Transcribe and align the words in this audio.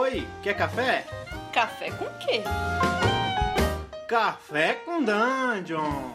Oi, 0.00 0.24
quer 0.44 0.54
café? 0.54 1.04
Café 1.52 1.90
com 1.90 2.04
quê? 2.20 2.42
Café 4.06 4.74
com 4.74 5.02
Dungeon! 5.02 6.12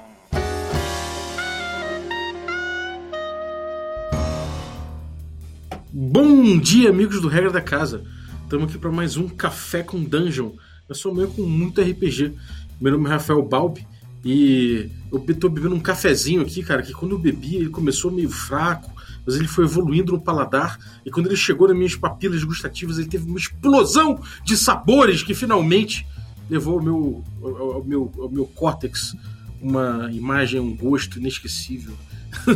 Bom 5.92 6.58
dia, 6.59 6.92
amigos 6.92 7.19
do 7.19 7.27
Regra 7.27 7.51
da 7.51 7.59
Casa. 7.59 8.05
Estamos 8.43 8.70
aqui 8.70 8.77
para 8.77 8.89
mais 8.89 9.18
um 9.18 9.27
Café 9.27 9.84
com 9.84 10.02
Dungeon. 10.02 10.52
Eu 10.88 10.95
sou 10.95 11.13
meio 11.13 11.27
com 11.27 11.41
muito 11.41 11.81
RPG. 11.81 12.34
Meu 12.79 12.93
nome 12.93 13.09
é 13.09 13.11
Rafael 13.11 13.43
Balbi 13.43 13.86
e 14.23 14.89
eu 15.11 15.23
estou 15.27 15.49
bebendo 15.49 15.75
um 15.75 15.79
cafezinho 15.79 16.41
aqui, 16.41 16.63
cara, 16.63 16.81
que 16.81 16.93
quando 16.93 17.11
eu 17.11 17.19
bebi 17.19 17.55
ele 17.57 17.69
começou 17.69 18.11
meio 18.11 18.29
fraco, 18.29 18.91
mas 19.25 19.35
ele 19.35 19.47
foi 19.47 19.65
evoluindo 19.65 20.13
no 20.13 20.21
paladar 20.21 20.77
e 21.05 21.11
quando 21.11 21.27
ele 21.27 21.35
chegou 21.35 21.67
nas 21.67 21.75
minhas 21.75 21.95
papilas 21.95 22.43
gustativas 22.43 22.97
ele 22.97 23.07
teve 23.07 23.25
uma 23.25 23.37
explosão 23.37 24.21
de 24.43 24.55
sabores 24.55 25.23
que 25.23 25.33
finalmente 25.33 26.07
levou 26.50 26.79
ao 26.79 26.83
meu, 26.83 27.23
ao, 27.41 27.71
ao 27.73 27.83
meu, 27.83 28.11
ao 28.17 28.29
meu 28.29 28.45
córtex 28.45 29.15
uma 29.61 30.09
imagem, 30.11 30.59
um 30.59 30.75
gosto 30.75 31.19
inesquecível. 31.19 31.93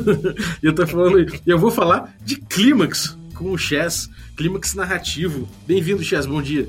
eu 0.61 0.73
tô 0.73 0.86
falando, 0.86 1.25
eu 1.45 1.58
vou 1.58 1.72
falar 1.72 2.13
de 2.23 2.36
clímax 2.36 3.17
com 3.34 3.52
o 3.52 3.58
Chess, 3.58 4.09
clímax 4.36 4.73
narrativo. 4.73 5.47
Bem-vindo, 5.66 6.03
Chess, 6.03 6.25
bom 6.25 6.41
dia. 6.41 6.67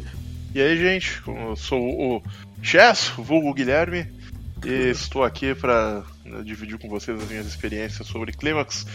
E 0.54 0.60
aí, 0.60 0.76
gente, 0.78 1.20
eu 1.26 1.56
sou 1.56 1.80
o 1.80 2.22
Chess, 2.62 3.10
vulgo 3.16 3.52
Guilherme, 3.52 4.06
e 4.64 4.90
estou 4.90 5.24
aqui 5.24 5.54
para 5.54 6.02
né, 6.24 6.42
dividir 6.42 6.78
com 6.78 6.88
vocês 6.88 7.20
as 7.20 7.28
minhas 7.28 7.46
experiências 7.46 8.06
sobre 8.06 8.32
clímax, 8.32 8.86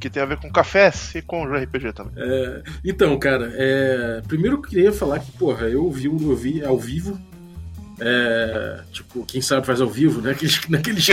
que 0.00 0.10
tem 0.10 0.22
a 0.22 0.26
ver 0.26 0.38
com 0.38 0.50
cafés 0.50 1.14
e 1.14 1.22
com 1.22 1.42
o 1.42 1.54
RPG 1.54 1.92
também. 1.92 2.12
É, 2.16 2.62
então, 2.84 3.18
cara, 3.18 3.52
é, 3.54 4.22
primeiro 4.26 4.56
eu 4.56 4.62
queria 4.62 4.92
falar 4.92 5.20
que, 5.20 5.30
porra, 5.32 5.68
eu 5.68 5.90
vi, 5.90 6.06
eu 6.06 6.36
vi 6.36 6.64
ao 6.64 6.78
vivo 6.78 7.20
é, 8.00 8.80
tipo, 8.90 9.24
quem 9.24 9.40
sabe 9.40 9.66
faz 9.66 9.80
ao 9.80 9.88
vivo, 9.88 10.20
né? 10.20 10.32
Aqueles, 10.32 10.60
naqueles 10.68 11.06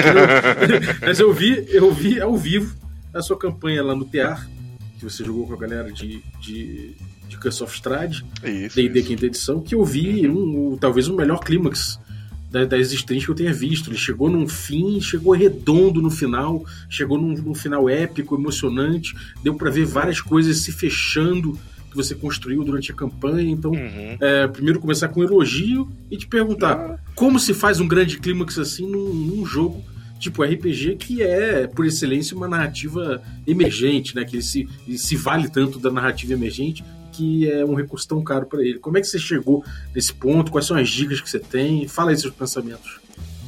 Mas 1.01 1.19
eu 1.19 1.31
vi, 1.31 1.65
eu 1.69 1.91
vi 1.93 2.19
ao 2.19 2.35
vivo 2.35 2.75
a 3.13 3.21
sua 3.21 3.37
campanha 3.37 3.83
lá 3.83 3.95
no 3.95 4.05
TEAR, 4.05 4.47
que 4.97 5.03
você 5.03 5.23
jogou 5.23 5.47
com 5.47 5.53
a 5.53 5.57
galera 5.57 5.91
de, 5.91 6.21
de, 6.39 6.95
de 7.27 7.37
Curse 7.37 7.63
of 7.63 7.73
Strahd, 7.73 8.25
D&D 8.41 9.03
quinta 9.03 9.25
edição, 9.25 9.61
que 9.61 9.75
eu 9.75 9.83
vi 9.83 10.27
um, 10.27 10.73
um, 10.73 10.77
talvez 10.77 11.07
o 11.07 11.15
melhor 11.15 11.39
clímax 11.39 11.99
da, 12.49 12.65
das 12.65 12.91
streams 12.91 13.25
que 13.25 13.31
eu 13.31 13.35
tenha 13.35 13.53
visto. 13.53 13.89
Ele 13.89 13.97
chegou 13.97 14.29
num 14.29 14.47
fim, 14.47 14.99
chegou 14.99 15.33
redondo 15.33 16.01
no 16.01 16.09
final, 16.09 16.63
chegou 16.89 17.17
num, 17.17 17.33
num 17.33 17.55
final 17.55 17.89
épico, 17.89 18.35
emocionante, 18.35 19.15
deu 19.43 19.53
para 19.55 19.69
ver 19.69 19.85
várias 19.85 20.19
coisas 20.21 20.57
se 20.57 20.71
fechando 20.71 21.57
que 21.89 21.95
você 21.95 22.13
construiu 22.13 22.63
durante 22.63 22.91
a 22.91 22.95
campanha. 22.95 23.49
Então, 23.49 23.71
uhum. 23.71 24.17
é, 24.19 24.47
primeiro 24.47 24.79
começar 24.79 25.07
com 25.09 25.21
um 25.21 25.23
elogio 25.23 25.89
e 26.09 26.17
te 26.17 26.27
perguntar 26.27 26.77
uhum. 26.77 26.97
como 27.15 27.39
se 27.39 27.53
faz 27.53 27.79
um 27.79 27.87
grande 27.87 28.19
clímax 28.19 28.57
assim 28.59 28.87
num, 28.89 29.13
num, 29.13 29.45
jogo 29.45 29.83
tipo 30.19 30.43
RPG 30.43 30.97
que 30.97 31.21
é, 31.21 31.65
por 31.65 31.85
excelência, 31.85 32.35
uma 32.35 32.47
narrativa 32.47 33.21
emergente, 33.47 34.15
né? 34.15 34.25
Que 34.25 34.35
ele 34.35 34.43
se, 34.43 34.67
ele 34.87 34.97
se 34.97 35.15
vale 35.15 35.49
tanto 35.49 35.79
da 35.79 35.89
narrativa 35.89 36.33
emergente 36.33 36.83
que 37.19 37.51
é 37.51 37.65
um 37.65 37.75
recurso 37.75 38.07
tão 38.07 38.23
caro 38.23 38.45
para 38.45 38.61
ele. 38.61 38.79
Como 38.79 38.97
é 38.97 39.01
que 39.01 39.07
você 39.07 39.19
chegou 39.19 39.63
nesse 39.93 40.13
ponto? 40.13 40.51
Quais 40.51 40.65
são 40.65 40.77
as 40.77 40.87
dicas 40.87 41.19
que 41.19 41.29
você 41.29 41.39
tem? 41.39 41.85
Fala 41.85 42.11
aí 42.11 42.17
seus 42.17 42.33
pensamentos. 42.33 42.97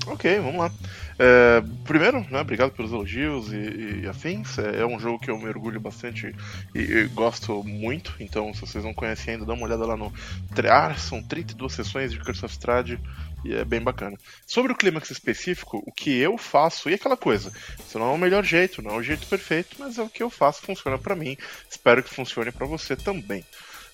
Ok, 0.08 0.39
vamos 0.39 0.58
lá. 0.58 0.72
É, 1.17 1.64
primeiro, 1.86 2.25
né, 2.30 2.42
obrigado 2.42 2.72
pelos 2.72 2.92
elogios 2.92 3.53
e, 3.53 4.02
e 4.03 4.08
afins. 4.09 4.58
É, 4.58 4.81
é, 4.81 4.86
um 4.86 4.99
jogo 4.99 5.19
que 5.19 5.31
eu 5.31 5.38
me 5.38 5.47
orgulho 5.47 5.80
bastante 5.80 6.36
e, 6.75 6.80
e, 6.80 7.08
gosto 7.08 7.64
muito. 7.64 8.14
Então, 8.19 8.53
se 8.53 8.59
vocês 8.59 8.83
não 8.83 8.94
conhecem 8.94 9.36
ainda, 9.36 9.45
dá 9.45 9.53
uma 9.53 9.66
olhada 9.66 9.86
lá 9.86 9.95
no 9.95 10.11
Trear. 10.53 10.99
São 10.99 11.23
32 11.23 11.72
sessões 11.72 12.11
de 12.11 12.19
Curse 12.19 12.44
of 12.44 12.53
Strahd 12.53 12.99
e 13.44 13.53
é 13.53 13.64
bem 13.66 13.81
bacana. 13.81 14.17
Sobre 14.45 14.72
o 14.72 14.75
clímax 14.75 15.09
específico, 15.11 15.84
o 15.86 15.92
que 15.92 16.17
eu 16.17 16.38
faço, 16.38 16.89
e 16.89 16.94
aquela 16.94 17.17
coisa, 17.17 17.52
isso 17.86 17.98
não 17.98 18.11
é 18.11 18.14
o 18.14 18.17
melhor 18.17 18.43
jeito, 18.43 18.82
não 18.82 18.92
é 18.92 18.98
o 18.98 19.04
jeito 19.04 19.27
perfeito, 19.27 19.76
mas 19.80 19.98
é 19.98 20.02
o 20.02 20.10
que 20.10 20.23
eu 20.23 20.30
faço, 20.30 20.61
funciona 20.61 20.98
para 20.98 21.16
mim. 21.16 21.38
Espero 21.70 22.04
que 22.04 22.14
funcione 22.14 22.52
para 22.52 22.66
você 22.66 22.95
também. 22.95 23.43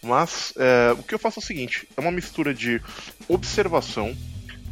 Mas 0.02 0.54
é, 0.58 0.92
o 0.94 1.04
que 1.04 1.14
eu 1.14 1.20
faço 1.20 1.40
é 1.40 1.44
o 1.44 1.46
seguinte: 1.46 1.88
é 1.96 2.02
uma 2.02 2.12
mistura 2.12 2.54
de 2.54 2.82
observação, 3.28 4.16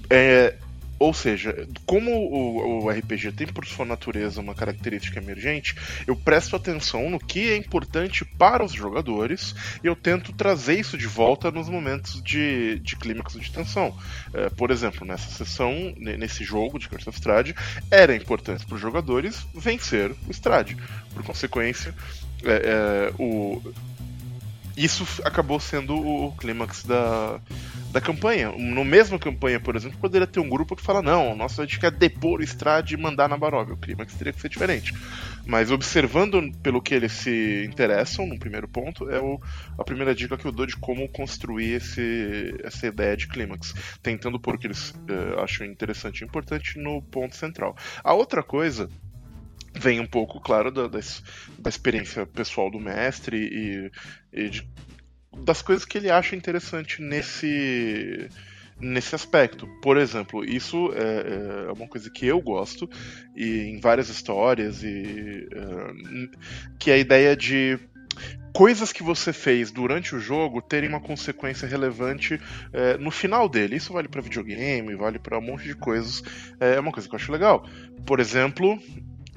é, 0.09 0.55
ou 0.97 1.13
seja, 1.13 1.67
como 1.85 2.11
o, 2.11 2.85
o, 2.85 2.89
RPG 2.89 3.33
tem 3.33 3.47
por 3.47 3.65
sua 3.65 3.85
natureza 3.85 4.39
uma 4.39 4.55
característica 4.55 5.19
emergente, 5.19 5.75
eu 6.07 6.15
presto 6.15 6.55
atenção 6.55 7.09
no 7.09 7.19
que 7.19 7.49
é 7.49 7.57
importante 7.57 8.23
para 8.23 8.63
os 8.63 8.71
jogadores 8.71 9.55
e 9.83 9.87
eu 9.87 9.95
tento 9.95 10.31
trazer 10.31 10.79
isso 10.79 10.97
de 10.97 11.07
volta 11.07 11.51
nos 11.51 11.67
momentos 11.67 12.21
de, 12.23 12.79
de 12.79 12.95
clímax 12.95 13.33
de 13.33 13.51
tensão. 13.51 13.97
É, 14.33 14.49
por 14.49 14.71
exemplo, 14.71 15.05
nessa 15.05 15.29
sessão, 15.31 15.93
nesse 15.97 16.43
jogo 16.43 16.79
de 16.79 16.87
Curse 16.87 17.09
of 17.09 17.17
Strahd, 17.17 17.53
era 17.91 18.15
importante 18.15 18.65
para 18.65 18.75
os 18.75 18.81
jogadores 18.81 19.45
vencer 19.53 20.11
o 20.27 20.31
Strahd. 20.31 20.77
Por 21.13 21.23
consequência, 21.23 21.93
é, 22.43 23.09
é, 23.09 23.13
o, 23.19 23.61
isso 24.77 25.05
acabou 25.23 25.59
sendo 25.59 25.95
o 25.95 26.31
clímax 26.33 26.83
da, 26.83 27.39
da 27.91 28.01
campanha. 28.01 28.51
No 28.51 28.83
mesma 28.83 29.17
campanha, 29.17 29.59
por 29.59 29.75
exemplo, 29.75 29.97
poderia 29.99 30.27
ter 30.27 30.39
um 30.39 30.49
grupo 30.49 30.75
que 30.75 30.83
fala: 30.83 31.01
não, 31.01 31.35
nossa, 31.35 31.61
a 31.61 31.65
gente 31.65 31.79
quer 31.79 31.91
depor 31.91 32.39
o 32.39 32.43
Strade 32.43 32.93
e 32.93 32.97
mandar 32.97 33.29
na 33.29 33.37
Barovia. 33.37 33.73
O 33.73 33.77
clímax 33.77 34.13
teria 34.15 34.33
que 34.33 34.41
ser 34.41 34.49
diferente. 34.49 34.93
Mas 35.45 35.71
observando 35.71 36.51
pelo 36.61 36.81
que 36.81 36.93
eles 36.93 37.13
se 37.13 37.65
interessam, 37.65 38.25
no 38.25 38.37
primeiro 38.37 38.67
ponto, 38.67 39.09
é 39.09 39.19
o, 39.19 39.39
a 39.77 39.83
primeira 39.83 40.13
dica 40.13 40.37
que 40.37 40.45
eu 40.45 40.51
dou 40.51 40.65
de 40.65 40.75
como 40.75 41.07
construir 41.07 41.73
esse, 41.73 42.55
essa 42.63 42.87
ideia 42.87 43.15
de 43.15 43.27
clímax, 43.27 43.73
tentando 44.01 44.39
pôr 44.39 44.55
o 44.55 44.57
que 44.57 44.67
eles 44.67 44.89
uh, 44.89 45.39
acham 45.41 45.65
interessante 45.65 46.21
e 46.21 46.25
importante 46.25 46.77
no 46.79 47.01
ponto 47.01 47.35
central. 47.35 47.75
A 48.03 48.13
outra 48.13 48.43
coisa 48.43 48.89
vem 49.75 49.99
um 49.99 50.07
pouco, 50.07 50.39
claro, 50.39 50.71
da, 50.71 50.87
da, 50.87 50.99
da 51.59 51.69
experiência 51.69 52.25
pessoal 52.25 52.71
do 52.71 52.79
mestre 52.79 53.37
e, 53.37 53.91
e 54.31 54.49
de, 54.49 54.67
das 55.37 55.61
coisas 55.61 55.85
que 55.85 55.97
ele 55.97 56.09
acha 56.09 56.35
interessante 56.35 57.01
nesse 57.01 58.29
nesse 58.79 59.15
aspecto. 59.15 59.67
Por 59.81 59.97
exemplo, 59.97 60.43
isso 60.43 60.91
é, 60.93 61.67
é, 61.67 61.71
uma 61.71 61.87
coisa 61.87 62.09
que 62.09 62.25
eu 62.25 62.41
gosto 62.41 62.89
e 63.35 63.69
em 63.69 63.79
várias 63.79 64.09
histórias 64.09 64.83
e 64.83 65.47
uh, 65.53 66.29
que 66.77 66.91
é 66.91 66.95
a 66.95 66.97
ideia 66.97 67.37
de 67.37 67.79
coisas 68.53 68.93
que 68.93 69.03
você 69.03 69.33
fez 69.33 69.71
durante 69.71 70.15
o 70.15 70.19
jogo 70.19 70.61
terem 70.61 70.87
uma 70.87 71.01
consequência 71.01 71.67
relevante 71.67 72.39
é, 72.71 72.97
no 72.97 73.11
final 73.11 73.49
dele. 73.49 73.75
Isso 73.75 73.91
vale 73.91 74.07
para 74.07 74.21
videogame, 74.21 74.95
vale 74.95 75.19
para 75.19 75.37
um 75.37 75.41
monte 75.41 75.65
de 75.65 75.75
coisas. 75.75 76.23
É 76.59 76.79
uma 76.79 76.91
coisa 76.91 77.07
que 77.07 77.13
eu 77.13 77.19
acho 77.19 77.31
legal. 77.31 77.67
Por 78.05 78.21
exemplo, 78.21 78.79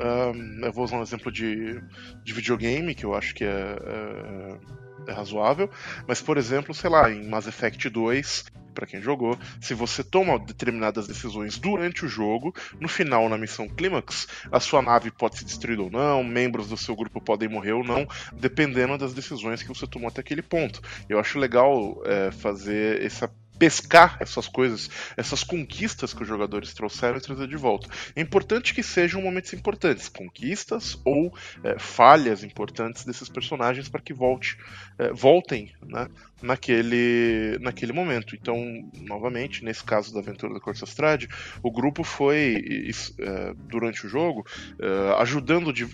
um, 0.01 0.65
eu 0.65 0.73
vou 0.73 0.85
usar 0.85 0.97
um 0.97 1.03
exemplo 1.03 1.31
de, 1.31 1.81
de 2.25 2.33
videogame, 2.33 2.95
que 2.95 3.05
eu 3.05 3.15
acho 3.15 3.35
que 3.35 3.45
é, 3.45 3.49
é, 3.49 5.11
é 5.11 5.13
razoável. 5.13 5.71
Mas, 6.07 6.21
por 6.21 6.37
exemplo, 6.37 6.75
sei 6.75 6.91
lá, 6.91 7.11
em 7.11 7.29
Mass 7.29 7.47
Effect 7.47 7.89
2, 7.89 8.45
para 8.79 8.87
quem 8.87 9.03
jogou, 9.03 9.37
se 9.61 9.75
você 9.75 10.05
toma 10.05 10.39
determinadas 10.39 11.09
decisões 11.09 11.59
durante 11.59 12.05
o 12.05 12.09
jogo, 12.09 12.55
no 12.79 12.87
final, 12.87 13.29
na 13.29 13.37
missão 13.37 13.69
Clímax, 13.69 14.29
a 14.53 14.61
sua 14.61 14.81
nave 14.81 15.11
pode 15.11 15.37
ser 15.37 15.45
destruída 15.45 15.83
ou 15.83 15.91
não, 15.91 16.23
membros 16.23 16.69
do 16.69 16.77
seu 16.77 16.95
grupo 16.95 17.21
podem 17.21 17.49
morrer 17.49 17.73
ou 17.73 17.83
não, 17.83 18.07
dependendo 18.35 18.97
das 18.97 19.13
decisões 19.13 19.65
que 19.65 19.69
você 19.69 19.85
tomou 19.85 20.09
até 20.09 20.21
aquele 20.21 20.43
ponto. 20.43 20.81
Eu 21.09 21.19
acho 21.19 21.41
legal 21.41 22.01
é, 22.05 22.31
fazer 22.31 23.03
essa 23.03 23.29
pescar 23.59 24.17
essas 24.21 24.47
coisas, 24.49 24.89
essas 25.17 25.43
conquistas 25.43 26.15
que 26.15 26.23
os 26.23 26.29
jogadores 26.29 26.73
trouxeram 26.75 27.19
e 27.19 27.21
trazer 27.21 27.49
de 27.49 27.57
volta. 27.57 27.89
É 28.15 28.21
importante 28.21 28.75
que 28.75 28.83
sejam 28.83 29.21
momentos 29.21 29.53
importantes, 29.53 30.09
conquistas 30.09 30.99
ou 31.05 31.35
é, 31.65 31.79
falhas 31.79 32.45
importantes 32.45 33.05
desses 33.05 33.29
personagens 33.29 33.89
para 33.89 34.01
que 34.01 34.13
volte, 34.13 34.57
é, 34.99 35.13
voltem 35.13 35.73
né, 35.83 36.09
naquele, 36.43 37.59
naquele 37.61 37.93
momento. 37.93 38.35
Então, 38.35 38.57
novamente, 39.01 39.65
nesse 39.65 39.83
caso 39.85 40.13
da 40.13 40.21
aventura 40.21 40.55
da 40.55 40.61
Corsa 40.61 40.85
Strade, 40.85 41.29
o 41.63 41.71
grupo 41.71 42.05
foi, 42.05 42.91
é, 43.19 43.55
durante 43.69 44.07
o 44.07 44.09
jogo, 44.09 44.47
é, 44.81 45.21
ajudando. 45.21 45.73
De, 45.73 45.87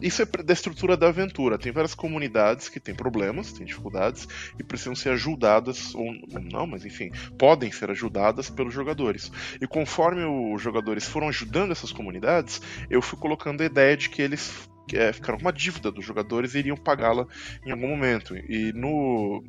isso 0.00 0.22
é 0.22 0.26
da 0.42 0.52
estrutura 0.52 0.96
da 0.96 1.08
aventura. 1.08 1.58
Tem 1.58 1.72
várias 1.72 1.94
comunidades 1.94 2.68
que 2.68 2.80
têm 2.80 2.94
problemas, 2.94 3.52
têm 3.52 3.66
dificuldades 3.66 4.28
e 4.58 4.62
precisam 4.62 4.94
ser 4.94 5.10
ajudadas, 5.10 5.94
ou 5.94 6.12
não, 6.50 6.66
mas 6.66 6.84
enfim, 6.84 7.10
podem 7.38 7.70
ser 7.70 7.90
ajudadas 7.90 8.50
pelos 8.50 8.74
jogadores. 8.74 9.30
E 9.60 9.66
conforme 9.66 10.24
os 10.24 10.60
jogadores 10.60 11.06
foram 11.06 11.28
ajudando 11.28 11.72
essas 11.72 11.92
comunidades, 11.92 12.60
eu 12.90 13.00
fui 13.00 13.18
colocando 13.18 13.62
a 13.62 13.66
ideia 13.66 13.96
de 13.96 14.08
que 14.08 14.22
eles 14.22 14.71
é, 14.92 15.12
ficaram 15.12 15.38
com 15.38 15.44
uma 15.44 15.52
dívida 15.52 15.90
dos 15.90 16.04
jogadores 16.04 16.54
e 16.54 16.58
iriam 16.58 16.76
pagá-la 16.76 17.26
em 17.64 17.70
algum 17.70 17.88
momento. 17.88 18.36
E 18.36 18.72
no 18.72 19.42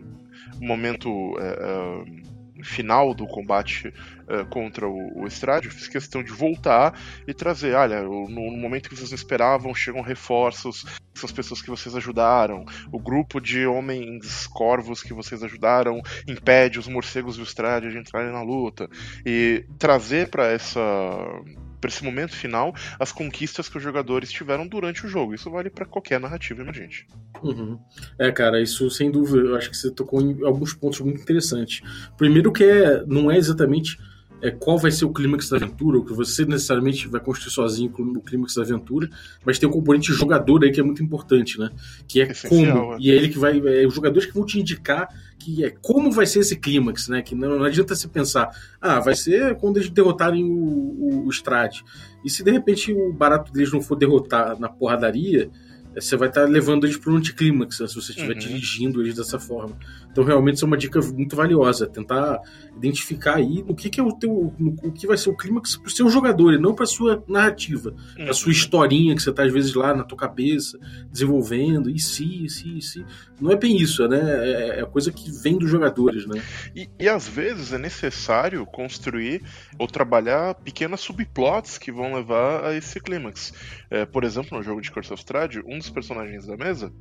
momento. 0.62 1.10
É, 1.40 2.30
é 2.30 2.34
final 2.64 3.14
do 3.14 3.26
combate 3.28 3.88
uh, 3.88 4.46
contra 4.50 4.88
o, 4.88 5.22
o 5.22 5.28
Estrade, 5.28 5.70
fiz 5.70 5.88
questão 5.88 6.24
de 6.24 6.32
voltar 6.32 6.98
e 7.28 7.34
trazer, 7.34 7.74
olha, 7.76 8.02
no, 8.04 8.28
no, 8.30 8.58
momento 8.58 8.90
que 8.90 8.96
vocês 8.96 9.10
não 9.10 9.16
esperavam, 9.16 9.74
chegam 9.74 10.02
reforços, 10.02 10.86
essas 11.16 11.32
pessoas 11.32 11.62
que 11.62 11.70
vocês 11.70 11.96
ajudaram, 11.96 12.66
o 12.92 13.00
grupo 13.00 13.40
de 13.40 13.66
homens 13.66 14.48
corvos 14.48 15.04
que 15.04 15.14
vocês 15.14 15.44
ajudaram 15.44 16.02
impede 16.28 16.80
os 16.80 16.88
morcegos 16.88 17.38
e 17.38 17.42
o 17.42 17.44
Estrade 17.44 17.90
de 17.90 17.98
entrarem 17.98 18.32
na 18.32 18.42
luta. 18.42 18.90
E 19.26 19.66
trazer 19.78 20.30
para 20.30 20.48
essa 20.48 20.82
para 21.84 21.90
esse 21.90 22.04
momento 22.04 22.34
final 22.34 22.74
as 22.98 23.12
conquistas 23.12 23.68
que 23.68 23.78
os 23.78 23.84
jogadores 23.84 24.32
tiveram 24.32 24.66
durante 24.66 25.06
o 25.06 25.10
jogo. 25.10 25.36
Isso 25.36 25.52
vale 25.52 25.70
para 25.70 25.86
qualquer 25.86 26.18
narrativa 26.18 26.62
emergente. 26.62 27.06
Uhum. 27.44 27.78
É, 28.18 28.32
cara, 28.32 28.62
isso 28.62 28.90
sem 28.90 29.12
dúvida, 29.12 29.50
eu 29.50 29.56
acho 29.58 29.70
que 29.70 29.76
você 29.76 29.92
tocou 29.92 30.22
em 30.22 30.46
alguns 30.46 30.74
pontos 30.74 31.02
muito 31.02 31.22
interessantes. 31.22 31.82
Primeiro 32.18 32.54
que 32.54 32.64
é, 32.64 33.04
não 33.06 33.30
é 33.30 33.38
exatamente 33.38 33.98
é, 34.44 34.52
qual 34.52 34.78
vai 34.78 34.92
ser 34.92 35.06
o 35.06 35.10
clímax 35.14 35.48
da 35.48 35.56
aventura, 35.56 35.98
o 35.98 36.04
que 36.04 36.12
você 36.12 36.46
necessariamente 36.46 37.08
vai 37.08 37.22
construir 37.22 37.52
sozinho 37.52 37.90
o 37.98 38.20
clímax 38.20 38.56
da 38.56 38.62
aventura, 38.62 39.10
mas 39.46 39.58
tem 39.58 39.70
um 39.70 39.72
componente 39.72 40.12
jogador 40.12 40.66
aí 40.66 40.72
que 40.72 40.82
é 40.82 40.84
muito 40.84 41.02
importante, 41.02 41.58
né? 41.58 41.72
Que 42.06 42.22
é 42.22 42.30
Essencial, 42.30 42.78
como. 42.78 42.94
É. 42.96 42.98
E 43.00 43.10
é 43.10 43.16
ele 43.16 43.30
que 43.30 43.40
vai. 43.40 43.58
É, 43.66 43.88
os 43.88 43.96
jogadores 43.96 44.28
que 44.28 44.34
vão 44.34 44.46
te 44.46 44.60
indicar 44.60 45.08
que 45.40 45.64
é 45.64 45.70
como 45.70 46.12
vai 46.12 46.26
ser 46.26 46.40
esse 46.40 46.58
clímax, 46.58 47.08
né? 47.08 47.22
Que 47.22 47.34
não, 47.34 47.58
não 47.58 47.64
adianta 47.64 47.96
se 47.96 48.08
pensar, 48.10 48.50
ah, 48.82 49.00
vai 49.00 49.16
ser 49.16 49.56
quando 49.56 49.78
eles 49.78 49.90
derrotarem 49.90 50.44
o, 50.44 50.50
o, 50.50 51.28
o 51.28 51.30
Strade. 51.30 51.84
E 52.24 52.30
se 52.30 52.44
de 52.44 52.52
repente 52.52 52.92
o 52.92 53.14
barato 53.14 53.52
deles 53.52 53.72
não 53.72 53.82
for 53.82 53.96
derrotar 53.96 54.60
na 54.60 54.68
porradaria, 54.68 55.50
você 55.96 56.18
vai 56.18 56.30
estar 56.30 56.42
tá 56.42 56.48
levando 56.48 56.86
eles 56.86 56.98
para 56.98 57.12
um 57.12 57.18
anticlímax 57.18 57.78
se 57.78 57.96
você 57.96 58.12
estiver 58.12 58.34
uhum. 58.34 58.40
dirigindo 58.40 59.02
eles 59.02 59.16
dessa 59.16 59.40
forma. 59.40 59.78
Então, 60.12 60.24
realmente, 60.24 60.56
isso 60.56 60.66
é 60.66 60.68
uma 60.68 60.78
dica 60.78 61.00
muito 61.02 61.36
valiosa. 61.36 61.88
Tentar 61.88 62.40
identificar 62.78 63.36
aí 63.36 63.64
o 63.68 63.76
que, 63.76 63.90
que 63.90 64.00
é 64.00 64.04
o 64.04 64.12
teu. 64.12 64.54
No, 64.58 64.76
o 64.84 64.92
que 64.92 65.08
vai 65.08 65.18
ser 65.18 65.30
o 65.30 65.36
clímax 65.36 65.78
para 65.78 65.88
o 65.88 65.92
seu 65.92 66.10
jogador 66.10 66.54
e 66.54 66.60
não 66.60 66.74
para 66.74 66.86
sua 66.86 67.24
narrativa. 67.28 67.96
Uhum. 68.18 68.30
A 68.30 68.34
sua 68.34 68.52
historinha 68.52 69.16
que 69.16 69.22
você 69.22 69.30
está, 69.30 69.44
às 69.44 69.52
vezes, 69.52 69.74
lá 69.74 69.94
na 69.94 70.04
tua 70.04 70.18
cabeça, 70.18 70.78
desenvolvendo, 71.12 71.90
e 71.90 72.00
se, 72.00 72.46
e 72.46 72.50
se, 72.50 72.78
e 72.78 72.82
se. 72.82 73.06
Não 73.42 73.52
é 73.52 73.56
bem 73.56 73.78
isso, 73.78 74.08
né? 74.08 74.20
É, 74.20 74.82
é 74.82 74.86
coisa 74.86 75.12
que 75.12 75.32
vem 75.32 75.58
dos 75.58 75.70
jogadores, 75.70 76.26
né? 76.26 76.42
E, 76.76 76.88
e 77.00 77.10
às 77.10 77.28
vezes 77.28 77.74
é 77.74 77.78
necessário 77.78 78.66
construir 78.66 79.42
ou 79.78 79.88
trabalhar 79.88 80.56
pequenas 80.56 81.02
subplots 81.02 81.78
que 81.78 81.92
vão 81.92 82.14
levar 82.14 82.66
a 82.66 82.76
esse 82.76 83.00
clímax. 83.00 83.54
É, 83.94 84.08
por 84.08 84.24
exemplo, 84.24 84.58
no 84.58 84.64
jogo 84.64 84.82
de 84.82 84.92
Curse 84.92 85.14
of 85.14 85.22
Strahd, 85.22 85.60
um 85.68 85.78
dos 85.78 85.92
personagens 85.92 86.48
da 86.48 86.58
mesa 86.58 86.92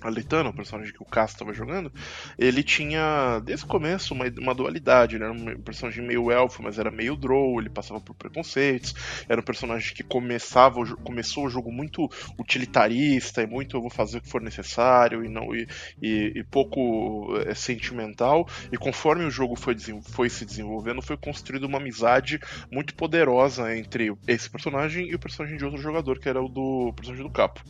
a 0.00 0.10
Litana, 0.10 0.50
o 0.50 0.54
personagem 0.54 0.92
que 0.92 1.02
o 1.02 1.06
Cass 1.06 1.32
estava 1.32 1.52
jogando, 1.52 1.92
ele 2.38 2.62
tinha, 2.62 3.40
desde 3.44 3.64
o 3.64 3.68
começo, 3.68 4.14
uma, 4.14 4.24
uma 4.38 4.54
dualidade. 4.54 5.16
Ele 5.16 5.24
era 5.24 5.32
um 5.32 5.60
personagem 5.60 6.04
meio 6.04 6.30
elfo, 6.30 6.62
mas 6.62 6.78
era 6.78 6.90
meio 6.90 7.16
drow, 7.16 7.60
ele 7.60 7.68
passava 7.68 8.00
por 8.00 8.14
preconceitos. 8.14 8.94
Era 9.28 9.40
um 9.40 9.44
personagem 9.44 9.94
que 9.94 10.02
começava, 10.02 10.84
começou 10.96 11.46
o 11.46 11.50
jogo 11.50 11.70
muito 11.70 12.08
utilitarista 12.38 13.42
e 13.42 13.46
muito 13.46 13.76
eu 13.76 13.80
vou 13.80 13.90
fazer 13.90 14.18
o 14.18 14.20
que 14.22 14.28
for 14.28 14.40
necessário 14.40 15.24
e, 15.24 15.28
não, 15.28 15.54
e, 15.54 15.66
e, 16.00 16.32
e 16.36 16.44
pouco 16.44 17.36
é, 17.46 17.54
sentimental. 17.54 18.48
E 18.72 18.78
conforme 18.78 19.24
o 19.24 19.30
jogo 19.30 19.56
foi, 19.56 19.76
foi 20.02 20.30
se 20.30 20.44
desenvolvendo, 20.44 21.02
foi 21.02 21.16
construída 21.16 21.66
uma 21.66 21.78
amizade 21.78 22.40
muito 22.70 22.94
poderosa 22.94 23.76
entre 23.76 24.12
esse 24.26 24.48
personagem 24.48 25.08
e 25.08 25.14
o 25.14 25.18
personagem 25.18 25.56
de 25.56 25.64
outro 25.64 25.80
jogador, 25.80 26.18
que 26.18 26.28
era 26.28 26.42
o 26.42 26.48
do 26.48 26.92
personagem 26.94 27.24
do 27.24 27.32
Capo. 27.32 27.62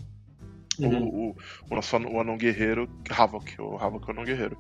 Uhum. 0.79 1.03
O, 1.03 1.31
o, 1.31 1.37
o, 1.71 1.75
nosso 1.75 1.97
o 1.97 2.21
anão 2.21 2.37
guerreiro, 2.37 2.89
Havok, 3.11 3.61
o 3.61 3.77
Havok 3.77 4.05
é 4.05 4.09
o 4.09 4.11
anão 4.13 4.25
guerreiro. 4.25 4.57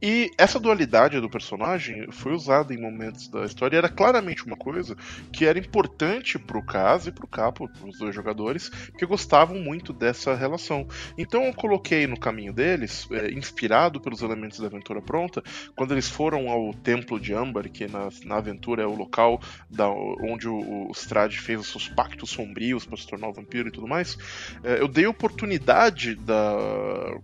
E 0.00 0.30
essa 0.36 0.58
dualidade 0.58 1.20
do 1.20 1.30
personagem 1.30 2.10
foi 2.10 2.32
usada 2.32 2.74
em 2.74 2.80
momentos 2.80 3.28
da 3.28 3.44
história 3.44 3.76
e 3.76 3.78
era 3.78 3.88
claramente 3.88 4.44
uma 4.44 4.56
coisa 4.56 4.96
que 5.32 5.46
era 5.46 5.58
importante 5.58 6.38
pro 6.38 6.62
Kaz 6.62 7.06
e 7.06 7.12
pro 7.12 7.26
Capo, 7.26 7.70
os 7.84 7.98
dois 7.98 8.14
jogadores, 8.14 8.68
que 8.98 9.06
gostavam 9.06 9.58
muito 9.58 9.92
dessa 9.92 10.34
relação. 10.34 10.86
Então 11.16 11.44
eu 11.44 11.54
coloquei 11.54 12.06
no 12.06 12.18
caminho 12.18 12.52
deles, 12.52 13.08
é, 13.10 13.30
inspirado 13.30 14.00
pelos 14.00 14.22
elementos 14.22 14.58
da 14.58 14.66
aventura 14.66 15.00
pronta, 15.00 15.42
quando 15.76 15.92
eles 15.92 16.08
foram 16.08 16.50
ao 16.50 16.74
Templo 16.74 17.18
de 17.18 17.32
Ambar, 17.32 17.70
que 17.70 17.86
na, 17.86 18.08
na 18.24 18.36
aventura 18.36 18.82
é 18.82 18.86
o 18.86 18.94
local 18.94 19.40
da, 19.70 19.88
onde 19.88 20.48
o, 20.48 20.88
o 20.88 20.92
Strade 20.92 21.38
fez 21.38 21.60
os 21.60 21.68
seus 21.68 21.88
pactos 21.88 22.30
sombrios 22.30 22.84
para 22.84 22.96
se 22.96 23.06
tornar 23.06 23.28
um 23.28 23.32
vampiro 23.32 23.68
e 23.68 23.72
tudo 23.72 23.86
mais, 23.86 24.18
é, 24.64 24.80
eu 24.80 24.88
dei 24.88 25.06
oportunidade 25.06 25.61
habilidade 25.62 26.16
da, 26.16 27.16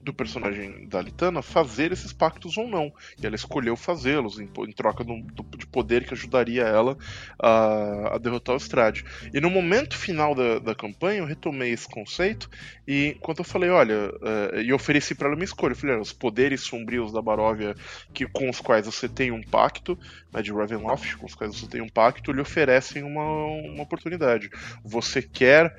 do 0.00 0.12
personagem 0.12 0.88
da 0.88 1.00
Litana 1.00 1.42
fazer 1.42 1.92
esses 1.92 2.12
pactos 2.12 2.56
ou 2.56 2.66
não. 2.66 2.92
E 3.20 3.26
ela 3.26 3.36
escolheu 3.36 3.76
fazê-los 3.76 4.38
em, 4.40 4.44
em, 4.44 4.72
troca 4.72 5.04
do, 5.04 5.20
do, 5.20 5.56
de 5.56 5.66
poder 5.66 6.04
que 6.04 6.14
ajudaria 6.14 6.62
ela 6.62 6.96
a, 7.38 8.14
a, 8.14 8.18
derrotar 8.18 8.54
o 8.54 8.58
Strade. 8.58 9.04
E 9.32 9.40
no 9.40 9.50
momento 9.50 9.96
final 9.96 10.34
da, 10.34 10.58
da 10.58 10.74
campanha 10.74 11.20
eu 11.20 11.26
retomei 11.26 11.70
esse 11.70 11.88
conceito 11.88 12.50
e 12.88 13.16
quando 13.20 13.38
eu 13.38 13.44
falei, 13.44 13.70
olha, 13.70 14.10
uh, 14.10 14.60
e 14.60 14.72
ofereci 14.72 15.14
para 15.14 15.28
ela 15.28 15.36
uma 15.36 15.44
escolha, 15.44 15.72
eu 15.72 15.76
falei, 15.76 15.94
olha, 15.94 16.02
os 16.02 16.12
poderes 16.12 16.62
sombrios 16.62 17.12
da 17.12 17.22
Baróvia 17.22 17.76
que, 18.12 18.26
com 18.26 18.50
os 18.50 18.60
quais 18.60 18.86
você 18.86 19.08
tem 19.08 19.30
um 19.30 19.42
pacto, 19.42 19.96
né, 20.32 20.42
de 20.42 20.52
Ravenloft, 20.52 21.16
com 21.16 21.26
os 21.26 21.34
quais 21.34 21.54
você 21.56 21.68
tem 21.68 21.80
um 21.80 21.88
pacto, 21.88 22.32
lhe 22.32 22.40
oferecem 22.40 23.02
uma, 23.02 23.24
uma 23.24 23.82
oportunidade. 23.84 24.50
Você 24.82 25.22
quer 25.22 25.76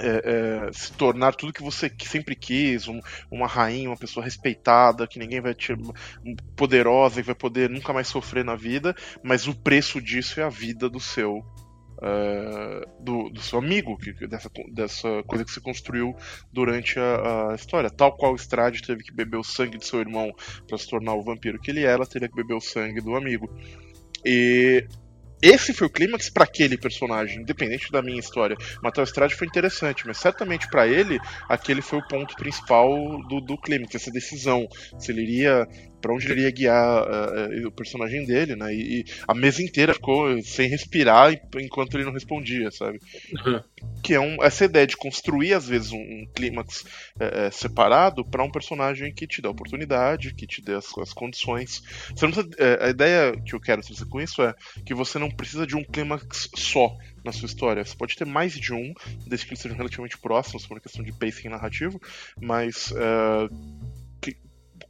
é, 0.00 0.68
é, 0.68 0.72
se 0.72 0.92
tornar 0.92 1.34
tudo 1.34 1.52
que 1.52 1.62
você 1.62 1.90
sempre 2.00 2.34
quis, 2.34 2.88
um, 2.88 3.00
uma 3.30 3.46
rainha, 3.46 3.90
uma 3.90 3.96
pessoa 3.96 4.24
respeitada, 4.24 5.06
que 5.06 5.18
ninguém 5.18 5.40
vai 5.40 5.54
te 5.54 5.74
poderosa 6.56 7.20
e 7.20 7.22
vai 7.22 7.34
poder 7.34 7.68
nunca 7.68 7.92
mais 7.92 8.08
sofrer 8.08 8.44
na 8.44 8.56
vida, 8.56 8.94
mas 9.22 9.46
o 9.46 9.54
preço 9.54 10.00
disso 10.00 10.40
é 10.40 10.44
a 10.44 10.48
vida 10.48 10.88
do 10.88 11.00
seu 11.00 11.44
é, 12.04 12.84
do, 12.98 13.30
do, 13.30 13.40
seu 13.40 13.60
amigo, 13.60 13.96
que, 13.96 14.12
dessa, 14.26 14.50
dessa 14.72 15.22
coisa 15.24 15.44
que 15.44 15.52
se 15.52 15.60
construiu 15.60 16.16
durante 16.52 16.98
a, 16.98 17.52
a 17.52 17.54
história. 17.54 17.88
Tal 17.88 18.16
qual 18.16 18.34
Strade 18.34 18.82
teve 18.82 19.04
que 19.04 19.14
beber 19.14 19.36
o 19.36 19.44
sangue 19.44 19.78
de 19.78 19.86
seu 19.86 20.00
irmão 20.00 20.32
para 20.66 20.76
se 20.76 20.88
tornar 20.88 21.14
o 21.14 21.22
vampiro 21.22 21.60
que 21.60 21.70
ele 21.70 21.84
era, 21.84 22.04
teria 22.04 22.28
que 22.28 22.34
beber 22.34 22.54
o 22.54 22.60
sangue 22.60 23.00
do 23.00 23.14
amigo. 23.14 23.48
E 24.24 24.84
esse 25.42 25.74
foi 25.74 25.88
o 25.88 25.90
clímax 25.90 26.30
para 26.30 26.44
aquele 26.44 26.78
personagem, 26.78 27.40
independente 27.40 27.90
da 27.90 28.00
minha 28.00 28.20
história. 28.20 28.56
Matheus 28.80 29.08
Estrade 29.08 29.34
foi 29.34 29.48
interessante, 29.48 30.06
mas 30.06 30.18
certamente 30.18 30.68
para 30.68 30.86
ele, 30.86 31.18
aquele 31.48 31.82
foi 31.82 31.98
o 31.98 32.06
ponto 32.06 32.36
principal 32.36 32.88
do, 33.28 33.40
do 33.40 33.58
clímax, 33.58 33.94
essa 33.94 34.10
decisão. 34.10 34.68
Se 34.98 35.10
ele 35.10 35.22
iria 35.22 35.66
para 36.02 36.12
onde 36.12 36.26
ele 36.26 36.40
iria 36.40 36.50
guiar 36.50 37.04
uh, 37.04 37.68
o 37.68 37.70
personagem 37.70 38.26
dele, 38.26 38.56
né? 38.56 38.74
E, 38.74 39.00
e, 39.00 39.04
a 39.26 39.32
mesa 39.32 39.62
inteira 39.62 39.94
ficou 39.94 40.42
sem 40.42 40.68
respirar 40.68 41.32
enquanto 41.56 41.94
ele 41.94 42.04
não 42.04 42.12
respondia, 42.12 42.70
sabe? 42.70 43.00
Uhum. 43.32 43.62
Que 44.02 44.14
é 44.14 44.20
um, 44.20 44.42
essa 44.42 44.64
ideia 44.64 44.86
de 44.86 44.96
construir, 44.96 45.54
às 45.54 45.68
vezes, 45.68 45.92
um, 45.92 45.98
um 45.98 46.26
clímax 46.34 46.82
uh, 46.82 47.52
separado 47.52 48.24
para 48.24 48.42
um 48.42 48.50
personagem 48.50 49.14
que 49.14 49.26
te 49.26 49.40
dá 49.40 49.48
oportunidade, 49.48 50.34
que 50.34 50.46
te 50.46 50.60
dê 50.60 50.74
as, 50.74 50.86
as 50.98 51.12
condições. 51.12 51.82
Precisa, 52.08 52.42
uh, 52.42 52.84
a 52.84 52.88
ideia 52.90 53.32
que 53.40 53.54
eu 53.54 53.60
quero 53.60 53.82
trazer 53.82 54.04
com 54.06 54.20
isso 54.20 54.42
é 54.42 54.54
que 54.84 54.94
você 54.94 55.18
não 55.18 55.30
precisa 55.30 55.66
de 55.66 55.76
um 55.76 55.84
clímax 55.84 56.50
só 56.54 56.96
na 57.24 57.30
sua 57.30 57.46
história. 57.46 57.84
Você 57.84 57.96
pode 57.96 58.16
ter 58.16 58.24
mais 58.24 58.52
de 58.52 58.74
um, 58.74 58.92
desde 59.26 59.46
que 59.46 59.52
eles 59.52 59.60
sejam 59.60 59.76
relativamente 59.76 60.18
próximos, 60.18 60.66
por 60.66 60.74
uma 60.74 60.80
questão 60.80 61.04
de 61.04 61.12
pacing 61.12 61.48
narrativo, 61.48 62.00
mas 62.40 62.92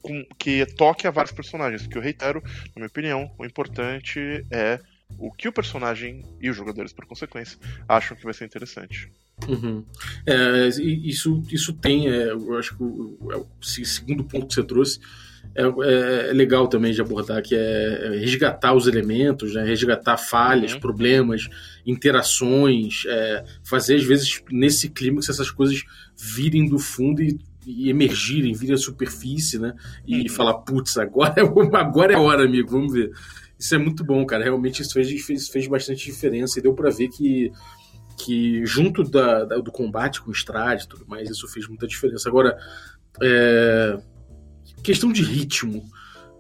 com, 0.03 0.25
que 0.39 0.67
toque 0.67 1.07
a 1.07 1.11
vários 1.11 1.33
personagens. 1.33 1.87
Que 1.87 1.97
eu 1.97 2.03
reitero, 2.03 2.43
na 2.45 2.73
minha 2.77 2.87
opinião, 2.89 3.31
o 3.39 3.45
importante 3.45 4.45
é 4.51 4.81
o 5.19 5.31
que 5.31 5.49
o 5.49 5.53
personagem 5.53 6.25
e 6.41 6.51
os 6.51 6.57
jogadores, 6.57 6.93
por 6.93 7.07
consequência, 7.07 7.59
acham 7.89 8.17
que 8.17 8.25
vai 8.25 8.35
ser 8.35 8.45
interessante. 8.45 9.11
Uhum. 9.49 9.85
É, 10.27 10.69
isso, 10.69 11.43
isso 11.51 11.73
tem, 11.73 12.09
é, 12.09 12.31
eu 12.31 12.57
acho 12.59 12.77
que 12.77 12.83
o, 12.83 13.29
é 13.33 13.37
o, 13.37 13.47
segundo 13.63 14.25
ponto 14.25 14.47
que 14.47 14.55
você 14.55 14.63
trouxe 14.63 15.01
é, 15.55 15.63
é, 15.63 16.31
é, 16.31 16.33
legal 16.33 16.69
também 16.69 16.93
de 16.93 17.01
abordar, 17.01 17.43
que 17.43 17.55
é, 17.55 17.59
é 17.59 18.19
resgatar 18.19 18.73
os 18.75 18.87
elementos, 18.87 19.55
né? 19.55 19.65
resgatar 19.65 20.17
falhas, 20.17 20.75
uhum. 20.75 20.81
problemas, 20.81 21.49
interações, 21.85 23.03
fazer 23.65 23.97
às 23.97 24.05
vezes 24.05 24.43
nesse 24.51 24.89
clima 24.89 25.21
que 25.21 25.31
essas 25.31 25.51
coisas 25.51 25.83
virem 26.17 26.69
do 26.69 26.79
fundo 26.79 27.23
e 27.23 27.39
e 27.67 27.89
emergirem, 27.89 28.53
virem 28.53 28.75
à 28.75 28.79
superfície, 28.79 29.59
né? 29.59 29.75
E 30.07 30.23
uhum. 30.23 30.29
falar, 30.29 30.55
putz, 30.55 30.97
agora 30.97 31.35
é, 31.37 31.43
agora 31.77 32.13
é 32.13 32.17
a 32.17 32.21
hora, 32.21 32.45
amigo, 32.45 32.71
vamos 32.71 32.93
ver. 32.93 33.11
Isso 33.59 33.75
é 33.75 33.79
muito 33.79 34.05
bom, 34.05 34.25
cara. 34.27 34.43
Realmente 34.43 34.83
isso 34.83 34.93
fez, 34.93 35.25
fez, 35.25 35.49
fez 35.49 35.67
bastante 35.69 36.05
diferença 36.05 36.59
e 36.59 36.63
deu 36.63 36.75
para 36.75 36.91
ver 36.91 37.09
que, 37.09 37.53
que 38.19 38.65
junto 38.67 39.05
da, 39.05 39.45
da, 39.45 39.59
do 39.59 39.71
combate 39.71 40.21
com 40.21 40.31
o 40.31 40.35
Strade 40.35 40.85
e 40.85 40.89
tudo 40.89 41.07
mais, 41.07 41.31
isso 41.31 41.47
fez 41.47 41.69
muita 41.69 41.87
diferença. 41.87 42.29
Agora, 42.29 42.59
é... 43.23 43.99
questão 44.83 45.13
de 45.13 45.23
ritmo. 45.23 45.85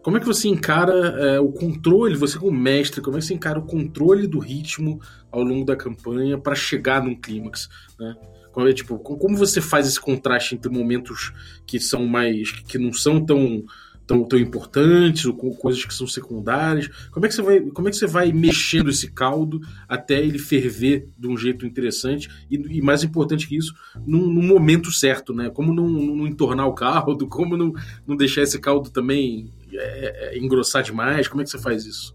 Como 0.02 0.16
é 0.16 0.20
que 0.20 0.26
você 0.26 0.48
encara 0.48 0.92
é, 0.92 1.38
o 1.38 1.52
controle, 1.52 2.16
você 2.16 2.36
como 2.36 2.58
mestre, 2.58 3.00
como 3.00 3.16
é 3.16 3.20
que 3.20 3.26
você 3.26 3.34
encara 3.34 3.60
o 3.60 3.66
controle 3.66 4.26
do 4.26 4.40
ritmo 4.40 5.00
ao 5.30 5.44
longo 5.44 5.64
da 5.64 5.76
campanha 5.76 6.36
para 6.36 6.56
chegar 6.56 7.04
num 7.04 7.14
clímax, 7.14 7.68
né? 8.00 8.16
É, 8.56 8.72
tipo, 8.72 8.98
como 8.98 9.36
você 9.36 9.60
faz 9.60 9.86
esse 9.86 10.00
contraste 10.00 10.54
entre 10.54 10.70
momentos 10.70 11.32
que 11.66 11.80
são 11.80 12.06
mais. 12.06 12.50
que 12.50 12.78
não 12.78 12.92
são 12.92 13.24
tão 13.24 13.64
tão, 14.06 14.24
tão 14.24 14.38
importantes 14.38 15.24
ou 15.24 15.34
coisas 15.34 15.84
que 15.84 15.94
são 15.94 16.06
secundárias? 16.06 16.88
Como 17.10 17.24
é 17.24 17.28
que 17.28 17.34
você 17.34 17.42
vai, 17.42 17.60
como 17.60 17.88
é 17.88 17.90
que 17.90 17.96
você 17.96 18.06
vai 18.06 18.32
mexendo 18.32 18.90
esse 18.90 19.10
caldo 19.10 19.60
até 19.88 20.22
ele 20.22 20.38
ferver 20.38 21.08
de 21.18 21.28
um 21.28 21.36
jeito 21.36 21.66
interessante 21.66 22.28
e, 22.50 22.56
e 22.56 22.82
mais 22.82 23.02
importante 23.02 23.46
que 23.46 23.56
isso, 23.56 23.74
num, 24.06 24.26
num, 24.26 24.46
momento 24.46 24.92
certo, 24.92 25.32
né? 25.32 25.50
Como 25.50 25.72
não, 25.72 25.88
não 25.88 26.26
entornar 26.26 26.66
o 26.66 26.74
caldo, 26.74 27.26
como 27.28 27.56
não, 27.56 27.72
não 28.06 28.16
deixar 28.16 28.42
esse 28.42 28.58
caldo 28.58 28.90
também 28.90 29.52
é, 29.72 30.34
é, 30.34 30.38
engrossar 30.38 30.82
demais? 30.82 31.28
Como 31.28 31.40
é 31.40 31.44
que 31.44 31.50
você 31.50 31.58
faz 31.58 31.84
isso? 31.84 32.14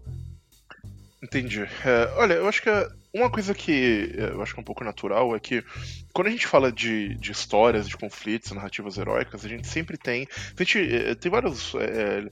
Entendi. 1.22 1.62
É, 1.62 2.12
olha, 2.16 2.34
eu 2.34 2.48
acho 2.48 2.62
que 2.62 2.70
uma 3.12 3.30
coisa 3.30 3.52
que 3.54 4.12
eu 4.16 4.40
acho 4.40 4.54
que 4.54 4.60
é 4.60 4.62
um 4.62 4.64
pouco 4.64 4.84
natural 4.84 5.34
é 5.34 5.40
que 5.40 5.64
quando 6.12 6.28
a 6.28 6.30
gente 6.30 6.46
fala 6.46 6.70
de, 6.70 7.14
de 7.16 7.32
histórias, 7.32 7.88
de 7.88 7.96
conflitos, 7.96 8.52
narrativas 8.52 8.98
heróicas, 8.98 9.44
a 9.44 9.48
gente 9.48 9.66
sempre 9.66 9.96
tem. 9.96 10.28
A 10.56 10.62
gente, 10.62 10.78
é, 10.78 11.14
tem 11.16 11.30
várias 11.30 11.74
é, 11.74 12.24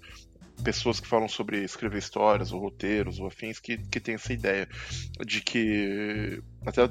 pessoas 0.62 1.00
que 1.00 1.08
falam 1.08 1.28
sobre 1.28 1.64
escrever 1.64 1.98
histórias, 1.98 2.52
ou 2.52 2.60
roteiros, 2.60 3.18
ou 3.18 3.26
afins, 3.26 3.58
que, 3.58 3.76
que 3.76 3.98
tem 3.98 4.14
essa 4.14 4.32
ideia 4.32 4.68
de 5.24 5.40
que. 5.40 6.40
Até 6.64 6.82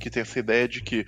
que 0.00 0.10
tem 0.10 0.22
essa 0.22 0.38
ideia 0.38 0.66
de 0.66 0.80
que 0.80 1.06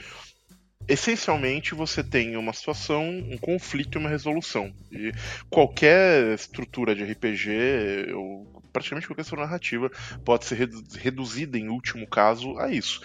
essencialmente 0.91 1.75
você 1.75 2.03
tem 2.03 2.37
uma 2.37 2.53
situação, 2.53 3.07
um 3.09 3.39
conflito 3.39 3.97
e 3.97 3.99
uma 3.99 4.09
resolução. 4.09 4.73
E 4.91 5.13
qualquer 5.49 6.35
estrutura 6.35 6.95
de 6.95 7.05
RPG, 7.05 8.13
ou 8.15 8.61
praticamente 8.73 9.07
qualquer 9.07 9.23
história 9.23 9.45
narrativa 9.45 9.91
pode 10.25 10.45
ser 10.45 10.69
reduzida, 10.99 11.57
em 11.59 11.69
último 11.69 12.07
caso, 12.09 12.59
a 12.59 12.71
isso. 12.71 13.01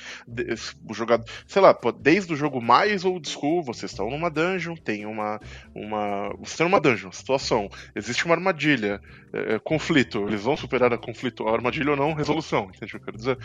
O 0.87 0.93
jogador, 0.93 1.25
sei 1.47 1.61
lá, 1.61 1.77
desde 1.99 2.33
o 2.33 2.35
jogo 2.35 2.59
mais 2.61 3.05
old 3.05 3.27
school, 3.29 3.63
vocês 3.63 3.91
estão 3.91 4.09
numa 4.09 4.29
dungeon, 4.29 4.75
tem 4.75 5.05
uma. 5.05 5.39
uma 5.73 6.29
você 6.39 6.53
está 6.53 6.63
numa 6.63 6.79
dungeon, 6.79 7.11
situação, 7.11 7.69
existe 7.95 8.25
uma 8.25 8.35
armadilha, 8.35 8.99
é, 9.31 9.55
é, 9.55 9.59
conflito, 9.59 10.27
eles 10.27 10.41
vão 10.41 10.57
superar 10.57 10.91
a 10.91 10.97
conflito, 10.97 11.47
a 11.47 11.53
armadilha 11.53 11.91
ou 11.91 11.97
não, 11.97 12.13
resolução, 12.13 12.69
entende 12.73 12.85
o 12.85 12.89
que 12.89 12.95
eu 12.97 13.05
quero 13.05 13.17
dizer? 13.17 13.37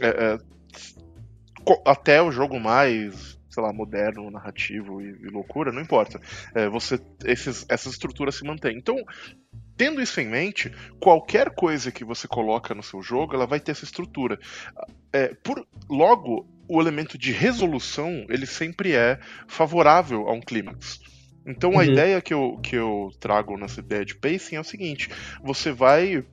É, 0.00 0.08
é, 0.08 0.38
até 1.86 2.20
o 2.22 2.30
jogo 2.30 2.60
mais 2.60 3.38
sei 3.54 3.62
lá, 3.62 3.72
moderno, 3.72 4.30
narrativo 4.30 5.00
e, 5.00 5.10
e 5.22 5.28
loucura, 5.28 5.72
não 5.72 5.80
importa. 5.80 6.20
É, 6.54 6.68
você, 6.68 7.00
esses, 7.24 7.64
essas 7.68 7.92
estruturas 7.92 8.34
se 8.34 8.44
mantêm. 8.44 8.76
Então, 8.76 8.96
Tendo 9.76 10.00
isso 10.00 10.20
em 10.20 10.28
mente, 10.28 10.72
qualquer 11.00 11.50
coisa 11.50 11.90
que 11.90 12.04
você 12.04 12.28
coloca 12.28 12.74
no 12.74 12.82
seu 12.82 13.02
jogo, 13.02 13.34
ela 13.34 13.46
vai 13.46 13.58
ter 13.58 13.72
essa 13.72 13.84
estrutura. 13.84 14.38
É, 15.12 15.34
por, 15.42 15.66
logo, 15.90 16.46
o 16.68 16.80
elemento 16.80 17.18
de 17.18 17.32
resolução, 17.32 18.24
ele 18.28 18.46
sempre 18.46 18.94
é 18.94 19.18
favorável 19.48 20.28
a 20.28 20.32
um 20.32 20.40
clímax. 20.40 21.00
Então 21.46 21.72
uhum. 21.72 21.80
a 21.80 21.84
ideia 21.84 22.22
que 22.22 22.32
eu, 22.32 22.58
que 22.62 22.76
eu 22.76 23.10
trago 23.20 23.56
nessa 23.58 23.80
ideia 23.80 24.04
de 24.04 24.14
pacing 24.14 24.56
é 24.56 24.60
o 24.60 24.64
seguinte: 24.64 25.10
você 25.42 25.72
vai 25.72 26.24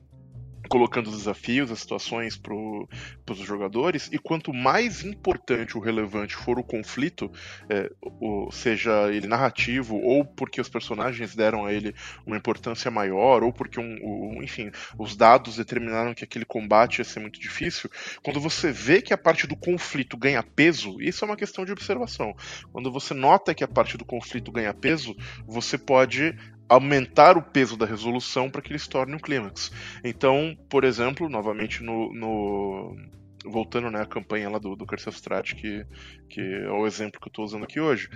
colocando 0.72 1.08
os 1.10 1.18
desafios, 1.18 1.70
as 1.70 1.80
situações 1.80 2.38
para 2.38 2.54
os 2.54 3.38
jogadores, 3.40 4.08
e 4.10 4.16
quanto 4.16 4.54
mais 4.54 5.04
importante 5.04 5.76
ou 5.76 5.84
relevante 5.84 6.34
for 6.34 6.58
o 6.58 6.64
conflito, 6.64 7.30
é, 7.68 7.92
o, 8.00 8.50
seja 8.50 9.12
ele 9.12 9.26
narrativo, 9.26 9.96
ou 9.96 10.24
porque 10.24 10.62
os 10.62 10.70
personagens 10.70 11.34
deram 11.34 11.66
a 11.66 11.74
ele 11.74 11.94
uma 12.24 12.38
importância 12.38 12.90
maior, 12.90 13.42
ou 13.42 13.52
porque, 13.52 13.78
um, 13.78 13.98
um, 14.02 14.42
enfim, 14.42 14.70
os 14.98 15.14
dados 15.14 15.56
determinaram 15.56 16.14
que 16.14 16.24
aquele 16.24 16.46
combate 16.46 17.00
ia 17.00 17.04
ser 17.04 17.20
muito 17.20 17.38
difícil, 17.38 17.90
quando 18.22 18.40
você 18.40 18.72
vê 18.72 19.02
que 19.02 19.12
a 19.12 19.18
parte 19.18 19.46
do 19.46 19.54
conflito 19.54 20.16
ganha 20.16 20.42
peso, 20.42 21.02
isso 21.02 21.22
é 21.22 21.28
uma 21.28 21.36
questão 21.36 21.66
de 21.66 21.72
observação. 21.72 22.34
Quando 22.72 22.90
você 22.90 23.12
nota 23.12 23.54
que 23.54 23.62
a 23.62 23.68
parte 23.68 23.98
do 23.98 24.06
conflito 24.06 24.50
ganha 24.50 24.72
peso, 24.72 25.14
você 25.46 25.76
pode 25.76 26.34
aumentar 26.72 27.36
o 27.36 27.42
peso 27.42 27.76
da 27.76 27.86
resolução 27.86 28.50
para 28.50 28.62
que 28.62 28.70
ele 28.70 28.78
se 28.78 28.88
torne 28.88 29.14
um 29.14 29.18
clímax. 29.18 29.70
Então, 30.02 30.56
por 30.68 30.84
exemplo, 30.84 31.28
novamente 31.28 31.82
no, 31.82 32.12
no 32.12 32.96
voltando 33.44 33.90
né, 33.90 34.00
à 34.00 34.06
campanha 34.06 34.48
lá 34.48 34.58
do, 34.58 34.76
do 34.76 34.86
Curse 34.86 35.08
of 35.08 35.16
Strat, 35.16 35.54
que, 35.54 35.84
que 36.28 36.40
é 36.40 36.70
o 36.70 36.86
exemplo 36.86 37.20
que 37.20 37.26
eu 37.26 37.30
estou 37.30 37.44
usando 37.44 37.64
aqui 37.64 37.80
hoje. 37.80 38.08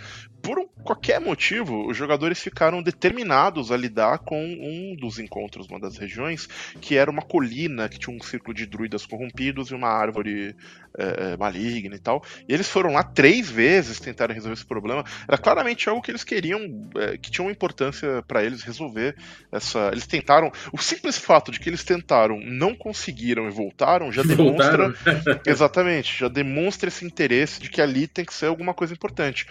Por 0.42 0.68
qualquer 0.82 1.20
motivo, 1.20 1.86
os 1.88 1.96
jogadores 1.96 2.40
ficaram 2.40 2.82
determinados 2.82 3.72
a 3.72 3.76
lidar 3.76 4.20
com 4.20 4.40
um 4.40 4.94
dos 4.96 5.18
encontros, 5.18 5.66
uma 5.68 5.80
das 5.80 5.96
regiões, 5.96 6.46
que 6.80 6.96
era 6.96 7.10
uma 7.10 7.22
colina 7.22 7.88
que 7.88 7.98
tinha 7.98 8.16
um 8.16 8.22
círculo 8.22 8.54
de 8.54 8.66
druidas 8.66 9.04
corrompidos 9.04 9.70
e 9.70 9.74
uma 9.74 9.88
árvore 9.88 10.54
é, 10.98 11.36
maligna 11.36 11.94
e 11.94 11.98
tal. 11.98 12.22
E 12.48 12.52
eles 12.52 12.68
foram 12.68 12.92
lá 12.92 13.02
três 13.02 13.50
vezes 13.50 14.00
tentar 14.00 14.30
resolver 14.30 14.54
esse 14.54 14.66
problema. 14.66 15.04
Era 15.28 15.38
claramente 15.38 15.88
algo 15.88 16.02
que 16.02 16.10
eles 16.10 16.24
queriam, 16.24 16.60
é, 16.96 17.16
que 17.16 17.30
tinha 17.30 17.44
uma 17.44 17.52
importância 17.52 18.22
para 18.26 18.42
eles 18.44 18.62
resolver 18.62 19.16
essa. 19.52 19.90
Eles 19.92 20.06
tentaram. 20.06 20.50
O 20.72 20.78
simples 20.78 21.18
fato 21.18 21.50
de 21.50 21.60
que 21.60 21.68
eles 21.68 21.84
tentaram, 21.84 22.40
não 22.40 22.74
conseguiram 22.74 23.46
e 23.46 23.50
voltaram 23.50 24.10
já 24.10 24.22
demonstra. 24.24 24.94
exatamente, 25.46 26.18
já 26.18 26.28
demonstra 26.28 26.88
esse 26.88 27.04
interesse 27.04 27.60
de 27.60 27.68
que 27.68 27.80
ali 27.80 28.06
tem 28.06 28.24
que 28.24 28.34
ser 28.34 28.46
alguma 28.46 28.74
coisa 28.74 28.92
importante. 28.92 29.46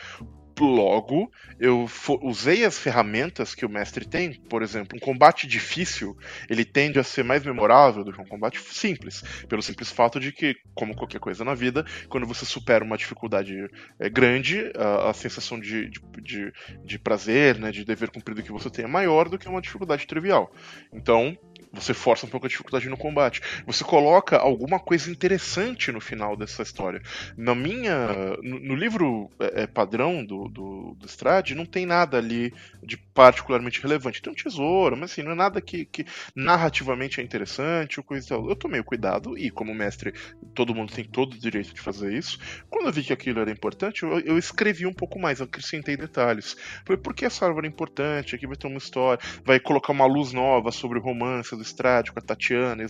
Logo, 0.57 1.29
eu 1.59 1.85
usei 2.21 2.63
as 2.63 2.77
ferramentas 2.77 3.53
que 3.53 3.65
o 3.65 3.69
mestre 3.69 4.05
tem. 4.05 4.33
Por 4.33 4.61
exemplo, 4.61 4.97
um 4.97 4.99
combate 4.99 5.45
difícil 5.47 6.17
ele 6.49 6.63
tende 6.63 6.97
a 6.97 7.03
ser 7.03 7.23
mais 7.23 7.43
memorável 7.43 8.03
do 8.03 8.13
que 8.13 8.21
um 8.21 8.25
combate 8.25 8.59
simples, 8.61 9.21
pelo 9.49 9.61
simples 9.61 9.91
fato 9.91 10.19
de 10.19 10.31
que, 10.31 10.55
como 10.73 10.95
qualquer 10.95 11.19
coisa 11.19 11.43
na 11.43 11.53
vida, 11.53 11.85
quando 12.07 12.25
você 12.25 12.45
supera 12.45 12.83
uma 12.83 12.97
dificuldade 12.97 13.69
é, 13.99 14.09
grande, 14.09 14.71
a, 14.77 15.09
a 15.09 15.13
sensação 15.13 15.59
de, 15.59 15.89
de, 15.89 15.99
de, 16.21 16.53
de 16.83 16.99
prazer, 16.99 17.59
né, 17.59 17.71
de 17.71 17.83
dever 17.83 18.09
cumprido 18.09 18.41
que 18.41 18.51
você 18.51 18.69
tem 18.69 18.85
é 18.85 18.87
maior 18.87 19.27
do 19.27 19.37
que 19.37 19.49
uma 19.49 19.61
dificuldade 19.61 20.07
trivial. 20.07 20.51
Então, 20.93 21.37
você 21.81 21.93
força 21.93 22.25
um 22.25 22.29
pouco 22.29 22.45
a 22.45 22.49
dificuldade 22.49 22.89
no 22.89 22.97
combate. 22.97 23.41
Você 23.65 23.83
coloca 23.83 24.37
alguma 24.37 24.79
coisa 24.79 25.09
interessante 25.09 25.91
no 25.91 26.01
final 26.01 26.35
dessa 26.35 26.61
história. 26.61 27.01
Na 27.37 27.55
minha. 27.55 28.37
No, 28.41 28.59
no 28.59 28.75
livro 28.75 29.29
é, 29.39 29.63
é 29.63 29.67
padrão 29.67 30.23
do, 30.23 30.47
do, 30.47 30.95
do 30.97 31.05
Strade, 31.05 31.55
não 31.55 31.65
tem 31.65 31.85
nada 31.85 32.17
ali 32.17 32.53
de 32.83 32.97
particularmente 32.97 33.81
relevante. 33.81 34.21
Tem 34.21 34.31
um 34.31 34.35
tesouro, 34.35 34.95
mas 34.97 35.11
assim, 35.11 35.23
não 35.23 35.31
é 35.31 35.35
nada 35.35 35.61
que, 35.61 35.85
que 35.85 36.05
narrativamente 36.35 37.19
é 37.19 37.23
interessante 37.23 37.99
ou 37.99 38.03
coisa 38.03 38.27
tal. 38.27 38.49
Eu 38.49 38.55
tomei 38.55 38.79
o 38.79 38.83
cuidado, 38.83 39.37
e 39.37 39.49
como 39.49 39.73
mestre, 39.73 40.13
todo 40.53 40.73
mundo 40.75 40.93
tem 40.93 41.03
todo 41.03 41.33
o 41.33 41.39
direito 41.39 41.73
de 41.73 41.81
fazer 41.81 42.13
isso. 42.13 42.39
Quando 42.69 42.87
eu 42.87 42.93
vi 42.93 43.03
que 43.03 43.13
aquilo 43.13 43.39
era 43.39 43.51
importante, 43.51 44.03
eu, 44.03 44.19
eu 44.19 44.37
escrevi 44.37 44.85
um 44.85 44.93
pouco 44.93 45.19
mais, 45.19 45.39
eu 45.39 45.45
acrescentei 45.45 45.97
detalhes. 45.97 46.55
Falei, 46.85 47.01
por 47.01 47.13
que 47.13 47.25
essa 47.25 47.45
árvore 47.45 47.67
é 47.67 47.69
importante? 47.69 48.35
Aqui 48.35 48.47
vai 48.47 48.55
ter 48.55 48.67
uma 48.67 48.77
história, 48.77 49.23
vai 49.43 49.59
colocar 49.59 49.91
uma 49.91 50.05
luz 50.05 50.31
nova 50.33 50.71
sobre 50.71 50.99
o 50.99 51.01
romance 51.01 51.55
do 51.55 51.61
Strade 51.65 52.11
com 52.11 52.19
a 52.19 52.21
Tatiana 52.21 52.85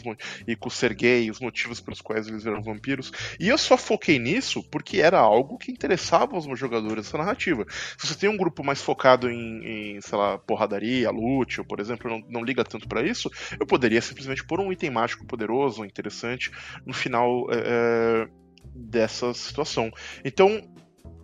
e 0.47 0.55
com 0.55 0.67
o 0.67 0.71
Sergei, 0.71 1.29
os 1.29 1.39
motivos 1.39 1.81
pelos 1.81 2.01
quais 2.01 2.27
eles 2.27 2.45
eram 2.45 2.61
vampiros. 2.61 3.11
E 3.39 3.47
eu 3.47 3.57
só 3.57 3.77
foquei 3.77 4.19
nisso 4.19 4.63
porque 4.69 4.99
era 4.99 5.19
algo 5.19 5.57
que 5.57 5.71
interessava 5.71 6.37
os 6.37 6.45
meus 6.45 6.59
jogadores 6.59 7.07
essa 7.07 7.17
narrativa. 7.17 7.65
Se 7.97 8.07
você 8.07 8.15
tem 8.15 8.29
um 8.29 8.37
grupo 8.37 8.63
mais 8.63 8.81
focado 8.81 9.29
em, 9.29 9.95
em 9.95 10.01
sei 10.01 10.17
lá, 10.17 10.37
porradaria, 10.37 11.09
ou, 11.11 11.65
por 11.67 11.79
exemplo, 11.79 12.09
não, 12.09 12.23
não 12.29 12.43
liga 12.43 12.63
tanto 12.63 12.87
para 12.87 13.01
isso, 13.01 13.29
eu 13.59 13.65
poderia 13.65 14.01
simplesmente 14.01 14.45
pôr 14.45 14.59
um 14.59 14.71
item 14.71 14.89
mágico 14.89 15.25
poderoso, 15.25 15.85
interessante, 15.85 16.51
no 16.85 16.93
final 16.93 17.47
é, 17.51 18.27
dessa 18.73 19.33
situação. 19.33 19.91
Então, 20.23 20.61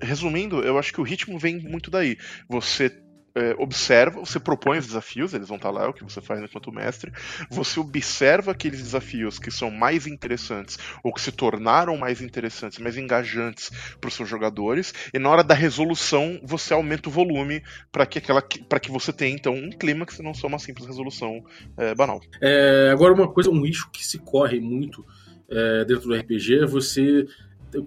resumindo, 0.01 0.62
eu 0.62 0.77
acho 0.77 0.93
que 0.93 1.01
o 1.01 1.03
ritmo 1.03 1.38
vem 1.38 1.60
muito 1.60 1.91
daí. 1.91 2.17
Você 2.50 2.89
é, 3.35 3.55
observa, 3.57 4.19
você 4.19 4.39
propõe 4.39 4.77
os 4.77 4.88
desafios, 4.88 5.33
eles 5.33 5.47
vão 5.47 5.57
estar 5.57 5.71
lá, 5.71 5.85
é 5.85 5.88
o 5.88 5.93
que 5.93 6.03
você 6.03 6.21
faz 6.21 6.41
enquanto 6.41 6.71
mestre. 6.71 7.11
Você 7.50 7.79
observa 7.79 8.51
aqueles 8.51 8.81
desafios 8.81 9.39
que 9.39 9.51
são 9.51 9.71
mais 9.71 10.07
interessantes 10.07 10.77
ou 11.03 11.13
que 11.13 11.21
se 11.21 11.31
tornaram 11.31 11.97
mais 11.97 12.21
interessantes, 12.21 12.79
mais 12.79 12.97
engajantes 12.97 13.71
para 14.00 14.07
os 14.07 14.13
seus 14.13 14.27
jogadores, 14.27 14.93
e 15.13 15.19
na 15.19 15.29
hora 15.29 15.43
da 15.43 15.53
resolução 15.53 16.39
você 16.43 16.73
aumenta 16.73 17.09
o 17.09 17.11
volume 17.11 17.63
para 17.91 18.05
que 18.05 18.17
aquela 18.17 18.41
para 18.41 18.79
que 18.79 18.91
você 18.91 19.13
tenha 19.13 19.33
então 19.33 19.53
um 19.53 19.69
clímax 19.69 20.19
e 20.19 20.23
não 20.23 20.33
só 20.33 20.47
uma 20.47 20.59
simples 20.59 20.85
resolução 20.85 21.43
é, 21.77 21.95
banal. 21.95 22.19
É, 22.41 22.89
agora 22.91 23.13
uma 23.13 23.31
coisa, 23.31 23.50
um 23.50 23.61
risco 23.61 23.91
que 23.91 24.05
se 24.05 24.19
corre 24.19 24.59
muito 24.59 25.05
é, 25.50 25.85
dentro 25.85 26.07
do 26.07 26.15
RPG 26.15 26.59
é 26.59 26.65
você 26.65 27.25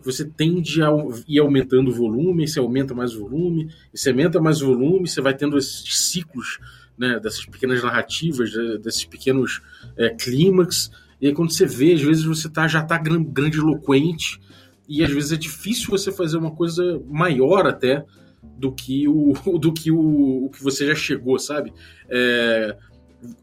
você 0.03 0.25
tende 0.25 0.83
a 0.83 0.89
ir 1.29 1.39
aumentando 1.39 1.91
o 1.91 1.95
volume, 1.95 2.47
você 2.47 2.59
aumenta 2.59 2.95
mais 2.95 3.15
o 3.15 3.21
volume, 3.21 3.71
você 3.93 4.11
aumenta 4.11 4.41
mais 4.41 4.63
o 4.63 4.67
volume, 4.67 5.09
você 5.09 5.21
vai 5.21 5.35
tendo 5.35 5.59
esses 5.59 6.09
ciclos 6.09 6.59
né, 6.97 7.19
dessas 7.21 7.45
pequenas 7.45 7.83
narrativas, 7.83 8.53
desses 8.83 9.05
pequenos 9.05 9.61
é, 9.97 10.11
clímax, 10.11 10.91
e 11.21 11.27
aí 11.27 11.35
quando 11.35 11.53
você 11.53 11.67
vê, 11.67 11.95
às 11.95 12.03
vezes 12.03 12.25
você 12.25 12.49
tá, 12.49 12.67
já 12.69 12.81
está 12.81 12.99
grandiloquente, 12.99 14.41
e 14.89 15.03
às 15.03 15.11
vezes 15.11 15.33
é 15.33 15.37
difícil 15.37 15.91
você 15.91 16.13
fazer 16.13 16.37
uma 16.37 16.51
coisa 16.51 17.01
maior 17.09 17.67
até 17.67 18.05
do 18.43 18.73
que 18.73 19.09
o, 19.09 19.33
do 19.59 19.73
que 19.73 19.91
o, 19.91 20.47
o 20.47 20.51
que 20.51 20.63
você 20.63 20.87
já 20.87 20.95
chegou, 20.95 21.39
sabe? 21.39 21.73
É, 22.09 22.77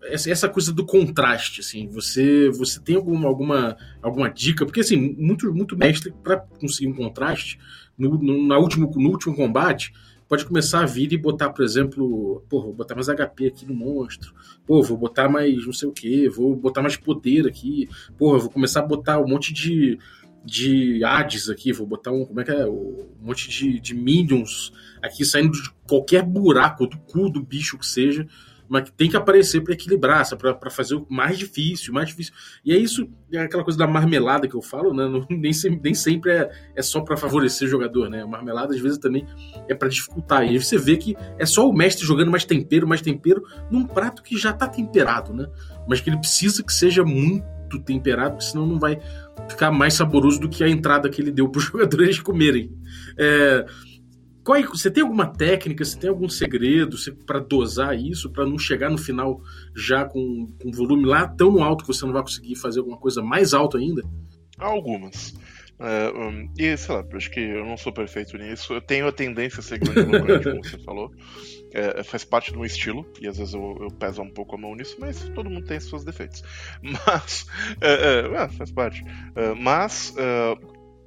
essa 0.03 0.50
coisa 0.50 0.71
do 0.73 0.85
contraste, 0.85 1.61
assim, 1.61 1.88
você 1.88 2.50
você 2.50 2.79
tem 2.79 2.95
alguma 2.95 3.27
alguma, 3.27 3.77
alguma 4.01 4.29
dica? 4.29 4.65
Porque 4.65 4.81
assim, 4.81 4.97
muito 5.17 5.53
muito 5.53 5.77
mestre 5.77 6.13
para 6.23 6.38
conseguir 6.38 6.88
um 6.88 6.93
contraste 6.93 7.59
no, 7.97 8.17
no, 8.17 8.47
na 8.47 8.57
último, 8.57 8.91
no 8.95 9.09
último 9.09 9.35
combate 9.35 9.93
pode 10.27 10.45
começar 10.45 10.81
a 10.81 10.85
vir 10.85 11.11
e 11.11 11.17
botar, 11.17 11.50
por 11.50 11.61
exemplo, 11.61 12.41
pô, 12.47 12.61
vou 12.61 12.73
botar 12.73 12.95
mais 12.95 13.09
HP 13.09 13.47
aqui 13.47 13.65
no 13.65 13.73
monstro, 13.73 14.33
pô, 14.65 14.81
vou 14.81 14.97
botar 14.97 15.27
mais 15.27 15.65
não 15.65 15.73
sei 15.73 15.89
o 15.89 15.91
que, 15.91 16.29
vou 16.29 16.55
botar 16.55 16.81
mais 16.81 16.95
poder 16.95 17.45
aqui, 17.45 17.89
pô, 18.17 18.39
vou 18.39 18.50
começar 18.50 18.79
a 18.79 18.85
botar 18.85 19.19
um 19.19 19.27
monte 19.27 19.53
de 19.53 20.00
de 20.43 21.03
Hades 21.03 21.50
aqui, 21.50 21.71
vou 21.71 21.85
botar 21.85 22.11
um, 22.11 22.25
como 22.25 22.41
é 22.41 22.43
que 22.43 22.51
é, 22.51 22.65
um 22.65 23.05
monte 23.21 23.50
de, 23.50 23.79
de 23.79 23.93
minions 23.93 24.73
aqui 25.01 25.23
saindo 25.23 25.51
de 25.51 25.69
qualquer 25.88 26.23
buraco 26.23 26.88
do 26.88 26.97
cu 26.97 27.29
do 27.29 27.43
bicho 27.43 27.77
que 27.77 27.85
seja, 27.85 28.27
mas 28.72 28.86
que 28.86 28.94
tem 28.94 29.10
que 29.10 29.18
aparecer 29.18 29.60
para 29.60 29.74
equilibrar, 29.74 30.25
para 30.38 30.70
fazer 30.70 30.96
o 30.96 31.06
mais 31.10 31.38
difícil, 31.38 31.94
mais 31.94 32.08
difícil. 32.08 32.34
E 32.63 32.72
é 32.72 32.78
isso, 32.78 33.06
é 33.30 33.40
aquela 33.40 33.66
coisa 33.66 33.78
da 33.78 33.86
marmelada 33.86 34.48
que 34.48 34.56
eu 34.56 34.62
falo, 34.62 34.94
né? 34.94 35.10
Não, 35.10 35.28
nem, 35.30 35.51
sempre, 35.51 35.82
nem 35.84 35.94
sempre 35.94 36.32
é, 36.32 36.50
é 36.74 36.82
só 36.82 37.01
para 37.01 37.18
favorecer 37.18 37.68
o 37.68 37.70
jogador, 37.70 38.10
né? 38.10 38.22
A 38.22 38.28
marmelada 38.28 38.74
às 38.74 38.80
vezes 38.80 38.98
também 38.98 39.28
é 39.68 39.75
para 39.75 39.90
dificultar. 39.90 40.46
E 40.46 40.51
aí 40.51 40.58
você 40.58 40.78
vê 40.78 40.96
que 40.96 41.18
é 41.38 41.46
só 41.46 41.68
o 41.68 41.74
mestre 41.74 42.06
jogando 42.06 42.32
mais 42.32 42.46
tempero, 42.46 42.88
mais 42.88 43.01
tempero 43.01 43.44
num 43.70 43.86
prato 43.86 44.24
que 44.24 44.38
já 44.38 44.54
tá 44.54 44.70
temperado, 44.70 45.34
né? 45.34 45.50
Mas 45.86 46.00
que 46.00 46.10
ele 46.10 46.20
precisa 46.20 46.63
que 46.63 46.72
seja 46.72 47.04
muito 47.04 47.78
temperado, 47.84 48.36
porque 48.36 48.46
senão 48.46 48.66
não 48.66 48.80
vai 48.80 49.01
ficar 49.50 49.70
mais 49.70 49.96
saboroso 49.96 50.40
do 50.40 50.48
que 50.48 50.63
a 50.63 50.70
entrada 50.70 51.10
que 51.10 51.22
ele 51.22 51.32
deu 51.32 51.50
para 51.50 51.60
os 51.60 51.66
jogadores 51.68 52.22
comerem. 52.22 52.72
É, 53.20 53.66
qual, 54.51 54.60
é, 54.60 54.63
você 54.63 54.91
tem 54.91 55.01
alguma 55.01 55.25
técnica, 55.25 55.86
você 55.86 55.98
tem 55.98 56.10
algum 56.10 56.27
segredo 56.27 56.98
para 57.25 57.39
dosar 57.39 57.98
isso, 57.98 58.29
para 58.29 58.46
não 58.46 58.58
chegar 58.58 58.89
no 58.89 58.98
final 58.98 59.41
já 59.74 60.03
com, 60.03 60.51
com 60.62 60.72
volume 60.72 61.05
lá 61.05 61.25
tão 61.25 61.63
alto 61.63 61.86
que 61.86 61.93
você 61.93 62.05
não 62.05 62.12
vai 62.12 62.22
conseguir 62.22 62.55
fazer 62.55 62.79
alguma 62.79 62.98
coisa 62.98 63.22
mais 63.22 63.53
alta 63.53 63.77
ainda? 63.77 64.03
Algumas. 64.58 65.34
É, 65.79 66.12
um, 66.15 66.48
e 66.58 66.77
sei 66.77 66.93
lá, 66.96 67.03
acho 67.13 67.31
que 67.31 67.39
eu 67.39 67.65
não 67.65 67.77
sou 67.77 67.93
perfeito 67.93 68.38
nisso. 68.38 68.74
Eu 68.74 68.81
tenho 68.81 69.08
a 69.08 69.12
tendência 69.12 69.62
a 69.62 69.63
ser 69.63 69.79
grandiloquente, 69.79 70.43
como 70.43 70.63
você 70.63 70.77
falou. 70.84 71.12
É, 71.74 72.03
faz 72.03 72.25
parte 72.25 72.51
do 72.51 72.58
meu 72.58 72.65
estilo, 72.65 73.10
e 73.22 73.27
às 73.29 73.38
vezes 73.38 73.53
eu, 73.53 73.77
eu, 73.79 73.88
peso 73.88 74.22
um 74.22 74.29
pouco 74.29 74.55
a 74.55 74.58
mão 74.60 74.75
nisso, 74.75 74.98
mas 75.00 75.29
todo 75.29 75.50
mundo 75.50 75.65
tem 75.65 75.79
seus 75.79 76.03
defeitos. 76.03 76.43
Mas. 76.84 77.48
É, 77.79 78.27
é, 78.27 78.50
faz 78.50 78.72
parte. 78.72 79.01
É, 79.34 79.53
mas 79.55 80.13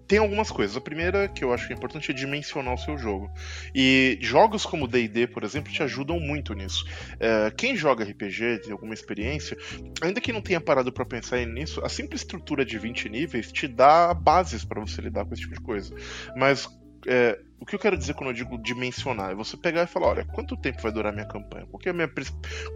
tem 0.06 0.18
algumas 0.18 0.50
coisas. 0.50 0.76
A 0.76 0.80
primeira 0.80 1.28
que 1.28 1.44
eu 1.44 1.52
acho 1.52 1.66
que 1.66 1.72
é 1.72 1.76
importante 1.76 2.10
é 2.10 2.14
dimensionar 2.14 2.74
o 2.74 2.78
seu 2.78 2.98
jogo. 2.98 3.30
E 3.74 4.18
jogos 4.20 4.66
como 4.66 4.88
D&D, 4.88 5.26
por 5.28 5.44
exemplo, 5.44 5.72
te 5.72 5.82
ajudam 5.82 6.18
muito 6.18 6.54
nisso. 6.54 6.84
É, 7.20 7.50
quem 7.50 7.76
joga 7.76 8.04
RPG, 8.04 8.60
tem 8.62 8.72
alguma 8.72 8.94
experiência, 8.94 9.56
ainda 10.00 10.20
que 10.20 10.32
não 10.32 10.40
tenha 10.40 10.60
parado 10.60 10.92
para 10.92 11.04
pensar 11.04 11.44
nisso, 11.46 11.80
a 11.84 11.88
simples 11.88 12.24
estrutura 12.24 12.64
de 12.64 12.78
20 12.78 13.08
níveis 13.08 13.52
te 13.52 13.68
dá 13.68 14.12
bases 14.14 14.64
para 14.64 14.80
você 14.80 15.00
lidar 15.00 15.24
com 15.24 15.34
esse 15.34 15.42
tipo 15.42 15.54
de 15.54 15.60
coisa. 15.60 15.94
Mas 16.36 16.68
é, 17.06 17.38
o 17.60 17.66
que 17.66 17.74
eu 17.74 17.78
quero 17.78 17.96
dizer 17.96 18.12
quando 18.12 18.28
eu 18.28 18.34
digo 18.34 18.58
dimensionar? 18.58 19.30
É 19.30 19.34
você 19.34 19.56
pegar 19.56 19.84
e 19.84 19.86
falar, 19.86 20.08
olha, 20.08 20.24
quanto 20.26 20.54
tempo 20.54 20.82
vai 20.82 20.92
durar 20.92 21.12
minha 21.12 21.26
campanha? 21.26 21.66
Qual 21.66 21.80
é 21.86 21.88
a 21.88 21.92
minha, 21.94 22.08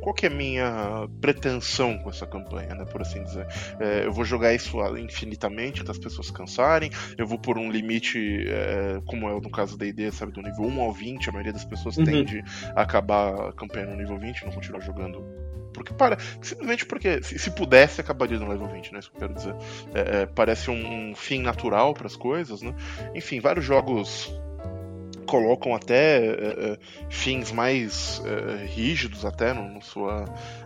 qual 0.00 0.14
é 0.22 0.26
a 0.26 0.30
minha 0.30 1.08
pretensão 1.20 1.98
com 1.98 2.08
essa 2.08 2.26
campanha, 2.26 2.74
né, 2.74 2.86
por 2.86 3.02
assim 3.02 3.22
dizer? 3.22 3.46
É, 3.78 4.06
eu 4.06 4.12
vou 4.12 4.24
jogar 4.24 4.54
isso 4.54 4.78
infinitamente 4.96 5.82
até 5.82 5.90
as 5.90 5.98
pessoas 5.98 6.30
cansarem, 6.30 6.90
eu 7.18 7.26
vou 7.26 7.38
por 7.38 7.58
um 7.58 7.70
limite, 7.70 8.18
é, 8.48 9.00
como 9.06 9.28
é 9.28 9.38
no 9.38 9.50
caso 9.50 9.76
da 9.76 9.84
ID, 9.84 10.10
sabe, 10.10 10.32
do 10.32 10.40
nível 10.40 10.64
1 10.64 10.80
ao 10.80 10.92
20, 10.92 11.28
a 11.28 11.32
maioria 11.32 11.52
das 11.52 11.66
pessoas 11.66 11.98
uhum. 11.98 12.04
tende 12.04 12.42
a 12.74 12.82
acabar 12.82 13.48
a 13.48 13.52
campanha 13.52 13.86
no 13.86 13.96
nível 13.96 14.18
20 14.18 14.46
não 14.46 14.52
continuar 14.52 14.80
jogando 14.80 15.22
porque 15.78 15.94
para 15.94 16.18
simplesmente 16.42 16.84
porque 16.84 17.22
se, 17.22 17.38
se, 17.38 17.50
pudesse 17.52 18.00
acabaria 18.00 18.38
no 18.38 18.48
level 18.48 18.66
20 18.68 18.92
né? 18.92 18.98
Isso 18.98 19.10
que 19.10 19.16
eu 19.16 19.20
quero 19.20 19.34
dizer. 19.34 19.54
É, 19.94 20.22
é, 20.22 20.26
parece 20.26 20.70
um, 20.70 21.14
fim 21.14 21.40
natural 21.40 21.94
para 21.94 22.06
as 22.06 22.16
coisas 22.16 22.60
né? 22.60 22.74
Enfim 23.14 23.40
vários 23.40 23.64
jogos 23.64 24.32
colocam 25.28 25.74
até 25.74 26.24
é, 26.26 26.78
fins 27.10 27.52
mais 27.52 28.20
é, 28.24 28.66
rígidos 28.66 29.24
até 29.24 29.52
no, 29.52 29.68
no, 29.68 29.82
sua, 29.82 30.24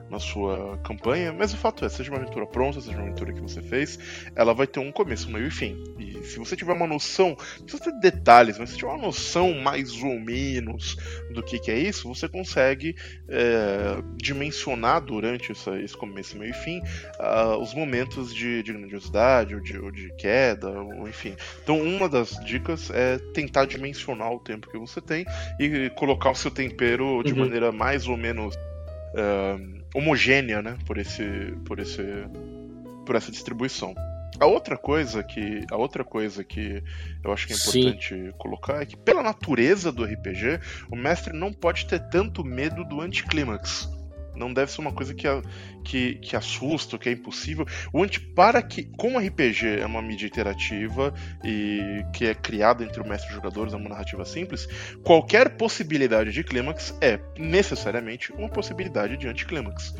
na 0.08 0.20
sua 0.20 0.78
campanha, 0.84 1.32
mas 1.32 1.52
o 1.52 1.56
fato 1.56 1.84
é, 1.84 1.88
seja 1.88 2.10
uma 2.10 2.20
aventura 2.20 2.46
pronta, 2.46 2.80
seja 2.80 2.96
uma 2.96 3.06
aventura 3.06 3.32
que 3.32 3.40
você 3.40 3.60
fez, 3.60 3.98
ela 4.36 4.54
vai 4.54 4.66
ter 4.66 4.78
um 4.78 4.92
começo, 4.92 5.30
meio 5.30 5.48
e 5.48 5.50
fim. 5.50 5.82
E 5.98 6.22
se 6.24 6.38
você 6.38 6.54
tiver 6.54 6.72
uma 6.72 6.86
noção, 6.86 7.36
não 7.58 7.66
precisa 7.66 7.84
ter 7.84 8.10
detalhes, 8.10 8.56
mas 8.58 8.70
se 8.70 8.76
tiver 8.76 8.90
uma 8.92 9.02
noção 9.02 9.52
mais 9.54 10.00
ou 10.02 10.18
menos 10.20 10.96
do 11.34 11.42
que, 11.42 11.58
que 11.58 11.70
é 11.70 11.78
isso, 11.78 12.06
você 12.06 12.28
consegue 12.28 12.94
é, 13.28 14.02
dimensionar 14.16 15.00
durante 15.00 15.52
essa, 15.52 15.78
esse 15.80 15.96
começo, 15.96 16.38
meio 16.38 16.50
e 16.50 16.54
fim 16.54 16.80
uh, 17.18 17.56
os 17.60 17.74
momentos 17.74 18.34
de, 18.34 18.62
de 18.62 18.72
grandiosidade 18.72 19.54
ou 19.54 19.60
de, 19.60 19.78
ou 19.78 19.90
de 19.90 20.12
queda, 20.16 20.70
ou, 20.70 21.08
enfim. 21.08 21.34
Então, 21.62 21.80
uma 21.80 22.08
das 22.08 22.30
dicas 22.44 22.90
é 22.90 23.18
tentar 23.32 23.64
dimensionar 23.64 24.30
o 24.32 24.38
tempo 24.38 24.51
tempo 24.52 24.70
que 24.70 24.78
você 24.78 25.00
tem 25.00 25.24
e 25.58 25.90
colocar 25.90 26.30
o 26.30 26.34
seu 26.34 26.50
tempero 26.50 27.22
de 27.22 27.32
uhum. 27.32 27.40
maneira 27.40 27.72
mais 27.72 28.06
ou 28.06 28.16
menos 28.16 28.54
uh, 28.54 29.82
homogênea, 29.94 30.62
né? 30.62 30.76
Por 30.86 30.98
esse, 30.98 31.24
por 31.64 31.78
esse, 31.78 32.02
por 33.06 33.16
essa 33.16 33.30
distribuição. 33.30 33.94
A 34.40 34.46
outra 34.46 34.76
coisa 34.76 35.22
que 35.22 35.64
a 35.70 35.76
outra 35.76 36.02
coisa 36.02 36.42
que 36.42 36.82
eu 37.22 37.32
acho 37.32 37.46
que 37.46 37.52
é 37.52 37.56
importante 37.56 38.08
Sim. 38.08 38.32
colocar 38.38 38.82
é 38.82 38.86
que 38.86 38.96
pela 38.96 39.22
natureza 39.22 39.92
do 39.92 40.04
RPG, 40.04 40.58
o 40.90 40.96
mestre 40.96 41.32
não 41.32 41.52
pode 41.52 41.86
ter 41.86 42.00
tanto 42.08 42.42
medo 42.42 42.84
do 42.84 43.00
anticlímax. 43.00 43.88
Não 44.34 44.52
deve 44.52 44.70
ser 44.72 44.80
uma 44.80 44.92
coisa 44.92 45.14
que, 45.14 45.26
que, 45.84 46.14
que 46.16 46.36
assusta, 46.36 46.98
que 46.98 47.08
é 47.08 47.12
impossível. 47.12 47.66
O 47.92 48.02
anti, 48.02 48.20
para 48.20 48.62
que, 48.62 48.84
como 48.96 49.18
RPG 49.18 49.80
é 49.80 49.86
uma 49.86 50.02
mídia 50.02 50.26
interativa 50.26 51.12
e 51.44 52.04
que 52.12 52.26
é 52.26 52.34
criada 52.34 52.84
entre 52.84 53.00
o 53.00 53.06
mestre 53.06 53.28
e 53.28 53.30
os 53.30 53.36
jogadores, 53.36 53.72
é 53.72 53.76
uma 53.76 53.88
narrativa 53.88 54.24
simples, 54.24 54.66
qualquer 55.02 55.56
possibilidade 55.56 56.32
de 56.32 56.42
clímax 56.42 56.96
é 57.00 57.18
necessariamente 57.38 58.32
uma 58.32 58.48
possibilidade 58.48 59.16
de 59.16 59.28
anticlímax. 59.28 59.94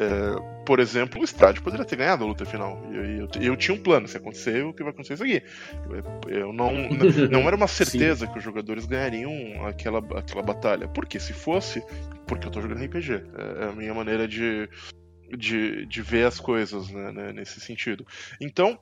É, 0.00 0.64
por 0.64 0.78
exemplo, 0.78 1.20
o 1.20 1.24
Strade 1.24 1.60
poderia 1.60 1.84
ter 1.84 1.96
ganhado 1.96 2.22
a 2.22 2.26
luta 2.26 2.46
final. 2.46 2.80
Eu, 2.92 3.04
eu, 3.04 3.28
eu, 3.40 3.56
tinha 3.56 3.74
um 3.74 3.82
plano, 3.82 4.06
se 4.06 4.16
acontecer, 4.16 4.64
o 4.64 4.72
que 4.72 4.84
vai 4.84 4.92
acontecer 4.92 5.14
é 5.14 5.16
isso 5.16 5.24
aqui. 5.24 5.42
Eu, 6.28 6.52
não, 6.52 6.70
não 7.28 7.40
era 7.40 7.56
uma 7.56 7.66
certeza 7.66 8.28
que 8.28 8.38
os 8.38 8.44
jogadores 8.44 8.86
ganhariam 8.86 9.66
aquela, 9.66 9.98
aquela 10.16 10.42
batalha. 10.42 10.86
Porque 10.86 11.18
se 11.18 11.32
fosse, 11.32 11.82
porque 12.28 12.46
eu 12.46 12.50
tô 12.50 12.62
jogando 12.62 12.84
RPG. 12.84 13.12
É, 13.12 13.64
é 13.64 13.68
a 13.70 13.72
minha 13.72 13.92
maneira 13.92 14.28
de, 14.28 14.68
de, 15.36 15.84
de 15.86 16.02
ver 16.02 16.26
as 16.26 16.38
coisas 16.38 16.88
né, 16.90 17.10
né, 17.10 17.32
nesse 17.32 17.58
sentido. 17.58 18.06
Então, 18.40 18.78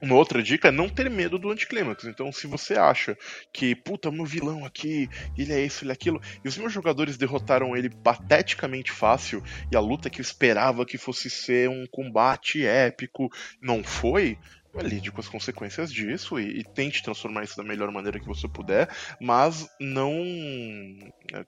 uma 0.00 0.14
outra 0.14 0.42
dica 0.42 0.68
é 0.68 0.70
não 0.70 0.88
ter 0.88 1.08
medo 1.10 1.38
do 1.38 1.50
anticlímax. 1.50 2.04
Então, 2.04 2.30
se 2.32 2.46
você 2.46 2.74
acha 2.74 3.16
que, 3.52 3.74
puta, 3.74 4.10
meu 4.10 4.24
vilão 4.24 4.64
aqui, 4.64 5.08
ele 5.36 5.52
é 5.52 5.64
isso, 5.64 5.84
ele 5.84 5.90
é 5.90 5.94
aquilo, 5.94 6.20
e 6.44 6.48
os 6.48 6.56
meus 6.56 6.72
jogadores 6.72 7.16
derrotaram 7.16 7.76
ele 7.76 7.90
pateticamente 7.90 8.92
fácil, 8.92 9.42
e 9.70 9.76
a 9.76 9.80
luta 9.80 10.10
que 10.10 10.20
eu 10.20 10.24
esperava 10.24 10.84
que 10.84 10.98
fosse 10.98 11.30
ser 11.30 11.68
um 11.68 11.86
combate 11.86 12.64
épico 12.64 13.30
não 13.60 13.82
foi, 13.82 14.38
lide 14.82 15.10
com 15.10 15.20
as 15.20 15.28
consequências 15.28 15.90
disso 15.90 16.38
e, 16.38 16.60
e, 16.60 16.64
tente 16.64 17.02
transformar 17.02 17.44
isso 17.44 17.56
da 17.56 17.62
melhor 17.62 17.90
maneira 17.90 18.20
que 18.20 18.26
você 18.26 18.46
puder, 18.46 18.88
mas 19.20 19.66
não. 19.80 20.12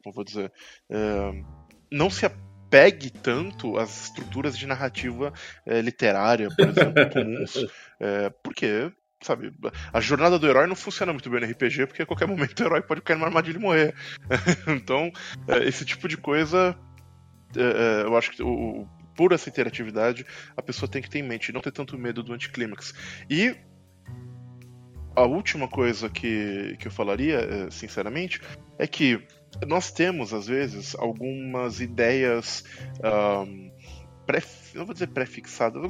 Como 0.02 0.14
vou 0.14 0.24
dizer? 0.24 0.50
É, 0.90 1.42
não 1.90 2.08
se 2.08 2.24
apegue 2.68 3.10
tanto 3.10 3.78
às 3.78 4.04
estruturas 4.04 4.56
de 4.56 4.66
narrativa 4.66 5.32
é, 5.64 5.80
literária, 5.80 6.48
por 6.54 6.68
exemplo, 6.68 7.08
comuns, 7.10 7.66
é, 7.98 8.30
porque 8.42 8.92
sabe, 9.22 9.52
a 9.92 10.00
jornada 10.00 10.38
do 10.38 10.46
herói 10.46 10.66
não 10.68 10.76
funciona 10.76 11.12
muito 11.12 11.28
bem 11.28 11.40
no 11.40 11.46
RPG, 11.46 11.86
porque 11.86 12.02
a 12.02 12.06
qualquer 12.06 12.28
momento 12.28 12.60
o 12.60 12.62
herói 12.64 12.82
pode 12.82 13.00
cair 13.00 13.16
numa 13.16 13.26
armadilha 13.26 13.56
e 13.56 13.60
morrer. 13.60 13.94
então, 14.68 15.10
é, 15.48 15.64
esse 15.66 15.84
tipo 15.84 16.06
de 16.06 16.16
coisa, 16.16 16.78
eu 18.04 18.16
acho 18.16 18.30
que 18.30 18.42
o, 18.42 18.86
por 19.16 19.32
essa 19.32 19.48
interatividade, 19.48 20.24
a 20.56 20.62
pessoa 20.62 20.88
tem 20.88 21.02
que 21.02 21.10
ter 21.10 21.18
em 21.18 21.24
mente, 21.24 21.52
não 21.52 21.60
ter 21.60 21.72
tanto 21.72 21.98
medo 21.98 22.22
do 22.22 22.32
anticlímax. 22.32 22.94
E 23.28 23.56
a 25.16 25.22
última 25.22 25.66
coisa 25.66 26.08
que, 26.08 26.76
que 26.78 26.86
eu 26.86 26.92
falaria, 26.92 27.40
eh, 27.40 27.70
sinceramente, 27.70 28.40
é 28.78 28.86
que 28.86 29.20
nós 29.66 29.90
temos, 29.90 30.32
às 30.32 30.46
vezes, 30.46 30.94
algumas 30.96 31.80
ideias. 31.80 32.64
Um, 33.02 33.70
pré, 34.26 34.42
não 34.74 34.84
vou 34.84 34.92
dizer 34.92 35.08
pré-fixadas, 35.08 35.82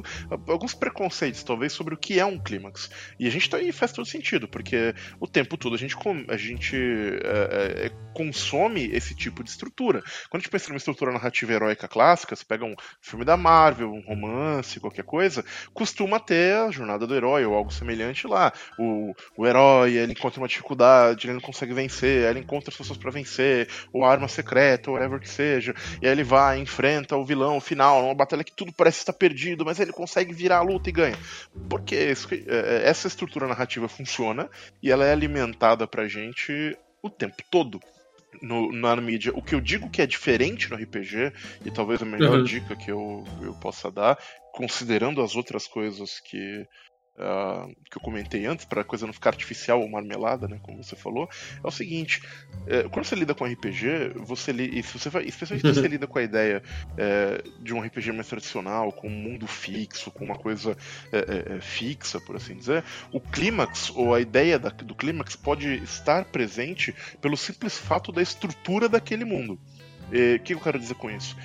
alguns 0.47 0.73
preconceitos, 0.73 1.43
talvez, 1.43 1.73
sobre 1.73 1.93
o 1.93 1.97
que 1.97 2.19
é 2.19 2.25
um 2.25 2.39
clímax. 2.39 2.89
E 3.19 3.27
a 3.27 3.31
gente 3.31 3.49
tá 3.49 3.57
aí 3.57 3.71
faz 3.71 3.91
todo 3.91 4.05
sentido, 4.05 4.47
porque 4.47 4.93
o 5.19 5.27
tempo 5.27 5.57
todo 5.57 5.75
a 5.75 5.77
gente, 5.77 5.95
a 6.27 6.37
gente 6.37 6.75
é, 6.75 7.85
é, 7.85 7.91
consome 8.13 8.89
esse 8.93 9.15
tipo 9.15 9.43
de 9.43 9.49
estrutura. 9.49 10.01
Quando 10.29 10.41
a 10.41 10.43
gente 10.43 10.49
pensa 10.49 10.69
numa 10.69 10.77
estrutura 10.77 11.11
narrativa 11.11 11.53
heróica 11.53 11.87
clássica, 11.87 12.35
você 12.35 12.45
pega 12.45 12.65
um 12.65 12.75
filme 13.01 13.25
da 13.25 13.37
Marvel, 13.37 13.91
um 13.91 14.01
romance, 14.01 14.79
qualquer 14.79 15.03
coisa, 15.03 15.43
costuma 15.73 16.19
ter 16.19 16.55
a 16.55 16.71
jornada 16.71 17.05
do 17.05 17.15
herói 17.15 17.45
ou 17.45 17.55
algo 17.55 17.71
semelhante 17.71 18.27
lá. 18.27 18.51
O, 18.77 19.13
o 19.37 19.47
herói, 19.47 19.93
ele 19.93 20.13
encontra 20.13 20.39
uma 20.39 20.47
dificuldade, 20.47 21.27
ele 21.27 21.33
não 21.33 21.41
consegue 21.41 21.73
vencer, 21.73 22.29
ele 22.29 22.39
encontra 22.39 22.69
as 22.69 22.77
pessoas 22.77 22.97
para 22.97 23.11
vencer, 23.11 23.67
ou 23.93 24.03
arma 24.05 24.27
secreta, 24.27 24.89
ou 24.89 24.95
whatever 24.95 25.19
que 25.19 25.29
seja, 25.29 25.73
e 26.01 26.05
aí 26.05 26.11
ele 26.11 26.23
vai, 26.23 26.59
enfrenta 26.59 27.15
o 27.15 27.25
vilão 27.25 27.59
final, 27.59 28.01
numa 28.01 28.15
batalha 28.15 28.43
que 28.43 28.51
tudo 28.51 28.68
parece 28.71 28.99
estar 28.99 29.13
perdido, 29.13 29.65
mas 29.65 29.79
ele 29.79 29.91
consegue 29.91 30.33
virar 30.33 30.57
a 30.57 30.61
luta 30.61 30.89
e 30.89 30.93
ganha. 30.93 31.17
Porque 31.69 31.95
é, 31.95 32.11
é, 32.11 32.89
essa 32.89 33.07
estrutura 33.07 33.47
narrativa 33.47 33.87
funciona 33.87 34.49
e 34.81 34.91
ela 34.91 35.05
é 35.05 35.11
alimentada 35.11 35.87
pra 35.87 36.07
gente 36.07 36.77
o 37.01 37.09
tempo 37.09 37.43
todo. 37.49 37.79
no, 38.41 38.71
na 38.71 38.95
mídia. 38.95 39.31
O 39.35 39.41
que 39.41 39.55
eu 39.55 39.61
digo 39.61 39.89
que 39.89 40.01
é 40.01 40.05
diferente 40.05 40.69
no 40.69 40.77
RPG, 40.77 41.33
e 41.65 41.71
talvez 41.71 42.01
a 42.01 42.05
melhor 42.05 42.37
uhum. 42.37 42.43
dica 42.43 42.75
que 42.75 42.91
eu, 42.91 43.23
eu 43.41 43.53
possa 43.55 43.91
dar, 43.91 44.17
considerando 44.53 45.21
as 45.21 45.35
outras 45.35 45.67
coisas 45.67 46.19
que 46.19 46.67
uh, 47.19 47.75
que 47.89 47.97
eu 47.97 48.01
comentei 48.01 48.45
antes, 48.45 48.65
para 48.65 48.81
a 48.81 48.83
coisa 48.83 49.05
não 49.05 49.13
ficar 49.13 49.31
artificial 49.31 49.81
ou 49.81 49.89
marmelada, 49.89 50.47
né, 50.47 50.59
como 50.61 50.81
você 50.81 50.95
falou, 50.95 51.29
é 51.63 51.67
o 51.67 51.71
seguinte: 51.71 52.21
é, 52.67 52.83
quando 52.83 53.05
você 53.05 53.15
lida 53.15 53.35
com 53.35 53.45
RPG, 53.45 54.13
você 54.15 54.51
li, 54.51 54.79
e 54.79 54.83
se 54.83 54.97
você 54.97 55.09
vai, 55.09 55.23
especialmente 55.23 55.67
se 55.67 55.81
você 55.81 55.87
lida 55.87 56.07
com 56.07 56.19
a 56.19 56.23
ideia 56.23 56.63
é, 56.97 57.43
de 57.59 57.73
um 57.73 57.81
RPG 57.81 58.11
mais 58.11 58.27
tradicional, 58.27 58.91
com 58.91 59.07
um 59.07 59.11
mundo 59.11 59.45
fixo, 59.47 60.11
com 60.11 60.23
uma 60.23 60.35
coisa 60.35 60.77
é, 61.11 61.59
fixa, 61.59 62.19
por 62.19 62.35
assim 62.35 62.55
dizer, 62.55 62.83
o 63.11 63.19
clímax 63.19 63.91
ou 63.95 64.13
a 64.13 64.21
ideia 64.21 64.57
da, 64.57 64.69
do 64.69 64.95
clímax 64.95 65.35
pode 65.35 65.75
estar 65.83 66.25
presente 66.25 66.95
pelo 67.21 67.35
simples 67.35 67.77
fato 67.77 68.11
da 68.11 68.21
estrutura 68.21 68.87
daquele 68.87 69.25
mundo. 69.25 69.59
O 70.09 70.39
que 70.39 70.55
eu 70.55 70.59
quero 70.59 70.79
dizer 70.79 70.95
com 70.95 71.09
isso? 71.09 71.35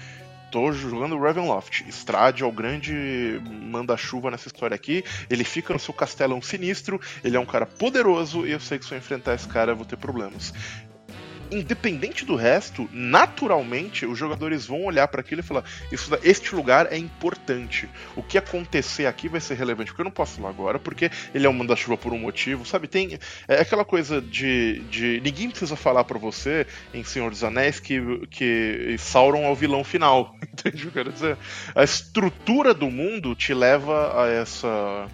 Tô 0.54 0.70
jogando 0.70 1.18
Ravenloft. 1.18 1.84
Strade 1.88 2.44
é 2.44 2.46
o 2.46 2.52
grande 2.52 3.40
manda-chuva 3.44 4.30
nessa 4.30 4.46
história 4.46 4.76
aqui. 4.76 5.02
Ele 5.28 5.42
fica 5.42 5.72
no 5.72 5.80
seu 5.80 5.92
castelão 5.92 6.40
sinistro, 6.40 7.00
ele 7.24 7.36
é 7.36 7.40
um 7.40 7.44
cara 7.44 7.66
poderoso 7.66 8.46
e 8.46 8.52
eu 8.52 8.60
sei 8.60 8.78
que 8.78 8.84
se 8.84 8.94
eu 8.94 8.98
enfrentar 8.98 9.34
esse 9.34 9.48
cara 9.48 9.72
eu 9.72 9.76
vou 9.76 9.84
ter 9.84 9.96
problemas 9.96 10.52
independente 11.50 12.24
do 12.24 12.36
resto, 12.36 12.88
naturalmente 12.92 14.06
os 14.06 14.18
jogadores 14.18 14.66
vão 14.66 14.84
olhar 14.84 15.08
para 15.08 15.20
aquilo 15.20 15.40
e 15.40 15.44
falar: 15.44 15.64
isso, 15.90 16.10
este 16.22 16.54
lugar 16.54 16.92
é 16.92 16.96
importante. 16.96 17.88
O 18.16 18.22
que 18.22 18.38
acontecer 18.38 19.06
aqui 19.06 19.28
vai 19.28 19.40
ser 19.40 19.54
relevante. 19.54 19.90
Porque 19.90 20.02
eu 20.02 20.06
não 20.06 20.12
posso 20.12 20.36
falar 20.36 20.50
agora, 20.50 20.78
porque 20.78 21.10
ele 21.34 21.46
é 21.46 21.50
um 21.50 21.52
manda-chuva 21.52 21.96
por 21.96 22.12
um 22.12 22.18
motivo, 22.18 22.64
sabe? 22.64 22.88
Tem 22.88 23.18
é 23.48 23.60
aquela 23.60 23.84
coisa 23.84 24.20
de, 24.20 24.80
de 24.90 25.20
ninguém 25.22 25.50
precisa 25.50 25.76
falar 25.76 26.04
para 26.04 26.18
você 26.18 26.66
em 26.92 27.04
Senhor 27.04 27.30
dos 27.30 27.44
Anéis 27.44 27.80
que, 27.80 28.26
que 28.30 28.96
Sauron 28.98 29.44
é 29.44 29.50
o 29.50 29.54
vilão 29.54 29.84
final. 29.84 30.36
Entende 30.42 30.76
o 30.76 30.80
que 30.80 30.86
eu 30.98 31.04
quero 31.04 31.12
dizer? 31.12 31.36
A 31.74 31.84
estrutura 31.84 32.74
do 32.74 32.90
mundo 32.90 33.34
te 33.34 33.52
leva 33.54 34.22
a 34.22 34.28
essa 34.28 35.08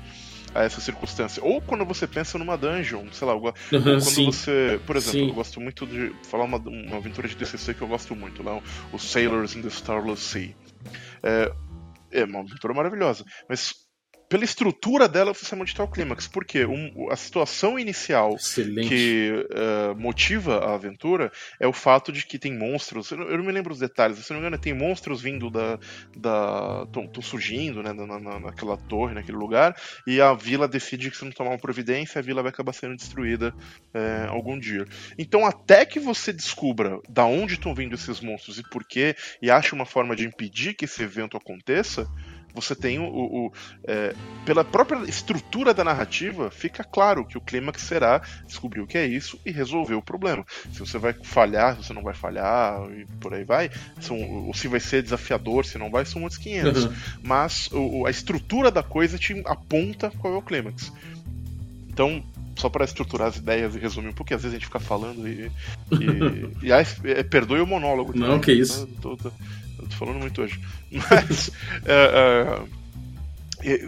a 0.55 0.63
essa 0.63 0.81
circunstância. 0.81 1.43
Ou 1.45 1.61
quando 1.61 1.85
você 1.85 2.07
pensa 2.07 2.39
numa 2.39 2.57
dungeon, 2.57 3.07
sei 3.13 3.27
lá, 3.27 3.35
uhum, 3.35 3.53
quando 3.71 4.01
sim. 4.01 4.27
você. 4.27 4.81
Por 4.87 4.97
exemplo, 4.97 5.21
sim. 5.21 5.29
eu 5.29 5.35
gosto 5.35 5.61
muito 5.61 5.87
de 5.87 6.13
falar 6.25 6.45
uma, 6.45 6.59
uma 6.59 6.97
aventura 6.97 7.29
de 7.29 7.35
DCC 7.35 7.75
que 7.75 7.83
eu 7.83 7.89
gosto 7.89 8.15
muito, 8.17 8.43
lá, 8.43 8.61
o 8.93 8.99
Sailors 8.99 9.55
in 9.55 9.63
the 9.63 9.69
Starless 9.69 10.23
Sea. 10.23 10.55
É, 11.23 11.53
é 12.13 12.25
uma 12.25 12.41
aventura 12.41 12.75
maravilhosa. 12.75 13.25
Mas 13.49 13.75
pela 14.31 14.45
estrutura 14.45 15.09
dela, 15.09 15.35
você 15.35 15.57
onde 15.57 15.73
está 15.73 15.83
o 15.83 15.88
clímax. 15.88 16.29
Porque 16.29 16.64
um, 16.64 17.11
a 17.11 17.16
situação 17.16 17.77
inicial 17.77 18.37
Excelente. 18.37 18.88
que 18.88 19.33
uh, 19.51 20.01
motiva 20.01 20.59
a 20.59 20.75
aventura 20.75 21.33
é 21.59 21.66
o 21.66 21.73
fato 21.73 22.12
de 22.12 22.25
que 22.25 22.38
tem 22.38 22.57
monstros. 22.57 23.11
Eu 23.11 23.19
não, 23.19 23.27
eu 23.27 23.38
não 23.38 23.45
me 23.45 23.51
lembro 23.51 23.73
os 23.73 23.81
detalhes, 23.81 24.19
se 24.19 24.31
não 24.31 24.38
me 24.38 24.47
engano, 24.47 24.62
tem 24.62 24.73
monstros 24.73 25.21
vindo 25.21 25.51
da. 25.51 25.81
da 26.16 26.87
estão 26.87 27.21
surgindo 27.21 27.83
né, 27.83 27.93
na, 27.93 28.21
na, 28.21 28.38
naquela 28.38 28.77
torre, 28.77 29.14
naquele 29.14 29.37
lugar, 29.37 29.75
e 30.07 30.21
a 30.21 30.33
vila 30.33 30.69
decide 30.69 31.11
que 31.11 31.16
se 31.16 31.25
não 31.25 31.33
tomar 31.33 31.51
uma 31.51 31.59
providência, 31.59 32.21
a 32.21 32.23
vila 32.23 32.40
vai 32.40 32.51
acabar 32.51 32.73
sendo 32.73 32.95
destruída 32.95 33.53
é, 33.93 34.27
algum 34.29 34.57
dia. 34.57 34.85
Então, 35.19 35.45
até 35.45 35.85
que 35.85 35.99
você 35.99 36.33
descubra 36.33 37.01
da 37.09 37.25
onde 37.25 37.55
estão 37.55 37.75
vindo 37.75 37.97
esses 37.97 38.21
monstros 38.21 38.61
e 38.61 38.62
por 38.71 38.85
quê, 38.85 39.16
e 39.43 39.51
ache 39.51 39.75
uma 39.75 39.85
forma 39.85 40.14
de 40.14 40.25
impedir 40.25 40.75
que 40.75 40.85
esse 40.85 41.03
evento 41.03 41.37
aconteça 41.37 42.09
você 42.55 42.75
tem 42.75 42.99
o. 42.99 43.05
o 43.05 43.53
é, 43.85 44.15
pela 44.45 44.65
própria 44.65 44.99
estrutura 45.09 45.73
da 45.73 45.85
narrativa, 45.85 46.51
fica 46.51 46.83
claro 46.83 47.25
que 47.25 47.39
o 47.39 47.41
clímax 47.41 47.83
será 47.83 48.21
descobrir 48.47 48.81
o 48.81 48.87
que 48.87 48.99
é 48.99 49.07
isso 49.07 49.39
e 49.45 49.51
resolver 49.51 49.95
o 49.95 50.03
problema. 50.03 50.45
Se 50.73 50.81
você 50.81 50.99
vai 50.99 51.13
falhar, 51.13 51.77
se 51.77 51.85
você 51.85 51.93
não 51.93 52.03
vai 52.03 52.15
falhar, 52.15 52.81
e 52.93 53.07
por 53.21 53.35
aí 53.35 53.45
vai, 53.45 53.71
são, 54.01 54.21
ou 54.47 54.55
se 54.55 54.69
vai 54.69 54.81
ser 54.81 55.03
desafiador, 55.03 55.65
se 55.65 55.79
não 55.79 55.91
vai, 55.91 56.05
são 56.05 56.23
outros 56.23 56.39
500. 56.39 56.85
Uhum. 56.85 56.93
Mas 57.23 57.69
o, 57.73 58.07
a 58.07 58.11
estrutura 58.11 58.71
da 58.71 58.83
coisa 58.83 59.19
te 59.19 59.41
aponta 59.47 60.11
qual 60.19 60.35
é 60.35 60.37
o 60.37 60.43
clímax. 60.43 60.93
Então, 61.89 62.23
só 62.57 62.69
para 62.69 62.85
estruturar 62.85 63.29
as 63.29 63.37
ideias 63.37 63.75
e 63.75 63.79
resumir 63.79 64.09
um 64.09 64.13
pouco, 64.13 64.35
às 64.35 64.43
vezes 64.43 64.55
a 64.55 64.59
gente 64.59 64.67
fica 64.67 64.81
falando 64.81 65.27
e. 65.27 65.51
e, 65.93 66.67
e, 66.69 66.73
é, 66.73 67.23
perdoe 67.23 67.61
o 67.61 67.67
monólogo. 67.67 68.13
Não, 68.17 68.27
também, 68.27 68.41
que 68.41 68.53
isso. 68.53 68.87
Tô, 69.01 69.17
tô, 69.17 69.33
tô 69.90 69.96
falando 69.96 70.20
muito 70.20 70.42
hoje. 70.42 70.61
Mas. 70.90 71.50
é, 71.85 72.62
é, 73.62 73.81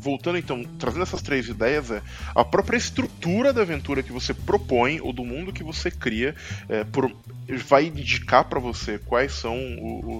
voltando 0.00 0.38
então, 0.38 0.64
trazendo 0.78 1.02
essas 1.02 1.20
três 1.20 1.46
ideias, 1.48 1.90
é 1.90 2.02
a 2.34 2.42
própria 2.42 2.78
estrutura 2.78 3.52
da 3.52 3.60
aventura 3.60 4.02
que 4.02 4.10
você 4.10 4.32
propõe 4.32 4.98
ou 5.00 5.12
do 5.12 5.24
mundo 5.24 5.52
que 5.52 5.62
você 5.62 5.90
cria 5.90 6.34
é, 6.68 6.84
por, 6.84 7.12
vai 7.58 7.86
indicar 7.86 8.44
para 8.44 8.60
você 8.60 8.98
quais 8.98 9.32
são 9.32 9.56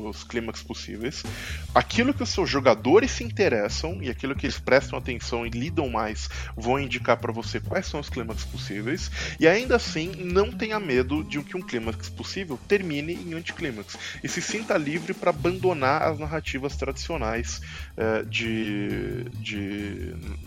os, 0.08 0.24
clímax 0.24 0.62
possíveis, 0.62 1.22
aquilo 1.74 2.12
que 2.14 2.22
os 2.22 2.28
seus 2.28 2.48
jogadores 2.48 3.10
se 3.10 3.24
interessam 3.24 4.02
e 4.02 4.10
aquilo 4.10 4.34
que 4.34 4.46
eles 4.46 4.58
prestam 4.58 4.98
atenção 4.98 5.46
e 5.46 5.50
lidam 5.50 5.88
mais 5.88 6.28
vão 6.56 6.78
indicar 6.78 7.16
para 7.16 7.32
você 7.32 7.60
quais 7.60 7.86
são 7.86 8.00
os 8.00 8.08
clímax 8.08 8.44
possíveis, 8.44 9.10
e 9.38 9.46
ainda 9.46 9.76
assim 9.76 10.12
não 10.16 10.50
tenha 10.50 10.78
medo 10.78 11.24
de 11.24 11.40
que 11.42 11.56
um 11.56 11.62
clímax 11.62 12.08
possível 12.08 12.58
termine 12.68 13.14
em 13.14 13.34
anticlímax. 13.34 13.96
E 14.22 14.28
se 14.28 14.42
sinta 14.42 14.76
livre 14.76 15.14
para 15.14 15.30
abandonar 15.30 16.02
as 16.02 16.18
narrativas 16.18 16.76
tradicionais 16.76 17.60
é, 17.96 18.22
de, 18.24 19.24
de 19.40 19.80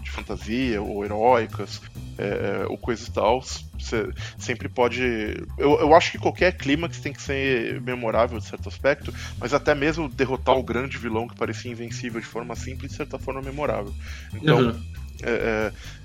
de, 0.01 0.11
fantasia 0.11 0.81
ou 0.81 1.03
heróicas 1.03 1.81
é, 2.17 2.25
é, 2.61 2.65
ou 2.67 2.77
coisas 2.77 3.09
tal. 3.09 3.43
Você 3.79 4.09
sempre 4.37 4.69
pode. 4.69 5.01
Eu, 5.57 5.79
eu 5.79 5.95
acho 5.95 6.11
que 6.11 6.17
qualquer 6.17 6.55
clímax 6.55 6.99
tem 6.99 7.11
que 7.11 7.21
ser 7.21 7.81
memorável 7.81 8.39
de 8.39 8.45
certo 8.45 8.69
aspecto, 8.69 9.13
mas 9.39 9.53
até 9.53 9.73
mesmo 9.73 10.07
derrotar 10.07 10.57
o 10.57 10.63
grande 10.63 10.97
vilão 10.97 11.27
que 11.27 11.35
parecia 11.35 11.71
invencível 11.71 12.21
de 12.21 12.27
forma 12.27 12.55
simples, 12.55 12.91
de 12.91 12.97
certa 12.97 13.17
forma 13.17 13.41
memorável. 13.41 13.93
Então. 14.33 14.59
Uhum. 14.59 14.83
É, 15.21 15.71
é 15.71 16.03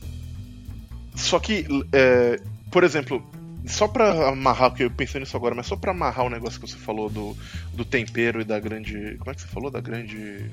só 1.18 1.40
que, 1.40 1.66
é, 1.92 2.40
por 2.70 2.84
exemplo, 2.84 3.22
só 3.66 3.88
pra 3.88 4.28
amarrar, 4.28 4.70
porque 4.70 4.84
eu 4.84 4.90
pensei 4.90 5.20
nisso 5.20 5.36
agora, 5.36 5.54
mas 5.54 5.66
só 5.66 5.76
pra 5.76 5.90
amarrar 5.90 6.24
o 6.24 6.30
negócio 6.30 6.60
que 6.60 6.66
você 6.66 6.76
falou 6.76 7.10
do, 7.10 7.36
do 7.74 7.84
tempero 7.84 8.40
e 8.40 8.44
da 8.44 8.58
grande. 8.60 9.16
Como 9.18 9.30
é 9.30 9.34
que 9.34 9.42
você 9.42 9.48
falou? 9.48 9.70
Da 9.70 9.80
grande. 9.80 10.50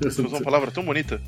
Você 0.00 0.22
usou 0.22 0.38
uma 0.38 0.40
palavra 0.40 0.70
tão 0.70 0.82
bonita. 0.82 1.20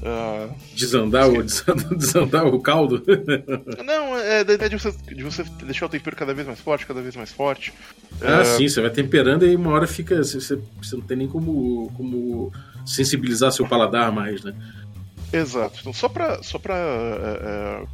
Uh, 0.00 0.54
desandar, 0.74 1.28
o, 1.28 1.42
desandar 1.94 2.46
o 2.46 2.58
caldo? 2.58 3.04
Não, 3.84 4.16
é 4.16 4.42
da 4.42 4.54
ideia 4.54 4.70
de 4.70 4.78
você, 4.78 4.92
de 5.14 5.22
você 5.22 5.44
deixar 5.62 5.86
o 5.86 5.88
tempero 5.90 6.16
cada 6.16 6.32
vez 6.32 6.46
mais 6.46 6.58
forte, 6.58 6.86
cada 6.86 7.02
vez 7.02 7.14
mais 7.14 7.30
forte. 7.30 7.72
Ah, 8.22 8.40
uh, 8.40 8.44
sim, 8.44 8.66
você 8.66 8.80
vai 8.80 8.90
temperando 8.90 9.46
e 9.46 9.54
uma 9.54 9.70
hora 9.72 9.86
fica. 9.86 10.16
Você, 10.16 10.38
você 10.40 10.96
não 10.96 11.02
tem 11.02 11.18
nem 11.18 11.28
como, 11.28 11.92
como 11.96 12.50
sensibilizar 12.86 13.52
seu 13.52 13.68
paladar 13.68 14.10
mais, 14.10 14.42
né? 14.42 14.54
Exato. 15.32 15.78
Então, 15.80 15.92
só 15.92 16.08
pra, 16.08 16.42
só 16.42 16.58
pra 16.58 16.74
uh, 16.74 17.88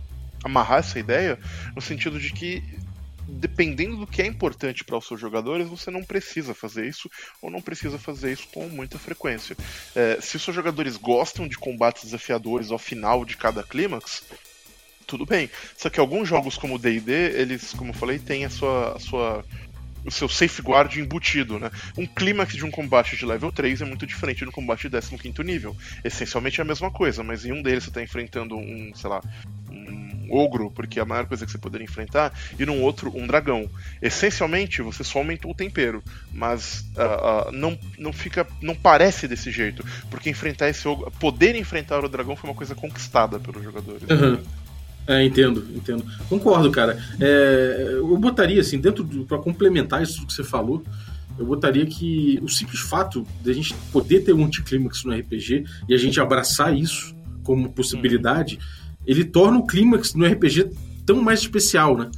amarrar 0.45 0.79
essa 0.79 0.99
ideia, 0.99 1.39
no 1.75 1.83
sentido 1.83 2.21
de 2.21 2.33
que 2.33 2.63
dependendo 3.29 3.97
do 3.97 4.07
que 4.07 4.23
é 4.23 4.27
importante 4.27 4.85
para 4.85 4.97
os 4.97 5.07
seus 5.07 5.21
jogadores, 5.21 5.69
você 5.69 5.91
não 5.91 6.03
precisa 6.03 6.55
fazer 6.55 6.87
isso 6.87 7.11
ou 7.43 7.51
não 7.51 7.61
precisa 7.61 7.99
fazer 7.99 8.33
isso 8.33 8.49
com 8.53 8.69
muita 8.69 8.99
frequência. 8.99 9.57
É, 9.95 10.19
se 10.21 10.37
os 10.37 10.43
seus 10.43 10.55
jogadores 10.55 10.97
gostam 10.97 11.49
de 11.49 11.59
combates 11.59 12.05
desafiadores 12.05 12.71
ao 12.71 12.79
final 12.79 13.25
de 13.25 13.37
cada 13.37 13.63
clímax, 13.63 14.23
tudo 15.07 15.25
bem. 15.25 15.51
Só 15.77 15.89
que 15.89 16.01
alguns 16.01 16.29
jogos 16.29 16.57
como 16.57 16.75
o 16.75 16.79
D&D, 16.79 17.13
eles, 17.13 17.73
como 17.73 17.91
eu 17.91 17.95
falei, 17.95 18.19
têm 18.19 18.45
a 18.45 18.51
sua, 18.51 18.97
a 18.97 18.99
sua 18.99 19.45
o 20.05 20.11
seu 20.11 20.29
safeguard 20.29 20.97
embutido, 21.01 21.59
né? 21.59 21.69
Um 21.99 22.07
clímax 22.07 22.55
de 22.55 22.65
um 22.65 22.71
combate 22.71 23.17
de 23.17 23.27
level 23.27 23.51
3 23.51 23.83
é 23.83 23.85
muito 23.85 24.07
diferente 24.07 24.39
de 24.39 24.49
um 24.49 24.53
combate 24.53 24.89
de 24.89 25.01
15 25.01 25.43
nível. 25.43 25.77
Essencialmente 26.05 26.61
é 26.61 26.63
a 26.63 26.67
mesma 26.67 26.93
coisa, 26.93 27.25
mas 27.25 27.45
em 27.45 27.53
um 27.53 27.61
deles 27.61 27.83
você 27.85 27.91
está 27.91 28.01
enfrentando 28.01 28.57
um, 28.57 28.93
sei 28.95 29.11
lá, 29.11 29.21
um 29.69 30.16
ogro, 30.31 30.71
porque 30.71 30.99
é 30.99 31.03
a 31.03 31.07
maior 31.07 31.27
coisa 31.27 31.45
que 31.45 31.53
você 31.53 31.59
poderia 31.59 31.85
enfrentar, 31.85 32.33
e 32.59 32.65
num 32.67 32.83
outro, 32.83 33.13
um 33.15 33.27
dragão. 33.27 33.69
Essencialmente, 34.01 34.83
você 34.83 35.05
só 35.05 35.19
aumentou 35.19 35.51
o 35.51 35.55
tempero, 35.55 36.03
mas 36.33 36.85
uh, 36.97 37.49
uh, 37.49 37.53
não, 37.53 37.79
não 37.99 38.13
fica. 38.13 38.47
não 38.63 38.75
parece 38.75 39.29
desse 39.29 39.51
jeito, 39.51 39.85
porque 40.11 40.31
enfrentar 40.31 40.69
esse 40.69 40.87
ogro. 40.87 41.11
poder 41.19 41.57
enfrentar 41.57 42.05
o 42.05 42.09
dragão 42.09 42.37
foi 42.37 42.51
uma 42.51 42.57
coisa 42.57 42.75
conquistada 42.75 43.39
pelos 43.39 43.63
jogadores. 43.63 44.03
Uhum. 44.09 44.39
É, 45.07 45.25
entendo, 45.25 45.65
entendo. 45.75 46.05
Concordo, 46.29 46.71
cara. 46.71 46.99
É, 47.21 47.93
eu 47.93 48.17
botaria, 48.17 48.61
assim, 48.61 48.79
dentro 48.79 49.05
do. 49.05 49.25
pra 49.25 49.39
complementar 49.39 50.03
isso 50.03 50.27
que 50.27 50.33
você 50.33 50.43
falou, 50.43 50.83
eu 51.39 51.47
botaria 51.47 51.87
que 51.87 52.41
o 52.43 52.49
simples 52.49 52.81
fato 52.81 53.27
de 53.43 53.51
a 53.51 53.55
gente 53.55 53.75
poder 53.93 54.21
ter 54.21 54.33
um 54.33 54.45
anticlímax 54.45 55.05
no 55.05 55.15
RPG 55.15 55.65
e 55.89 55.95
a 55.95 55.97
gente 55.97 56.21
abraçar 56.21 56.77
isso 56.77 57.15
como 57.45 57.73
possibilidade. 57.73 58.57
Uhum 58.57 58.86
ele 59.07 59.25
torna 59.25 59.59
o 59.59 59.67
clímax 59.67 60.15
no 60.15 60.27
RPG 60.27 60.71
tão 61.05 61.23
mais 61.23 61.41
especial, 61.41 61.97
né? 61.97 62.11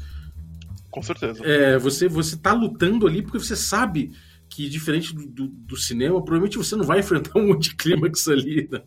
Com 0.91 1.03
certeza. 1.03 1.45
É, 1.45 1.79
você, 1.79 2.09
você 2.09 2.37
tá 2.37 2.53
lutando 2.53 3.07
ali 3.07 3.23
porque 3.23 3.39
você 3.39 3.55
sabe 3.55 4.13
que, 4.49 4.69
diferente 4.69 5.15
do, 5.15 5.27
do, 5.27 5.49
do 5.49 5.77
cinema, 5.77 6.23
provavelmente 6.23 6.57
você 6.57 6.75
não 6.75 6.85
vai 6.85 7.01
enfrentar 7.01 7.39
um 7.39 7.53
anticlímax 7.53 8.27
ali, 8.29 8.69
né? 8.71 8.83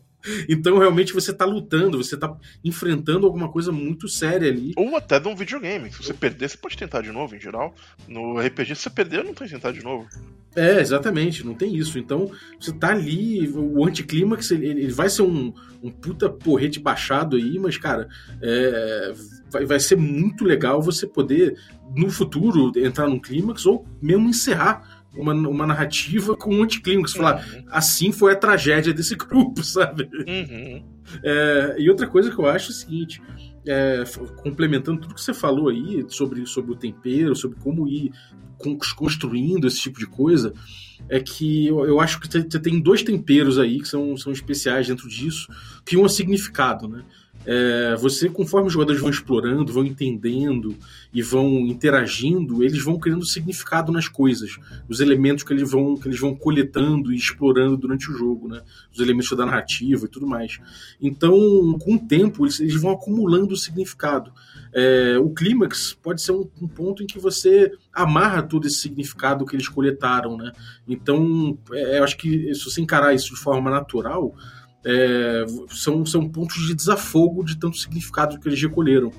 Então, 0.47 0.77
realmente, 0.77 1.13
você 1.13 1.33
tá 1.33 1.45
lutando, 1.45 1.97
você 1.97 2.17
tá 2.17 2.35
enfrentando 2.63 3.25
alguma 3.25 3.49
coisa 3.49 3.71
muito 3.71 4.07
séria 4.07 4.49
ali. 4.49 4.73
Ou 4.75 4.95
até 4.95 5.19
de 5.19 5.27
um 5.27 5.35
videogame. 5.35 5.91
Se 5.91 6.03
você 6.03 6.13
perder, 6.13 6.49
você 6.49 6.57
pode 6.57 6.77
tentar 6.77 7.01
de 7.01 7.11
novo, 7.11 7.35
em 7.35 7.39
geral. 7.39 7.73
No 8.07 8.39
RPG, 8.39 8.75
se 8.75 8.83
você 8.83 8.89
perder, 8.89 9.23
não 9.23 9.33
tem 9.33 9.47
que 9.47 9.53
tentar 9.53 9.71
de 9.71 9.83
novo. 9.83 10.07
É, 10.55 10.81
exatamente, 10.81 11.45
não 11.45 11.53
tem 11.53 11.75
isso. 11.75 11.97
Então, 11.97 12.31
você 12.59 12.73
tá 12.73 12.89
ali, 12.89 13.49
o 13.49 13.85
anticlímax, 13.85 14.51
ele, 14.51 14.67
ele 14.67 14.91
vai 14.91 15.09
ser 15.09 15.21
um, 15.21 15.53
um 15.81 15.89
puta 15.89 16.29
porrete 16.29 16.79
baixado 16.79 17.37
aí, 17.37 17.57
mas, 17.57 17.77
cara, 17.77 18.07
é, 18.41 19.13
vai, 19.49 19.65
vai 19.65 19.79
ser 19.79 19.95
muito 19.95 20.43
legal 20.43 20.81
você 20.81 21.07
poder, 21.07 21.57
no 21.95 22.09
futuro, 22.09 22.71
entrar 22.77 23.07
num 23.07 23.19
clímax 23.19 23.65
ou 23.65 23.85
mesmo 24.01 24.27
encerrar 24.27 24.90
uma, 25.15 25.33
uma 25.33 25.67
narrativa 25.67 26.35
com 26.35 26.55
um 26.55 26.63
anticlímax. 26.63 27.13
Falar, 27.13 27.45
uhum. 27.45 27.65
assim 27.69 28.11
foi 28.11 28.33
a 28.33 28.35
tragédia 28.35 28.93
desse 28.93 29.15
grupo, 29.17 29.63
sabe? 29.63 30.09
Uhum. 30.27 30.83
É, 31.23 31.75
e 31.79 31.89
outra 31.89 32.07
coisa 32.07 32.31
que 32.31 32.39
eu 32.39 32.45
acho 32.45 32.67
é 32.67 32.71
o 32.71 32.75
seguinte. 32.75 33.21
É, 33.67 34.03
complementando 34.37 35.01
tudo 35.01 35.13
que 35.13 35.21
você 35.21 35.35
falou 35.35 35.69
aí 35.69 36.03
sobre, 36.07 36.47
sobre 36.47 36.71
o 36.71 36.75
tempero, 36.75 37.35
sobre 37.35 37.59
como 37.59 37.87
ir 37.87 38.11
construindo 38.95 39.67
esse 39.67 39.79
tipo 39.79 39.99
de 39.99 40.07
coisa, 40.07 40.53
é 41.09 41.19
que 41.19 41.67
eu, 41.67 41.85
eu 41.85 41.99
acho 41.99 42.19
que 42.19 42.27
você 42.27 42.59
tem 42.59 42.79
dois 42.79 43.03
temperos 43.03 43.59
aí 43.59 43.79
que 43.79 43.87
são, 43.87 44.15
são 44.17 44.31
especiais 44.31 44.87
dentro 44.87 45.07
disso, 45.07 45.47
que 45.85 45.97
um 45.97 46.05
é 46.05 46.09
significado, 46.09 46.87
né? 46.87 47.03
É, 47.45 47.95
você, 47.95 48.29
conforme 48.29 48.67
os 48.67 48.73
jogadores 48.73 49.01
vão 49.01 49.09
explorando, 49.09 49.73
vão 49.73 49.83
entendendo 49.83 50.75
e 51.13 51.21
vão 51.21 51.59
interagindo, 51.59 52.63
eles 52.63 52.83
vão 52.83 52.97
criando 52.97 53.25
significado 53.25 53.91
nas 53.91 54.07
coisas, 54.07 54.57
os 54.87 54.99
elementos 54.99 55.43
que 55.43 55.51
eles 55.51 55.69
vão, 55.69 55.95
que 55.95 56.07
eles 56.07 56.19
vão 56.19 56.33
coletando 56.33 57.11
e 57.11 57.17
explorando 57.17 57.75
durante 57.75 58.09
o 58.09 58.17
jogo, 58.17 58.47
né? 58.47 58.61
os 58.93 58.99
elementos 58.99 59.35
da 59.35 59.45
narrativa 59.45 60.05
e 60.05 60.09
tudo 60.09 60.25
mais. 60.25 60.59
Então, 61.01 61.33
com 61.79 61.95
o 61.95 61.99
tempo, 61.99 62.45
eles, 62.45 62.59
eles 62.59 62.81
vão 62.81 62.91
acumulando 62.91 63.57
significado. 63.57 64.31
É, 64.73 65.17
o 65.19 65.29
clímax 65.29 65.93
pode 66.01 66.21
ser 66.21 66.31
um, 66.31 66.49
um, 66.61 66.67
ponto 66.67 67.03
em 67.03 67.07
que 67.07 67.19
você 67.19 67.71
amarra 67.93 68.41
todo 68.41 68.65
esse 68.65 68.77
significado 68.77 69.45
que 69.45 69.55
eles 69.55 69.67
coletaram. 69.67 70.37
Né? 70.37 70.51
Então, 70.87 71.57
é, 71.73 71.99
eu 71.99 72.03
acho 72.03 72.17
que 72.17 72.53
se 72.55 72.63
você 72.63 72.81
encarar 72.81 73.13
isso 73.13 73.33
de 73.33 73.39
forma 73.39 73.69
natural 73.69 74.33
é, 74.85 75.45
são, 75.69 76.05
são 76.05 76.27
pontos 76.27 76.65
de 76.65 76.73
desafogo 76.73 77.43
de 77.43 77.57
tanto 77.57 77.77
significado 77.77 78.39
que 78.39 78.47
eles 78.47 78.61
recolheram. 78.61 79.11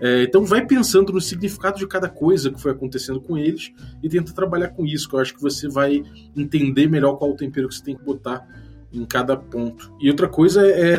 É, 0.00 0.22
então 0.22 0.44
vai 0.44 0.64
pensando 0.66 1.12
no 1.12 1.20
significado 1.20 1.78
de 1.78 1.86
cada 1.86 2.08
coisa 2.08 2.50
que 2.50 2.60
foi 2.60 2.72
acontecendo 2.72 3.20
com 3.20 3.36
eles 3.36 3.72
e 4.02 4.08
tenta 4.08 4.32
trabalhar 4.32 4.68
com 4.68 4.86
isso, 4.86 5.08
que 5.08 5.14
eu 5.14 5.20
acho 5.20 5.34
que 5.34 5.42
você 5.42 5.68
vai 5.68 6.02
entender 6.34 6.88
melhor 6.88 7.16
qual 7.16 7.32
o 7.32 7.36
tempero 7.36 7.68
que 7.68 7.74
você 7.74 7.84
tem 7.84 7.96
que 7.96 8.02
botar 8.02 8.46
em 8.92 9.04
cada 9.04 9.36
ponto. 9.36 9.94
E 10.00 10.08
outra 10.10 10.26
coisa 10.26 10.66
é, 10.66 10.96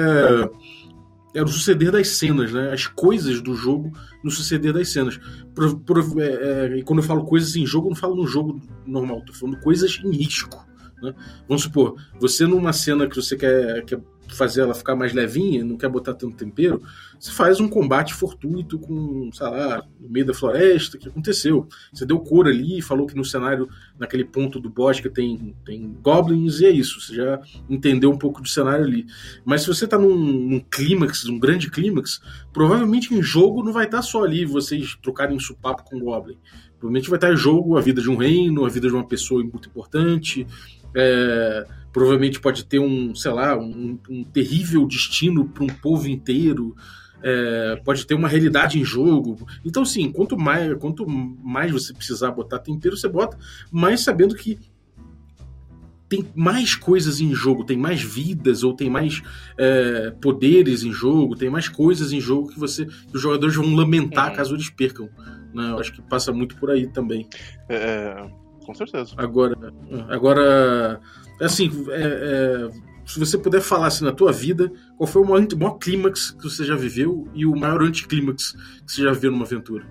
é 1.33 1.43
o 1.43 1.47
suceder 1.47 1.91
das 1.91 2.09
cenas, 2.09 2.51
né? 2.51 2.71
As 2.71 2.87
coisas 2.87 3.41
do 3.41 3.55
jogo 3.55 3.91
no 4.23 4.29
suceder 4.29 4.73
das 4.73 4.91
cenas. 4.91 5.19
Por, 5.55 5.79
por, 5.79 6.21
é, 6.21 6.25
é, 6.25 6.77
e 6.77 6.83
quando 6.83 6.99
eu 6.99 7.03
falo 7.03 7.23
coisas 7.25 7.55
em 7.55 7.65
jogo, 7.65 7.87
eu 7.87 7.91
não 7.91 7.97
falo 7.97 8.15
no 8.15 8.27
jogo 8.27 8.61
normal, 8.85 9.23
tô 9.25 9.33
falando 9.33 9.59
coisas 9.59 9.99
em 10.03 10.11
risco. 10.11 10.65
Né? 11.01 11.13
Vamos 11.47 11.63
supor, 11.63 11.95
você 12.19 12.45
numa 12.45 12.73
cena 12.73 13.07
que 13.07 13.15
você 13.15 13.35
quer, 13.35 13.83
quer 13.85 13.99
fazer 14.35 14.61
ela 14.61 14.73
ficar 14.73 14.95
mais 14.95 15.13
levinha, 15.13 15.63
não 15.63 15.77
quer 15.77 15.89
botar 15.89 16.13
tanto 16.13 16.37
tempero, 16.37 16.81
você 17.19 17.31
faz 17.31 17.59
um 17.59 17.67
combate 17.67 18.13
fortuito 18.13 18.79
com, 18.79 19.29
sei 19.31 19.47
lá, 19.47 19.83
no 19.99 20.09
meio 20.09 20.25
da 20.25 20.33
floresta, 20.33 20.97
que 20.97 21.07
aconteceu. 21.07 21.67
Você 21.93 22.05
deu 22.05 22.19
cor 22.19 22.47
ali 22.47 22.81
falou 22.81 23.05
que 23.05 23.15
no 23.15 23.23
cenário, 23.23 23.69
naquele 23.99 24.25
ponto 24.25 24.59
do 24.59 24.69
bosque, 24.69 25.09
tem, 25.09 25.55
tem 25.65 25.95
goblins, 26.01 26.61
e 26.61 26.65
é 26.65 26.69
isso. 26.71 26.99
Você 26.99 27.15
já 27.15 27.39
entendeu 27.69 28.09
um 28.09 28.17
pouco 28.17 28.41
do 28.41 28.49
cenário 28.49 28.85
ali. 28.85 29.05
Mas 29.45 29.61
se 29.61 29.67
você 29.67 29.87
tá 29.87 29.97
num, 29.97 30.15
num 30.15 30.59
clímax, 30.59 31.25
um 31.25 31.37
grande 31.37 31.69
clímax, 31.69 32.21
provavelmente 32.51 33.13
em 33.13 33.21
jogo 33.21 33.63
não 33.63 33.73
vai 33.73 33.85
estar 33.85 33.97
tá 33.97 34.03
só 34.03 34.23
ali 34.23 34.45
vocês 34.45 34.97
trocarem 35.01 35.37
supapo 35.39 35.83
com 35.83 35.99
goblin. 35.99 36.37
Provavelmente 36.81 37.09
vai 37.11 37.17
estar 37.17 37.31
em 37.31 37.37
jogo 37.37 37.77
a 37.77 37.81
vida 37.81 38.01
de 38.01 38.09
um 38.09 38.15
reino, 38.15 38.65
a 38.65 38.69
vida 38.69 38.87
de 38.87 38.93
uma 38.95 39.05
pessoa 39.07 39.43
muito 39.43 39.69
importante, 39.69 40.47
é, 40.95 41.63
provavelmente 41.93 42.39
pode 42.39 42.65
ter 42.65 42.79
um, 42.79 43.13
sei 43.13 43.31
lá, 43.31 43.55
um, 43.55 43.99
um 44.09 44.23
terrível 44.23 44.87
destino 44.87 45.47
para 45.47 45.63
um 45.63 45.67
povo 45.67 46.09
inteiro. 46.09 46.75
É, 47.23 47.79
pode 47.85 48.07
ter 48.07 48.15
uma 48.15 48.27
realidade 48.27 48.79
em 48.79 48.83
jogo. 48.83 49.47
Então, 49.63 49.85
sim, 49.85 50.11
quanto 50.11 50.35
mais, 50.35 50.75
quanto 50.79 51.07
mais 51.07 51.71
você 51.71 51.93
precisar 51.93 52.31
botar 52.31 52.57
tempero, 52.57 52.97
você 52.97 53.07
bota, 53.07 53.37
mais 53.71 54.01
sabendo 54.01 54.33
que 54.33 54.57
tem 56.11 56.29
mais 56.35 56.75
coisas 56.75 57.21
em 57.21 57.33
jogo, 57.33 57.63
tem 57.63 57.77
mais 57.77 58.01
vidas 58.01 58.63
ou 58.63 58.75
tem 58.75 58.89
mais 58.89 59.23
é, 59.57 60.11
poderes 60.21 60.83
em 60.83 60.91
jogo, 60.91 61.37
tem 61.37 61.49
mais 61.49 61.69
coisas 61.69 62.11
em 62.11 62.19
jogo 62.19 62.49
que 62.49 62.59
você, 62.59 62.85
que 62.85 63.15
os 63.15 63.21
jogadores 63.21 63.55
vão 63.55 63.73
lamentar 63.73 64.29
uhum. 64.29 64.35
caso 64.35 64.53
eles 64.53 64.69
percam. 64.69 65.09
Né? 65.53 65.71
Eu 65.71 65.79
acho 65.79 65.93
que 65.93 66.01
passa 66.01 66.33
muito 66.33 66.57
por 66.57 66.69
aí 66.69 66.85
também. 66.85 67.29
É, 67.69 68.29
com 68.65 68.73
certeza. 68.73 69.13
Agora, 69.15 69.55
agora 70.09 70.99
assim, 71.39 71.71
é, 71.91 72.01
é, 72.01 72.69
se 73.05 73.17
você 73.17 73.37
puder 73.37 73.61
falar 73.61 73.87
assim, 73.87 74.03
na 74.03 74.11
tua 74.11 74.33
vida, 74.33 74.69
qual 74.97 75.07
foi 75.07 75.21
o 75.21 75.25
maior, 75.25 75.47
maior 75.57 75.77
clímax 75.77 76.31
que 76.31 76.43
você 76.43 76.65
já 76.65 76.75
viveu 76.75 77.25
e 77.33 77.45
o 77.45 77.55
maior 77.55 77.81
anticlímax 77.83 78.51
que 78.85 78.91
você 78.91 79.03
já 79.03 79.13
viu 79.13 79.31
numa 79.31 79.45
aventura? 79.45 79.85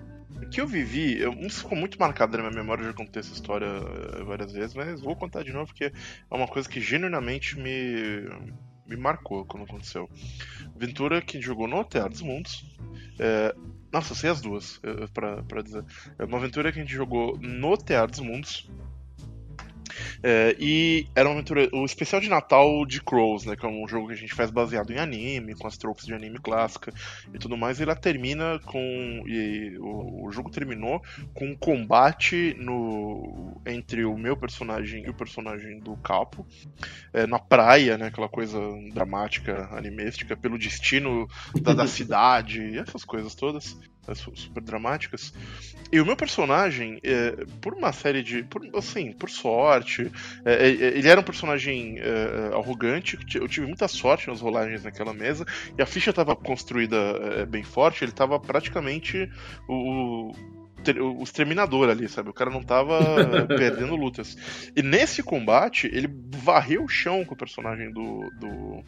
Que 0.51 0.59
eu 0.59 0.67
vivi, 0.67 1.17
eu, 1.19 1.33
isso 1.35 1.61
ficou 1.61 1.77
muito 1.77 1.97
marcado 1.97 2.35
na 2.37 2.43
minha 2.43 2.61
memória, 2.61 2.83
eu 2.83 2.87
já 2.87 2.93
contei 2.93 3.21
essa 3.21 3.33
história 3.33 3.65
eh, 3.65 4.23
várias 4.23 4.51
vezes, 4.51 4.75
mas 4.75 4.99
vou 4.99 5.15
contar 5.15 5.43
de 5.43 5.53
novo 5.53 5.67
porque 5.67 5.85
é 5.85 6.35
uma 6.35 6.47
coisa 6.47 6.67
que 6.67 6.81
genuinamente 6.81 7.57
me, 7.57 8.27
me 8.85 8.97
marcou 8.97 9.45
quando 9.45 9.63
aconteceu. 9.63 10.09
Aventura 10.75 11.21
que 11.21 11.41
jogou 11.41 11.67
no 11.67 11.83
Teatro 11.85 12.11
dos 12.11 12.21
Mundos. 12.21 12.65
É, 13.17 13.55
nossa, 13.93 14.13
sei 14.13 14.29
as 14.29 14.41
duas, 14.41 14.81
para 15.13 15.61
dizer. 15.63 15.85
É 16.19 16.25
uma 16.25 16.37
aventura 16.37 16.71
que 16.71 16.79
a 16.79 16.81
gente 16.81 16.93
jogou 16.93 17.37
no 17.37 17.77
Teatro 17.77 18.11
dos 18.11 18.19
Mundos. 18.19 18.69
É, 20.23 20.55
e 20.59 21.07
era 21.15 21.27
uma 21.27 21.35
aventura. 21.35 21.69
O 21.73 21.85
especial 21.85 22.21
de 22.21 22.29
Natal 22.29 22.85
de 22.85 23.01
Crows, 23.01 23.45
né? 23.45 23.55
Que 23.55 23.65
é 23.65 23.69
um 23.69 23.87
jogo 23.87 24.07
que 24.07 24.13
a 24.13 24.17
gente 24.17 24.33
faz 24.33 24.51
baseado 24.51 24.91
em 24.91 24.97
anime, 24.97 25.55
com 25.55 25.67
as 25.67 25.77
tropes 25.77 26.05
de 26.05 26.13
anime 26.13 26.39
clássica 26.39 26.93
e 27.33 27.37
tudo 27.37 27.57
mais. 27.57 27.79
E 27.79 27.83
ela 27.83 27.95
termina 27.95 28.59
com. 28.65 29.23
E 29.25 29.77
o, 29.79 30.27
o, 30.27 30.31
jogo 30.31 30.49
terminou 30.49 31.01
com 31.33 31.45
um 31.45 31.55
combate 31.55 32.55
no, 32.57 33.61
entre 33.65 34.05
o 34.05 34.17
meu 34.17 34.37
personagem 34.37 35.05
e 35.05 35.09
o 35.09 35.13
personagem 35.13 35.79
do 35.79 35.95
Capo. 35.97 36.45
É, 37.13 37.27
na 37.27 37.39
praia, 37.39 37.97
né? 37.97 38.07
Aquela 38.07 38.29
coisa 38.29 38.59
dramática, 38.93 39.69
animística, 39.71 40.37
pelo 40.37 40.57
destino 40.57 41.27
da, 41.61 41.73
da 41.73 41.87
cidade 41.87 42.61
e 42.61 42.77
essas 42.77 43.03
coisas 43.03 43.35
todas 43.35 43.77
super 44.15 44.61
dramáticas. 44.61 45.33
E 45.91 45.99
o 45.99 46.05
meu 46.05 46.15
personagem, 46.15 46.99
é, 47.03 47.45
por 47.59 47.73
uma 47.73 47.91
série 47.91 48.23
de. 48.23 48.43
Por, 48.43 48.61
assim, 48.75 49.11
por 49.11 49.29
sorte. 49.29 50.11
É, 50.45 50.53
é, 50.53 50.69
ele 50.69 51.07
era 51.07 51.19
um 51.19 51.23
personagem 51.23 51.99
é, 51.99 52.55
arrogante. 52.55 53.17
Eu 53.35 53.47
tive 53.47 53.67
muita 53.67 53.87
sorte 53.87 54.27
nas 54.27 54.41
rolagens 54.41 54.83
naquela 54.83 55.13
mesa. 55.13 55.45
E 55.77 55.81
a 55.81 55.85
ficha 55.85 56.09
estava 56.09 56.35
construída 56.35 56.95
é, 56.95 57.45
bem 57.45 57.63
forte. 57.63 58.03
Ele 58.03 58.11
estava 58.11 58.39
praticamente 58.39 59.29
o, 59.67 60.31
o 60.99 61.23
exterminador 61.23 61.89
ali, 61.89 62.07
sabe? 62.07 62.29
O 62.29 62.33
cara 62.33 62.49
não 62.49 62.63
tava 62.63 62.99
perdendo 63.47 63.95
lutas. 63.95 64.37
E 64.75 64.81
nesse 64.81 65.21
combate, 65.21 65.87
ele 65.91 66.09
varreu 66.37 66.85
o 66.85 66.89
chão 66.89 67.23
com 67.25 67.33
o 67.33 67.37
personagem 67.37 67.91
do, 67.91 68.29
do, 68.39 68.83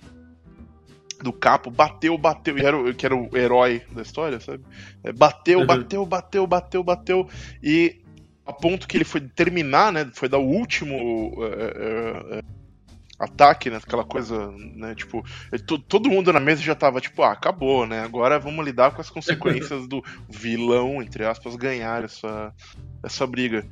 do 1.23 1.33
capo, 1.33 1.71
bateu, 1.71 2.17
bateu, 2.17 2.57
e 2.57 2.62
era, 2.62 2.77
o, 2.77 2.93
que 2.93 3.05
era 3.05 3.15
o 3.15 3.29
herói 3.36 3.81
da 3.91 4.01
história, 4.01 4.39
sabe? 4.39 4.63
É, 5.03 5.12
bateu, 5.12 5.59
uhum. 5.59 5.65
bateu, 5.65 6.05
bateu, 6.05 6.47
bateu, 6.47 6.83
bateu, 6.83 7.29
e 7.62 8.01
a 8.45 8.51
ponto 8.51 8.88
que 8.88 8.97
ele 8.97 9.05
foi 9.05 9.21
terminar, 9.21 9.91
né? 9.91 10.09
Foi 10.13 10.27
dar 10.27 10.38
o 10.38 10.47
último 10.47 11.36
é, 11.43 12.39
é, 12.39 12.41
ataque, 13.17 13.69
né? 13.69 13.77
Aquela 13.77 14.03
coisa, 14.03 14.51
né? 14.51 14.93
Tipo, 14.95 15.23
todo 15.88 16.09
mundo 16.09 16.31
na 16.33 16.39
mesa 16.39 16.62
já 16.62 16.75
tava 16.75 16.99
tipo, 16.99 17.23
ah, 17.23 17.31
acabou, 17.31 17.88
né? 17.88 18.03
Agora 18.03 18.39
vamos 18.39 18.65
lidar 18.65 18.91
com 18.91 19.01
as 19.01 19.09
consequências 19.09 19.88
do 19.88 20.03
vilão, 20.29 21.01
entre 21.01 21.25
aspas, 21.25 21.55
ganhar 21.55 22.03
essa, 22.03 22.53
essa 23.01 23.25
briga. 23.25 23.65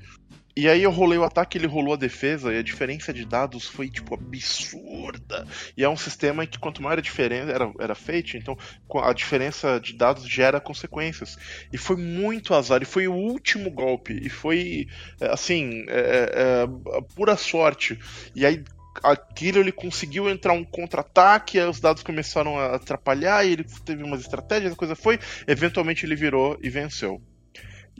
E 0.55 0.67
aí 0.67 0.83
eu 0.83 0.91
rolei 0.91 1.17
o 1.17 1.23
ataque, 1.23 1.57
ele 1.57 1.67
rolou 1.67 1.93
a 1.93 1.97
defesa, 1.97 2.53
e 2.53 2.57
a 2.57 2.63
diferença 2.63 3.13
de 3.13 3.25
dados 3.25 3.67
foi, 3.67 3.89
tipo, 3.89 4.15
absurda. 4.15 5.47
E 5.77 5.83
é 5.83 5.89
um 5.89 5.97
sistema 5.97 6.43
em 6.43 6.47
que 6.47 6.59
quanto 6.59 6.81
maior 6.81 6.97
a 6.97 7.01
diferença, 7.01 7.51
era, 7.51 7.71
era 7.79 7.95
Fate, 7.95 8.37
então 8.37 8.57
a 9.01 9.13
diferença 9.13 9.79
de 9.79 9.93
dados 9.93 10.27
gera 10.27 10.59
consequências. 10.59 11.37
E 11.71 11.77
foi 11.77 11.95
muito 11.95 12.53
azar, 12.53 12.81
e 12.81 12.85
foi 12.85 13.07
o 13.07 13.13
último 13.13 13.71
golpe, 13.71 14.19
e 14.21 14.29
foi, 14.29 14.87
é, 15.19 15.31
assim, 15.31 15.85
é, 15.87 15.99
é, 15.99 16.63
é, 16.63 17.01
pura 17.15 17.37
sorte. 17.37 17.97
E 18.35 18.45
aí 18.45 18.63
aquilo 19.01 19.59
ele 19.59 19.71
conseguiu 19.71 20.29
entrar 20.29 20.51
um 20.51 20.65
contra-ataque, 20.65 21.59
os 21.61 21.79
dados 21.79 22.03
começaram 22.03 22.59
a 22.59 22.75
atrapalhar, 22.75 23.45
e 23.45 23.53
ele 23.53 23.65
teve 23.85 24.03
umas 24.03 24.21
estratégias, 24.21 24.73
a 24.73 24.75
coisa 24.75 24.95
foi, 24.95 25.17
eventualmente 25.47 26.05
ele 26.05 26.15
virou 26.15 26.57
e 26.61 26.69
venceu. 26.69 27.21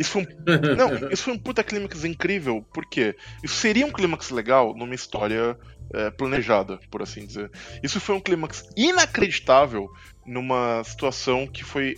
Isso 0.02 0.12
foi 0.12 0.24
um. 0.24 0.26
Não, 0.76 1.12
isso 1.12 1.24
foi 1.24 1.34
um 1.34 1.38
puta 1.38 1.64
clímax 1.64 2.04
incrível, 2.04 2.66
porque 2.74 3.16
isso 3.44 3.56
seria 3.56 3.86
um 3.86 3.92
clímax 3.92 4.32
legal 4.32 4.76
numa 4.76 4.96
história 4.96 5.56
é, 5.94 6.10
planejada, 6.10 6.80
por 6.90 7.04
assim 7.04 7.26
dizer. 7.26 7.52
Isso 7.84 8.00
foi 8.00 8.16
um 8.16 8.20
clímax 8.20 8.68
inacreditável 8.76 9.90
numa 10.26 10.84
situação 10.84 11.46
que 11.46 11.64
foi 11.64 11.96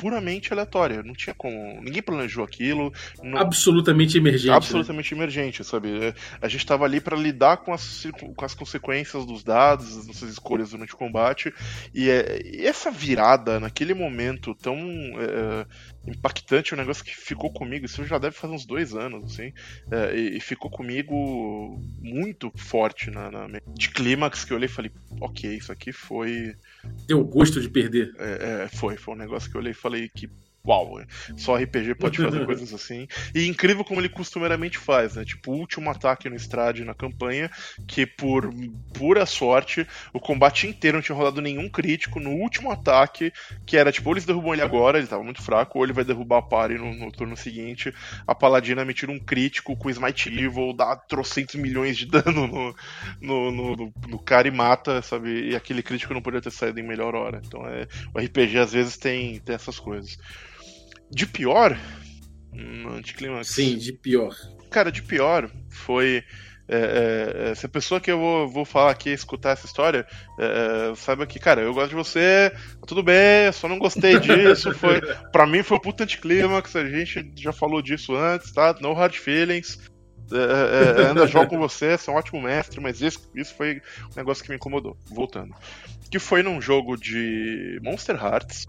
puramente 0.00 0.50
aleatória. 0.52 1.02
Não 1.02 1.12
tinha 1.12 1.34
como. 1.34 1.80
Ninguém 1.82 2.02
planejou 2.02 2.42
aquilo. 2.42 2.92
Não... 3.22 3.38
Absolutamente 3.38 4.16
emergente. 4.16 4.48
Né? 4.48 4.56
Absolutamente 4.56 5.14
né? 5.14 5.18
emergente, 5.18 5.62
sabe? 5.62 6.06
É, 6.06 6.14
a 6.40 6.48
gente 6.48 6.60
estava 6.60 6.86
ali 6.86 7.00
para 7.00 7.16
lidar 7.16 7.58
com 7.58 7.72
as, 7.72 8.06
com 8.34 8.44
as 8.44 8.54
consequências 8.54 9.26
dos 9.26 9.44
dados, 9.44 9.96
das 9.96 10.06
nossas 10.06 10.30
escolhas 10.30 10.70
durante 10.70 10.94
o 10.94 10.96
combate. 10.96 11.52
E, 11.94 12.08
é, 12.08 12.40
e 12.42 12.66
essa 12.66 12.90
virada, 12.90 13.60
naquele 13.60 13.92
momento 13.92 14.54
tão 14.54 14.78
é, 14.78 15.66
impactante, 16.06 16.72
é 16.72 16.76
um 16.76 16.80
negócio 16.80 17.04
que 17.04 17.14
ficou 17.14 17.52
comigo. 17.52 17.86
Isso 17.86 18.04
já 18.04 18.18
deve 18.18 18.34
fazer 18.34 18.54
uns 18.54 18.64
dois 18.64 18.94
anos, 18.94 19.32
assim. 19.32 19.52
É, 19.90 20.16
e, 20.16 20.36
e, 20.36 20.40
ficou 20.40 20.70
comigo 20.70 21.80
muito 22.00 22.50
forte 22.56 23.10
na, 23.10 23.30
na, 23.30 23.60
de 23.74 23.90
clímax 23.90 24.44
que 24.44 24.52
eu 24.52 24.56
olhei 24.56 24.68
e 24.68 24.72
falei: 24.72 24.90
ok, 25.20 25.54
isso 25.54 25.72
aqui 25.72 25.92
foi. 25.92 26.56
Deu 27.06 27.22
gosto 27.24 27.60
de 27.60 27.68
perder. 27.68 28.12
É, 28.18 28.68
foi, 28.68 28.96
foi 28.96 29.14
um 29.14 29.18
negócio 29.18 29.50
que 29.50 29.56
eu 29.56 29.60
olhei 29.60 29.72
e 29.72 29.74
falei 29.74 30.08
que 30.08 30.28
uau, 30.66 31.00
só 31.36 31.56
RPG 31.56 31.94
pode 31.94 32.18
fazer 32.18 32.44
coisas 32.46 32.72
assim. 32.72 33.06
E 33.34 33.46
incrível 33.46 33.84
como 33.84 34.00
ele 34.00 34.08
costumeiramente 34.08 34.78
faz, 34.78 35.16
né? 35.16 35.24
Tipo, 35.24 35.52
o 35.52 35.56
último 35.56 35.90
ataque 35.90 36.28
no 36.28 36.36
Strade 36.36 36.84
na 36.84 36.94
campanha, 36.94 37.50
que 37.86 38.06
por 38.06 38.52
pura 38.92 39.24
sorte, 39.26 39.86
o 40.12 40.20
combate 40.20 40.66
inteiro 40.66 40.98
não 40.98 41.02
tinha 41.02 41.16
rolado 41.16 41.40
nenhum 41.40 41.68
crítico. 41.68 42.20
No 42.20 42.30
último 42.30 42.70
ataque, 42.70 43.32
que 43.66 43.76
era 43.76 43.92
tipo, 43.92 44.08
ou 44.08 44.14
eles 44.14 44.24
derrubam 44.24 44.52
ele 44.52 44.62
agora, 44.62 44.98
ele 44.98 45.06
tava 45.06 45.22
muito 45.22 45.42
fraco, 45.42 45.78
ou 45.78 45.84
ele 45.84 45.92
vai 45.92 46.04
derrubar 46.04 46.38
a 46.38 46.42
party 46.42 46.74
no, 46.74 46.94
no 46.94 47.10
turno 47.10 47.36
seguinte. 47.36 47.92
A 48.26 48.34
Paladina 48.34 48.84
me 48.84 48.94
tira 48.94 49.12
um 49.12 49.18
crítico 49.18 49.76
com 49.76 49.90
Smite 49.90 50.28
Evil, 50.28 50.72
dá 50.72 50.96
trocentos 50.96 51.54
milhões 51.54 51.96
de 51.96 52.06
dano 52.10 52.46
no, 52.46 52.74
no, 53.20 53.50
no, 53.50 53.92
no, 54.08 54.18
cara 54.18 54.48
e 54.48 54.50
mata, 54.50 55.02
sabe? 55.02 55.50
E 55.50 55.56
aquele 55.56 55.82
crítico 55.82 56.14
não 56.14 56.22
poderia 56.22 56.42
ter 56.42 56.50
saído 56.50 56.80
em 56.80 56.86
melhor 56.86 57.14
hora. 57.14 57.40
Então 57.44 57.66
é, 57.66 57.86
o 58.14 58.18
RPG 58.18 58.58
às 58.58 58.72
vezes 58.72 58.96
tem, 58.96 59.38
tem 59.40 59.54
essas 59.54 59.78
coisas. 59.78 60.18
De 61.10 61.26
pior? 61.26 61.76
No 62.52 62.92
anticlímax. 62.94 63.48
Sim, 63.48 63.76
de 63.76 63.92
pior. 63.92 64.34
Cara, 64.70 64.92
de 64.92 65.02
pior 65.02 65.50
foi. 65.68 66.22
É, 66.72 66.76
é, 66.76 67.50
é, 67.50 67.54
se 67.56 67.66
a 67.66 67.68
pessoa 67.68 68.00
que 68.00 68.12
eu 68.12 68.18
vou, 68.18 68.48
vou 68.48 68.64
falar 68.64 68.92
aqui 68.92 69.10
escutar 69.10 69.50
essa 69.50 69.66
história, 69.66 70.06
é, 70.38 70.90
é 70.92 70.94
saiba 70.94 71.26
que, 71.26 71.40
cara, 71.40 71.60
eu 71.60 71.74
gosto 71.74 71.88
de 71.88 71.96
você, 71.96 72.52
tudo 72.86 73.02
bem, 73.02 73.50
só 73.52 73.66
não 73.66 73.76
gostei 73.76 74.18
disso. 74.20 74.72
Foi, 74.74 75.00
pra 75.32 75.48
mim 75.48 75.64
foi 75.64 75.78
um 75.78 75.80
puta 75.80 76.04
anticlímax, 76.04 76.76
a 76.76 76.88
gente 76.88 77.32
já 77.36 77.52
falou 77.52 77.82
disso 77.82 78.14
antes, 78.14 78.52
tá? 78.52 78.76
No 78.80 78.92
hard 78.92 79.16
feelings. 79.16 79.80
É, 80.32 81.02
anda 81.10 81.26
jogo 81.26 81.48
com 81.48 81.58
você, 81.58 81.98
você 81.98 82.08
é 82.08 82.12
um 82.12 82.16
ótimo 82.16 82.40
mestre, 82.40 82.80
mas 82.80 83.00
isso, 83.00 83.28
isso 83.34 83.52
foi 83.56 83.82
um 84.12 84.16
negócio 84.16 84.44
que 84.44 84.50
me 84.50 84.54
incomodou. 84.54 84.96
Voltando. 85.06 85.52
Que 86.08 86.20
foi 86.20 86.40
num 86.40 86.60
jogo 86.60 86.96
de 86.96 87.80
Monster 87.82 88.14
Hearts 88.14 88.64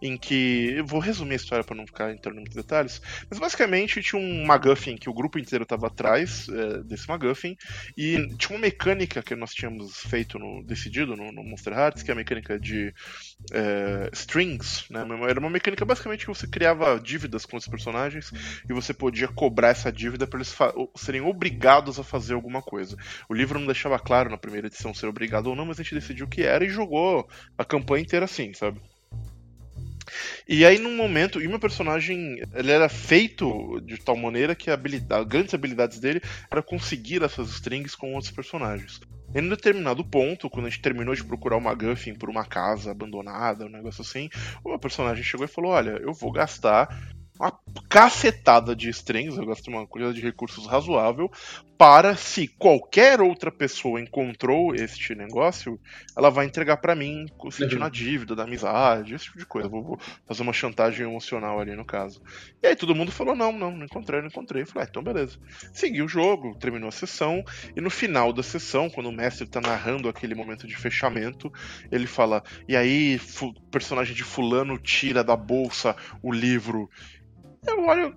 em 0.00 0.16
que. 0.16 0.74
Eu 0.76 0.86
vou 0.86 1.00
resumir 1.00 1.34
a 1.34 1.36
história 1.36 1.64
para 1.64 1.76
não 1.76 1.86
ficar 1.86 2.12
entrando 2.12 2.36
em 2.36 2.40
muitos 2.40 2.56
detalhes. 2.56 3.00
Mas 3.28 3.38
basicamente 3.38 4.02
tinha 4.02 4.20
um 4.20 4.44
MacGuffin 4.44 4.96
que 4.96 5.08
o 5.08 5.14
grupo 5.14 5.38
inteiro 5.38 5.64
estava 5.64 5.86
atrás 5.86 6.48
é, 6.48 6.82
desse 6.82 7.08
MacGuffin. 7.08 7.56
E 7.96 8.28
tinha 8.36 8.56
uma 8.56 8.62
mecânica 8.62 9.22
que 9.22 9.34
nós 9.34 9.52
tínhamos 9.54 9.98
feito, 9.98 10.38
no, 10.38 10.62
decidido 10.64 11.16
no, 11.16 11.32
no 11.32 11.42
Monster 11.42 11.72
Hearts, 11.72 12.02
que 12.02 12.10
é 12.10 12.14
a 12.14 12.16
mecânica 12.16 12.58
de 12.58 12.92
é, 13.52 14.10
strings. 14.12 14.84
Né? 14.90 15.04
Era 15.28 15.40
uma 15.40 15.50
mecânica 15.50 15.84
basicamente 15.84 16.26
que 16.26 16.34
você 16.34 16.46
criava 16.46 16.98
dívidas 16.98 17.44
com 17.46 17.56
os 17.56 17.66
personagens 17.66 18.30
e 18.68 18.72
você 18.72 18.92
podia 18.92 19.28
cobrar 19.28 19.68
essa 19.68 19.92
dívida 19.92 20.26
para 20.26 20.38
eles 20.38 20.54
serem 20.96 21.20
obrigados 21.20 21.98
a 21.98 22.04
fazer 22.04 22.34
alguma 22.34 22.62
coisa. 22.62 22.96
O 23.28 23.34
livro 23.34 23.58
não 23.58 23.66
deixava 23.66 23.98
claro 23.98 24.30
na 24.30 24.38
primeira 24.38 24.66
edição 24.66 24.94
ser 24.94 25.06
obrigado 25.06 25.46
ou 25.46 25.56
não, 25.56 25.66
mas 25.66 25.78
a 25.78 25.82
gente 25.82 25.94
decidiu 25.94 26.26
que 26.26 26.42
era 26.42 26.64
e 26.64 26.68
jogou 26.68 27.28
a 27.56 27.64
campanha 27.64 28.02
inteira 28.02 28.24
assim, 28.24 28.52
sabe? 28.54 28.80
E 30.48 30.64
aí, 30.64 30.78
num 30.78 30.96
momento, 30.96 31.40
e 31.40 31.48
meu 31.48 31.58
personagem 31.58 32.40
ele 32.54 32.70
era 32.70 32.88
feito 32.88 33.80
de 33.80 33.98
tal 33.98 34.16
maneira 34.16 34.54
que 34.54 34.70
a 34.70 34.74
habilidade, 34.74 35.24
grandes 35.26 35.54
habilidades 35.54 35.98
dele 35.98 36.20
era 36.50 36.62
conseguir 36.62 37.22
essas 37.22 37.48
strings 37.50 37.94
com 37.94 38.14
outros 38.14 38.32
personagens. 38.32 39.00
Em 39.34 39.40
um 39.40 39.48
determinado 39.48 40.04
ponto, 40.04 40.48
quando 40.48 40.66
a 40.66 40.70
gente 40.70 40.80
terminou 40.80 41.12
de 41.12 41.24
procurar 41.24 41.56
uma 41.56 41.74
Guffin 41.74 42.14
por 42.14 42.30
uma 42.30 42.44
casa 42.44 42.92
abandonada, 42.92 43.66
um 43.66 43.68
negócio 43.68 44.02
assim, 44.02 44.28
o 44.62 44.68
meu 44.68 44.78
personagem 44.78 45.24
chegou 45.24 45.44
e 45.44 45.48
falou: 45.48 45.72
Olha, 45.72 45.98
eu 46.00 46.12
vou 46.12 46.30
gastar 46.30 47.13
uma 47.38 47.52
cacetada 47.88 48.76
de 48.76 48.88
strings, 48.90 49.36
eu 49.36 49.46
gasto 49.46 49.68
uma 49.68 49.86
quantidade 49.86 50.20
de 50.20 50.24
recursos 50.24 50.66
razoável, 50.66 51.30
para 51.76 52.14
se 52.16 52.46
qualquer 52.46 53.20
outra 53.20 53.50
pessoa 53.50 54.00
encontrou 54.00 54.74
este 54.74 55.14
negócio, 55.14 55.78
ela 56.16 56.30
vai 56.30 56.46
entregar 56.46 56.76
para 56.76 56.94
mim, 56.94 57.26
sentindo 57.50 57.80
uhum. 57.80 57.86
a 57.86 57.88
dívida 57.88 58.36
da 58.36 58.44
amizade, 58.44 59.14
esse 59.14 59.24
tipo 59.24 59.38
de 59.38 59.46
coisa. 59.46 59.68
Vou, 59.68 59.82
vou, 59.82 59.98
fazer 60.26 60.42
uma 60.42 60.52
chantagem 60.52 61.06
emocional 61.06 61.58
ali 61.58 61.74
no 61.74 61.84
caso. 61.84 62.22
E 62.62 62.68
aí 62.68 62.76
todo 62.76 62.94
mundo 62.94 63.10
falou: 63.10 63.34
não, 63.34 63.50
não, 63.50 63.72
não 63.72 63.84
encontrei, 63.84 64.20
não 64.20 64.28
encontrei. 64.28 64.62
Eu 64.62 64.66
falei: 64.66 64.84
ah, 64.84 64.88
então 64.88 65.02
beleza. 65.02 65.36
Segui 65.72 66.02
o 66.02 66.08
jogo, 66.08 66.56
terminou 66.56 66.88
a 66.88 66.92
sessão, 66.92 67.42
e 67.76 67.80
no 67.80 67.90
final 67.90 68.32
da 68.32 68.42
sessão, 68.42 68.88
quando 68.88 69.08
o 69.08 69.12
mestre 69.12 69.46
tá 69.46 69.60
narrando 69.60 70.08
aquele 70.08 70.34
momento 70.34 70.66
de 70.66 70.76
fechamento, 70.76 71.52
ele 71.90 72.06
fala: 72.06 72.42
e 72.68 72.76
aí, 72.76 73.20
personagem 73.70 74.14
de 74.14 74.22
Fulano 74.22 74.78
tira 74.78 75.24
da 75.24 75.36
bolsa 75.36 75.96
o 76.22 76.32
livro 76.32 76.88
eu 77.66 77.84
olho. 77.84 78.16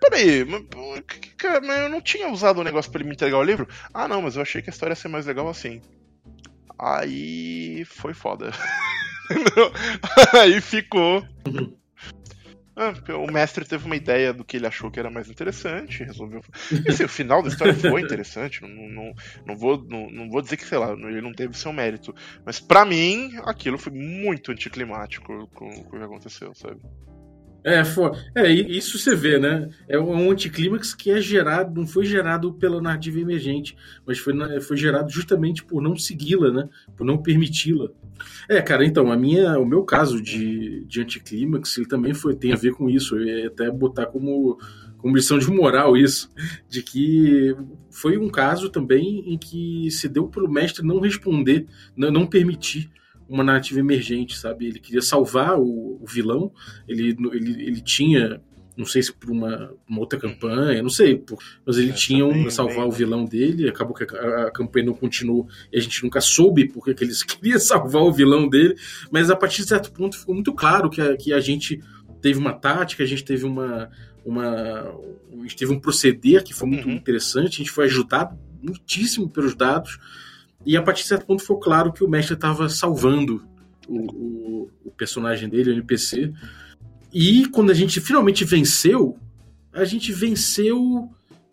Peraí, 0.00 0.44
mas, 0.44 1.78
eu 1.80 1.88
não 1.88 2.00
tinha 2.00 2.28
usado 2.28 2.60
o 2.60 2.64
negócio 2.64 2.90
para 2.90 3.00
ele 3.00 3.08
me 3.08 3.14
entregar 3.14 3.38
o 3.38 3.42
livro? 3.42 3.68
Ah, 3.92 4.08
não, 4.08 4.22
mas 4.22 4.36
eu 4.36 4.42
achei 4.42 4.60
que 4.60 4.70
a 4.70 4.72
história 4.72 4.92
ia 4.92 4.96
ser 4.96 5.08
mais 5.08 5.26
legal 5.26 5.48
assim. 5.48 5.80
Aí 6.78 7.84
foi 7.84 8.14
foda. 8.14 8.50
Aí 10.40 10.60
ficou. 10.60 11.24
Ah, 12.74 12.94
o 13.14 13.30
mestre 13.30 13.66
teve 13.66 13.84
uma 13.84 13.96
ideia 13.96 14.32
do 14.32 14.44
que 14.44 14.56
ele 14.56 14.66
achou 14.66 14.90
que 14.90 14.98
era 14.98 15.10
mais 15.10 15.28
interessante, 15.28 16.04
resolveu. 16.04 16.40
Assim, 16.88 17.04
o 17.04 17.08
final 17.08 17.42
da 17.42 17.48
história 17.48 17.74
foi 17.74 18.00
interessante, 18.00 18.62
não, 18.62 18.88
não, 18.88 19.14
não, 19.46 19.56
vou, 19.56 19.84
não, 19.86 20.10
não 20.10 20.30
vou 20.30 20.40
dizer 20.40 20.56
que, 20.56 20.64
sei 20.64 20.78
lá, 20.78 20.92
ele 20.92 21.20
não 21.20 21.32
teve 21.32 21.56
seu 21.56 21.72
mérito. 21.72 22.14
Mas 22.46 22.58
para 22.58 22.84
mim, 22.86 23.32
aquilo 23.44 23.76
foi 23.76 23.92
muito 23.92 24.50
anticlimático 24.50 25.46
com, 25.48 25.68
com 25.84 25.96
o 25.96 25.98
que 25.98 26.04
aconteceu, 26.04 26.54
sabe? 26.54 26.80
É, 27.64 27.84
for... 27.84 28.16
é, 28.34 28.50
isso 28.50 28.98
você 28.98 29.14
vê, 29.14 29.38
né? 29.38 29.70
É 29.88 29.98
um 29.98 30.30
anticlímax 30.30 30.94
que 30.94 31.10
é 31.10 31.20
gerado, 31.20 31.78
não 31.78 31.86
foi 31.86 32.04
gerado 32.04 32.52
pela 32.52 32.80
narrativa 32.80 33.20
emergente, 33.20 33.76
mas 34.04 34.18
foi, 34.18 34.34
foi 34.60 34.76
gerado 34.76 35.10
justamente 35.10 35.64
por 35.64 35.80
não 35.80 35.96
segui-la, 35.96 36.50
né? 36.50 36.68
Por 36.96 37.04
não 37.04 37.18
permiti-la. 37.18 37.88
É, 38.48 38.60
cara, 38.60 38.84
então, 38.84 39.10
a 39.12 39.16
minha, 39.16 39.58
o 39.58 39.66
meu 39.66 39.84
caso 39.84 40.20
de, 40.20 40.84
de 40.86 41.00
anticlímax, 41.00 41.76
ele 41.76 41.86
também 41.86 42.14
foi, 42.14 42.34
tem 42.34 42.52
a 42.52 42.56
ver 42.56 42.72
com 42.72 42.90
isso. 42.90 43.16
Eu 43.16 43.24
ia 43.24 43.46
até 43.46 43.70
botar 43.70 44.06
como, 44.06 44.58
como 44.98 45.16
lição 45.16 45.38
de 45.38 45.50
moral 45.50 45.96
isso, 45.96 46.30
de 46.68 46.82
que 46.82 47.54
foi 47.90 48.18
um 48.18 48.28
caso 48.28 48.70
também 48.70 49.32
em 49.32 49.38
que 49.38 49.88
se 49.90 50.08
deu 50.08 50.26
para 50.26 50.44
o 50.44 50.50
mestre 50.50 50.84
não 50.84 51.00
responder, 51.00 51.66
não, 51.96 52.10
não 52.10 52.26
permitir 52.26 52.90
uma 53.32 53.44
narrativa 53.44 53.80
emergente, 53.80 54.36
sabe? 54.36 54.66
Ele 54.66 54.78
queria 54.78 55.02
salvar 55.02 55.58
o, 55.58 55.98
o 56.00 56.06
vilão, 56.06 56.52
ele, 56.86 57.16
ele, 57.32 57.62
ele 57.62 57.80
tinha 57.80 58.40
não 58.74 58.86
sei 58.86 59.02
se 59.02 59.12
por 59.12 59.30
uma, 59.30 59.70
uma 59.86 60.00
outra 60.00 60.18
campanha, 60.18 60.82
não 60.82 60.88
sei, 60.88 61.16
por, 61.16 61.38
mas 61.64 61.76
ele 61.76 61.90
é, 61.90 61.92
tinha 61.92 62.24
um 62.24 62.48
salvar 62.48 62.78
bem, 62.78 62.88
o 62.88 62.90
vilão 62.90 63.24
dele, 63.26 63.68
acabou 63.68 63.94
que 63.94 64.02
a, 64.02 64.46
a, 64.46 64.50
campanha 64.50 64.86
não 64.86 64.94
continuou 64.94 65.46
e 65.70 65.78
a 65.78 65.80
gente 65.80 66.02
nunca 66.02 66.20
soube 66.22 66.68
porque 66.68 66.94
que 66.94 67.04
eles 67.04 67.22
queriam 67.22 67.58
salvar 67.58 68.02
o 68.02 68.12
vilão 68.12 68.48
dele, 68.48 68.74
mas 69.10 69.30
a 69.30 69.36
partir 69.36 69.62
de 69.62 69.68
certo 69.68 69.92
ponto 69.92 70.18
ficou 70.18 70.34
muito 70.34 70.54
claro 70.54 70.88
que 70.88 71.00
a, 71.00 71.16
que 71.16 71.32
a 71.32 71.40
gente 71.40 71.80
teve 72.20 72.38
uma 72.38 72.52
tática, 72.54 73.02
a 73.02 73.06
gente 73.06 73.24
teve 73.24 73.44
uma, 73.44 73.90
uma 74.24 74.44
a 74.44 75.42
gente 75.42 75.56
teve 75.56 75.72
um 75.72 75.78
proceder 75.78 76.42
que 76.42 76.54
foi 76.54 76.68
muito 76.68 76.88
uhum. 76.88 76.94
interessante, 76.94 77.54
a 77.54 77.58
gente 77.58 77.70
foi 77.70 77.84
ajudado 77.84 78.38
muitíssimo 78.62 79.28
pelos 79.28 79.54
dados, 79.54 79.98
e 80.64 80.76
a 80.76 80.82
partir 80.82 81.02
de 81.02 81.08
certo 81.08 81.26
ponto 81.26 81.42
ficou 81.42 81.58
claro 81.58 81.92
que 81.92 82.04
o 82.04 82.08
mestre 82.08 82.34
estava 82.34 82.68
salvando 82.68 83.44
o, 83.88 83.98
o, 83.98 84.70
o, 84.84 84.90
personagem 84.92 85.48
dele, 85.48 85.70
o 85.70 85.72
NPC. 85.72 86.32
E 87.12 87.46
quando 87.48 87.70
a 87.70 87.74
gente 87.74 88.00
finalmente 88.00 88.44
venceu, 88.44 89.16
a 89.72 89.84
gente 89.84 90.12
venceu 90.12 91.10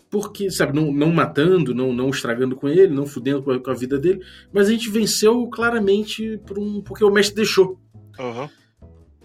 porque, 0.10 0.50
sabe, 0.50 0.74
não, 0.74 0.92
não 0.92 1.12
matando, 1.12 1.74
não, 1.74 1.94
não 1.94 2.10
estragando 2.10 2.56
com 2.56 2.68
ele, 2.68 2.94
não 2.94 3.06
fudendo 3.06 3.44
com 3.44 3.52
a, 3.52 3.60
com 3.60 3.70
a 3.70 3.76
vida 3.76 3.98
dele, 3.98 4.24
mas 4.52 4.68
a 4.68 4.72
gente 4.72 4.90
venceu 4.90 5.48
claramente 5.48 6.40
por 6.48 6.58
um, 6.58 6.82
porque 6.82 7.04
o 7.04 7.12
mestre 7.12 7.36
deixou. 7.36 7.80
Uhum. 8.18 8.50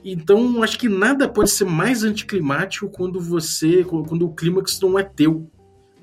Então, 0.04 0.62
acho 0.62 0.78
que 0.78 0.88
nada 0.88 1.26
pode 1.26 1.50
ser 1.50 1.64
mais 1.64 2.04
anticlimático 2.04 2.90
quando 2.90 3.18
você. 3.18 3.82
quando 3.84 4.26
o 4.26 4.34
clímax 4.34 4.78
não 4.80 4.98
é 4.98 5.02
teu 5.02 5.50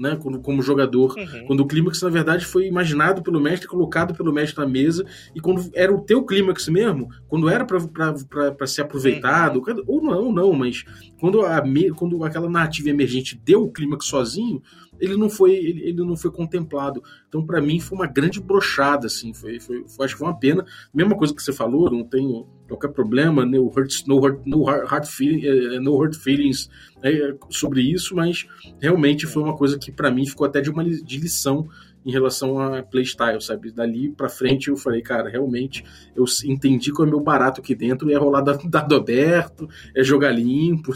né, 0.01 0.15
como, 0.15 0.41
como 0.41 0.61
jogador. 0.63 1.15
Uhum. 1.15 1.45
Quando 1.45 1.59
o 1.59 1.67
clímax, 1.67 2.01
na 2.01 2.09
verdade, 2.09 2.43
foi 2.43 2.65
imaginado 2.65 3.21
pelo 3.21 3.39
mestre, 3.39 3.67
colocado 3.67 4.15
pelo 4.15 4.33
mestre 4.33 4.59
na 4.59 4.67
mesa, 4.67 5.05
e 5.35 5.39
quando 5.39 5.69
era 5.75 5.93
o 5.93 6.01
teu 6.01 6.25
clímax 6.25 6.67
mesmo, 6.67 7.07
quando 7.27 7.47
era 7.47 7.63
para 7.63 8.67
ser 8.67 8.81
aproveitado, 8.81 9.59
uhum. 9.59 9.83
ou 9.85 10.01
não, 10.01 10.31
não, 10.31 10.53
mas 10.53 10.83
quando, 11.19 11.45
a, 11.45 11.61
quando 11.95 12.23
aquela 12.23 12.49
narrativa 12.49 12.89
emergente 12.89 13.39
deu 13.45 13.63
o 13.63 13.71
clímax 13.71 14.07
sozinho, 14.07 14.59
ele 14.99 15.17
não 15.17 15.29
foi 15.29 15.53
ele, 15.53 15.83
ele 15.83 16.03
não 16.03 16.15
foi 16.15 16.31
contemplado. 16.31 17.03
Então, 17.27 17.45
para 17.45 17.61
mim, 17.61 17.79
foi 17.79 17.97
uma 17.97 18.07
grande 18.07 18.39
brochada, 18.39 19.07
assim, 19.07 19.33
foi, 19.33 19.59
foi, 19.59 19.83
foi, 19.87 20.05
acho 20.05 20.15
que 20.15 20.19
foi 20.19 20.27
uma 20.27 20.39
pena. 20.39 20.65
Mesma 20.93 21.15
coisa 21.15 21.33
que 21.33 21.41
você 21.41 21.53
falou, 21.53 21.91
não 21.91 22.03
tenho 22.03 22.47
qualquer 22.71 22.89
problema, 22.89 23.45
no 23.45 23.67
hurt, 23.67 24.05
no 24.07 24.17
hurt, 24.19 24.41
no 24.45 24.63
hard 24.63 25.05
feeling, 25.05 25.45
eh, 25.45 25.79
no 25.79 25.95
hurt 25.95 26.15
feelings 26.15 26.69
é, 27.03 27.33
sobre 27.49 27.81
isso, 27.81 28.15
mas 28.15 28.47
realmente 28.79 29.27
foi 29.27 29.43
uma 29.43 29.55
coisa 29.55 29.77
que 29.77 29.91
para 29.91 30.09
mim 30.09 30.25
ficou 30.25 30.47
até 30.47 30.61
de 30.61 30.69
uma 30.69 30.83
de 30.83 31.17
lição 31.17 31.67
em 32.05 32.11
relação 32.11 32.59
a 32.59 32.81
playstyle, 32.81 33.41
sabe? 33.41 33.71
Dali 33.71 34.09
pra 34.09 34.29
frente 34.29 34.69
eu 34.69 34.77
falei, 34.77 35.01
cara, 35.01 35.29
realmente 35.29 35.83
eu 36.15 36.25
entendi 36.45 36.91
qual 36.91 37.07
é 37.07 37.11
meu 37.11 37.19
barato 37.19 37.61
aqui 37.61 37.75
dentro, 37.75 38.09
é 38.09 38.15
rolar 38.15 38.41
dado 38.65 38.95
aberto, 38.95 39.69
é 39.95 40.03
jogar 40.03 40.31
limpo. 40.31 40.93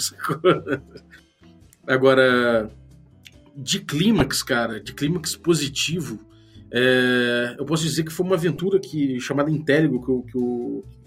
Agora, 1.85 2.71
de 3.55 3.79
clímax, 3.79 4.41
cara, 4.41 4.79
de 4.79 4.93
clímax 4.93 5.35
positivo, 5.35 6.19
é, 6.71 7.55
eu 7.57 7.65
posso 7.65 7.83
dizer 7.83 8.03
que 8.03 8.11
foi 8.11 8.25
uma 8.25 8.35
aventura 8.35 8.79
que, 8.79 9.19
chamada 9.19 9.51
Intelligo, 9.51 10.03
que 10.03 10.09
eu, 10.09 10.21
que, 10.23 10.37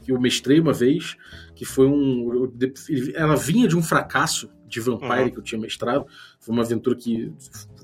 que 0.08 0.12
eu 0.12 0.18
mestrei 0.18 0.58
uma 0.58 0.72
vez, 0.72 1.16
que 1.54 1.66
foi 1.66 1.86
um. 1.86 2.50
Ela 3.14 3.36
vinha 3.36 3.68
de 3.68 3.76
um 3.76 3.82
fracasso 3.82 4.48
de 4.66 4.80
Vampire 4.80 5.24
uhum. 5.24 5.30
que 5.30 5.38
eu 5.38 5.42
tinha 5.42 5.60
mestrado. 5.60 6.06
Foi 6.40 6.54
uma 6.54 6.62
aventura 6.62 6.96
que. 6.96 7.30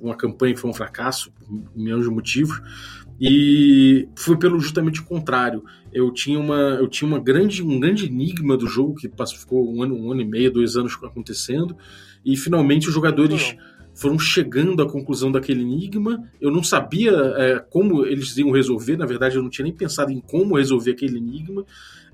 Uma 0.00 0.16
campanha 0.16 0.54
que 0.54 0.60
foi 0.60 0.70
um 0.70 0.74
fracasso, 0.74 1.30
por 1.32 1.76
milhões 1.76 2.04
de 2.04 2.10
motivos. 2.10 2.62
E 3.20 4.08
foi 4.16 4.38
pelo 4.38 4.58
justamente 4.58 5.00
o 5.00 5.04
contrário. 5.04 5.62
Eu 5.92 6.10
tinha, 6.10 6.40
uma, 6.40 6.78
eu 6.80 6.88
tinha 6.88 7.06
uma 7.06 7.20
grande, 7.20 7.62
um 7.62 7.78
grande 7.78 8.06
enigma 8.06 8.56
do 8.56 8.66
jogo 8.66 8.94
que 8.94 9.06
passou, 9.06 9.38
ficou 9.38 9.72
um 9.72 9.82
ano, 9.82 9.94
um 9.94 10.10
ano 10.10 10.22
e 10.22 10.24
meio, 10.24 10.50
dois 10.50 10.76
anos 10.76 10.98
acontecendo. 11.02 11.76
E 12.24 12.38
finalmente 12.38 12.88
os 12.88 12.94
jogadores. 12.94 13.50
Uhum 13.52 13.74
foram 13.94 14.18
chegando 14.18 14.82
à 14.82 14.90
conclusão 14.90 15.30
daquele 15.30 15.62
enigma. 15.62 16.28
Eu 16.40 16.50
não 16.50 16.62
sabia 16.62 17.12
é, 17.12 17.58
como 17.60 18.04
eles 18.04 18.36
iam 18.36 18.50
resolver, 18.50 18.96
na 18.96 19.06
verdade, 19.06 19.36
eu 19.36 19.42
não 19.42 19.48
tinha 19.48 19.64
nem 19.64 19.72
pensado 19.72 20.10
em 20.10 20.20
como 20.20 20.56
resolver 20.56 20.90
aquele 20.90 21.16
enigma. 21.16 21.64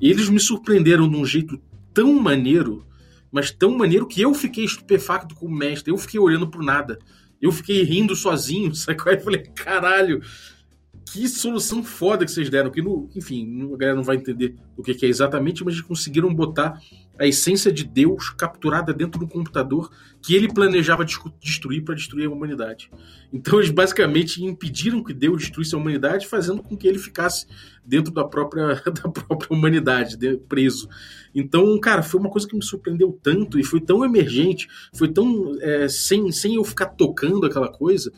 E 0.00 0.10
eles 0.10 0.28
me 0.28 0.40
surpreenderam 0.40 1.08
de 1.08 1.16
um 1.16 1.24
jeito 1.24 1.60
tão 1.92 2.14
maneiro 2.20 2.86
mas 3.30 3.50
tão 3.50 3.76
maneiro 3.76 4.06
que 4.06 4.20
eu 4.20 4.34
fiquei 4.34 4.64
estupefacto 4.64 5.34
com 5.34 5.46
o 5.46 5.50
mestre. 5.50 5.92
Eu 5.92 5.98
fiquei 5.98 6.18
olhando 6.18 6.48
pro 6.48 6.64
nada. 6.64 6.98
Eu 7.40 7.52
fiquei 7.52 7.82
rindo 7.82 8.16
sozinho, 8.16 8.74
sabe? 8.74 8.98
Aí 9.06 9.16
eu 9.16 9.20
falei, 9.20 9.42
caralho, 9.54 10.20
que 11.04 11.28
solução 11.28 11.82
foda 11.82 12.24
que 12.24 12.30
vocês 12.30 12.48
deram. 12.48 12.70
Que, 12.70 12.80
no, 12.80 13.08
enfim, 13.14 13.72
a 13.72 13.76
galera 13.76 13.96
não 13.96 14.04
vai 14.04 14.16
entender 14.16 14.54
o 14.76 14.82
que, 14.82 14.94
que 14.94 15.06
é 15.06 15.08
exatamente, 15.08 15.64
mas 15.64 15.74
eles 15.74 15.86
conseguiram 15.86 16.32
botar 16.34 16.80
a 17.20 17.26
essência 17.26 17.70
de 17.70 17.84
Deus 17.84 18.30
capturada 18.30 18.94
dentro 18.94 19.20
do 19.20 19.28
computador 19.28 19.90
que 20.22 20.34
ele 20.34 20.52
planejava 20.52 21.04
destruir 21.04 21.84
para 21.84 21.94
destruir 21.94 22.26
a 22.26 22.30
humanidade. 22.30 22.90
Então 23.30 23.58
eles 23.58 23.70
basicamente 23.70 24.42
impediram 24.42 25.04
que 25.04 25.12
Deus 25.12 25.42
destruísse 25.42 25.74
a 25.74 25.78
humanidade, 25.78 26.26
fazendo 26.26 26.62
com 26.62 26.74
que 26.74 26.88
ele 26.88 26.98
ficasse 26.98 27.46
dentro 27.84 28.10
da 28.10 28.24
própria, 28.24 28.74
da 28.90 29.10
própria 29.10 29.48
humanidade, 29.50 30.16
preso. 30.48 30.88
Então, 31.34 31.78
cara, 31.78 32.02
foi 32.02 32.18
uma 32.18 32.30
coisa 32.30 32.48
que 32.48 32.56
me 32.56 32.64
surpreendeu 32.64 33.18
tanto 33.22 33.58
e 33.58 33.64
foi 33.64 33.82
tão 33.82 34.02
emergente, 34.02 34.66
foi 34.94 35.08
tão 35.08 35.52
é, 35.60 35.88
sem, 35.88 36.32
sem 36.32 36.54
eu 36.54 36.64
ficar 36.64 36.86
tocando 36.86 37.44
aquela 37.44 37.70
coisa, 37.70 38.10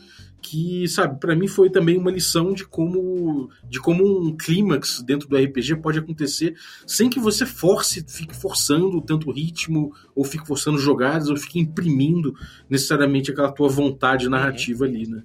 que, 0.43 0.89
sabe, 0.89 1.21
para 1.21 1.37
mim 1.37 1.47
foi 1.47 1.71
também 1.71 1.97
uma 1.97 2.11
lição 2.11 2.53
de 2.53 2.67
como 2.67 3.49
de 3.69 3.81
como 3.81 4.05
um 4.05 4.37
clímax 4.37 5.03
dentro 5.03 5.29
do 5.29 5.37
RPG 5.37 5.77
pode 5.77 6.01
acontecer 6.01 6.55
sem 6.87 7.09
que 7.09 7.21
você 7.21 7.47
force, 7.47 8.05
fique 8.09 8.35
forçando 8.35 9.01
tanto 9.01 9.31
o 9.31 9.33
ritmo, 9.33 9.95
ou 10.15 10.25
fique 10.25 10.47
forçando 10.47 10.79
jogadas, 10.79 11.31
ou 11.31 11.37
fique 11.37 11.61
imprimindo 11.61 12.35
necessariamente 12.69 13.31
aquela 13.31 13.53
tua 13.53 13.69
vontade 13.69 14.29
narrativa 14.29 14.85
ali, 14.85 15.07
né? 15.07 15.23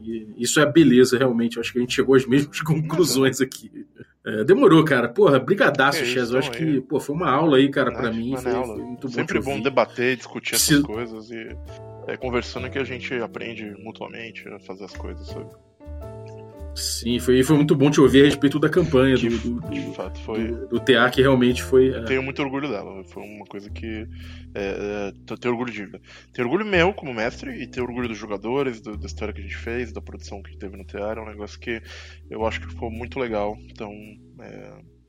E 0.00 0.28
isso 0.38 0.58
é 0.60 0.62
a 0.62 0.66
beleza, 0.66 1.18
realmente. 1.18 1.56
Eu 1.56 1.60
acho 1.60 1.72
que 1.72 1.78
a 1.78 1.82
gente 1.82 1.94
chegou 1.94 2.14
às 2.14 2.26
mesmas 2.26 2.60
conclusões 2.62 3.40
aqui. 3.40 3.70
É, 4.24 4.44
demorou, 4.44 4.84
cara. 4.84 5.08
Porra, 5.08 5.38
brigadaço, 5.38 5.98
é 5.98 6.04
Chess. 6.04 6.30
Eu 6.30 6.38
acho 6.38 6.50
que 6.52 6.80
pô, 6.82 6.98
foi 7.00 7.14
uma 7.14 7.30
aula 7.30 7.58
aí, 7.58 7.68
cara, 7.68 7.92
para 7.92 8.10
mim. 8.12 8.34
Foi, 8.36 8.52
foi, 8.52 8.82
muito 8.82 9.08
bom 9.08 9.14
Sempre 9.14 9.40
bom 9.40 9.60
debater, 9.60 10.16
discutir 10.16 10.54
essas 10.54 10.78
Se... 10.78 10.82
coisas 10.82 11.30
e 11.30 11.56
é 12.10 12.16
conversando 12.16 12.68
que 12.68 12.78
a 12.78 12.84
gente 12.84 13.14
aprende 13.14 13.64
mutuamente 13.78 14.48
a 14.48 14.58
fazer 14.58 14.84
as 14.84 14.96
coisas, 14.96 15.26
sabe? 15.28 15.50
Sim, 16.74 17.18
foi, 17.18 17.42
foi 17.42 17.56
muito 17.56 17.74
bom 17.74 17.90
te 17.90 18.00
ouvir 18.00 18.22
a 18.22 18.24
respeito 18.24 18.58
da 18.58 18.68
campanha 18.68 19.16
que, 19.16 19.28
do, 19.28 19.60
do, 19.60 19.70
de 19.70 19.94
fato, 19.94 20.18
foi... 20.20 20.48
do, 20.48 20.68
do 20.68 20.80
TA, 20.80 21.10
que 21.10 21.20
realmente 21.20 21.62
foi. 21.62 21.90
É... 21.90 22.02
Tenho 22.04 22.22
muito 22.22 22.40
orgulho 22.40 22.68
dela. 22.68 23.02
Foi 23.04 23.22
uma 23.22 23.44
coisa 23.44 23.68
que. 23.70 24.06
É, 24.54 25.12
é, 25.12 25.36
tenho 25.36 25.54
orgulho 25.54 25.72
de. 25.72 25.86
Tenho 26.32 26.48
orgulho 26.48 26.64
meu 26.64 26.94
como 26.94 27.12
mestre 27.12 27.62
e 27.62 27.66
tenho 27.66 27.86
orgulho 27.86 28.08
dos 28.08 28.18
jogadores, 28.18 28.80
do, 28.80 28.96
da 28.96 29.06
história 29.06 29.34
que 29.34 29.40
a 29.40 29.42
gente 29.42 29.56
fez, 29.56 29.92
da 29.92 30.00
produção 30.00 30.42
que 30.42 30.56
teve 30.56 30.76
no 30.76 30.84
TA. 30.84 31.14
É 31.16 31.20
um 31.20 31.26
negócio 31.26 31.58
que 31.58 31.82
eu 32.30 32.46
acho 32.46 32.60
que 32.60 32.68
ficou 32.68 32.90
muito 32.90 33.18
legal. 33.18 33.56
Então. 33.68 33.92
É, 34.40 34.99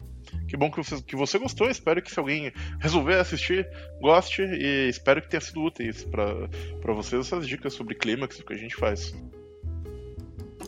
que 0.48 0.58
bom 0.58 0.72
que 0.72 0.78
você, 0.78 1.02
que 1.02 1.16
você 1.16 1.38
gostou. 1.38 1.70
Espero 1.70 2.02
que 2.02 2.12
se 2.12 2.20
alguém 2.20 2.52
resolver 2.80 3.16
assistir, 3.16 3.68
goste. 4.00 4.42
E 4.42 4.90
espero 4.90 5.22
que 5.22 5.30
tenha 5.30 5.42
sido 5.42 5.64
útil 5.64 5.94
para 6.10 6.94
vocês 6.94 7.28
essas 7.28 7.48
dicas 7.48 7.74
sobre 7.74 7.96
clímax 7.96 8.42
que 8.42 8.54
a 8.54 8.58
gente 8.58 8.76
faz. 8.76 9.14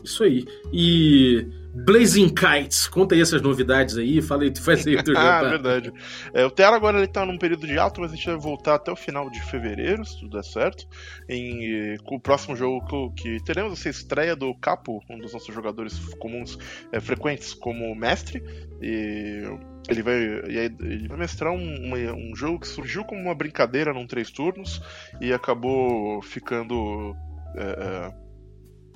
Isso 0.02 0.24
aí. 0.24 0.44
E 0.72 1.46
Blazing 1.74 2.32
Kites, 2.32 2.86
conta 2.86 3.16
aí 3.16 3.20
essas 3.20 3.42
novidades 3.42 3.96
aí, 3.98 4.22
fala 4.22 4.44
aí, 4.44 4.56
faz 4.56 4.86
aí 4.86 4.94
o 4.94 5.02
teu 5.02 5.14
Ah, 5.18 5.42
verdade. 5.42 5.92
É, 6.32 6.44
o 6.44 6.50
Terra 6.50 6.76
agora 6.76 6.98
ele 6.98 7.08
tá 7.08 7.26
num 7.26 7.36
período 7.36 7.66
de 7.66 7.76
alto, 7.76 8.00
mas 8.00 8.12
a 8.12 8.14
gente 8.14 8.26
vai 8.26 8.36
voltar 8.36 8.76
até 8.76 8.92
o 8.92 8.96
final 8.96 9.28
de 9.28 9.42
fevereiro, 9.42 10.04
se 10.04 10.20
tudo 10.20 10.36
der 10.36 10.44
certo. 10.44 10.86
Em, 11.28 11.96
com 12.04 12.14
o 12.14 12.20
próximo 12.20 12.54
jogo 12.54 13.12
que, 13.14 13.22
que 13.22 13.44
teremos 13.44 13.72
essa 13.72 13.88
estreia 13.88 14.36
do 14.36 14.54
Capo, 14.54 15.02
um 15.10 15.18
dos 15.18 15.32
nossos 15.32 15.52
jogadores 15.52 15.98
comuns 16.20 16.56
é, 16.92 17.00
frequentes 17.00 17.52
como 17.52 17.92
mestre. 17.96 18.40
E 18.80 19.42
ele 19.88 20.02
vai, 20.02 20.16
ele 20.16 21.08
vai 21.08 21.18
mestrar 21.18 21.52
um, 21.52 21.94
um, 22.30 22.36
jogo 22.36 22.60
que 22.60 22.68
surgiu 22.68 23.04
como 23.04 23.20
uma 23.20 23.34
brincadeira 23.34 23.92
num 23.92 24.06
três 24.06 24.30
turnos 24.30 24.80
e 25.20 25.32
acabou 25.32 26.22
ficando. 26.22 27.16
É 27.56 28.23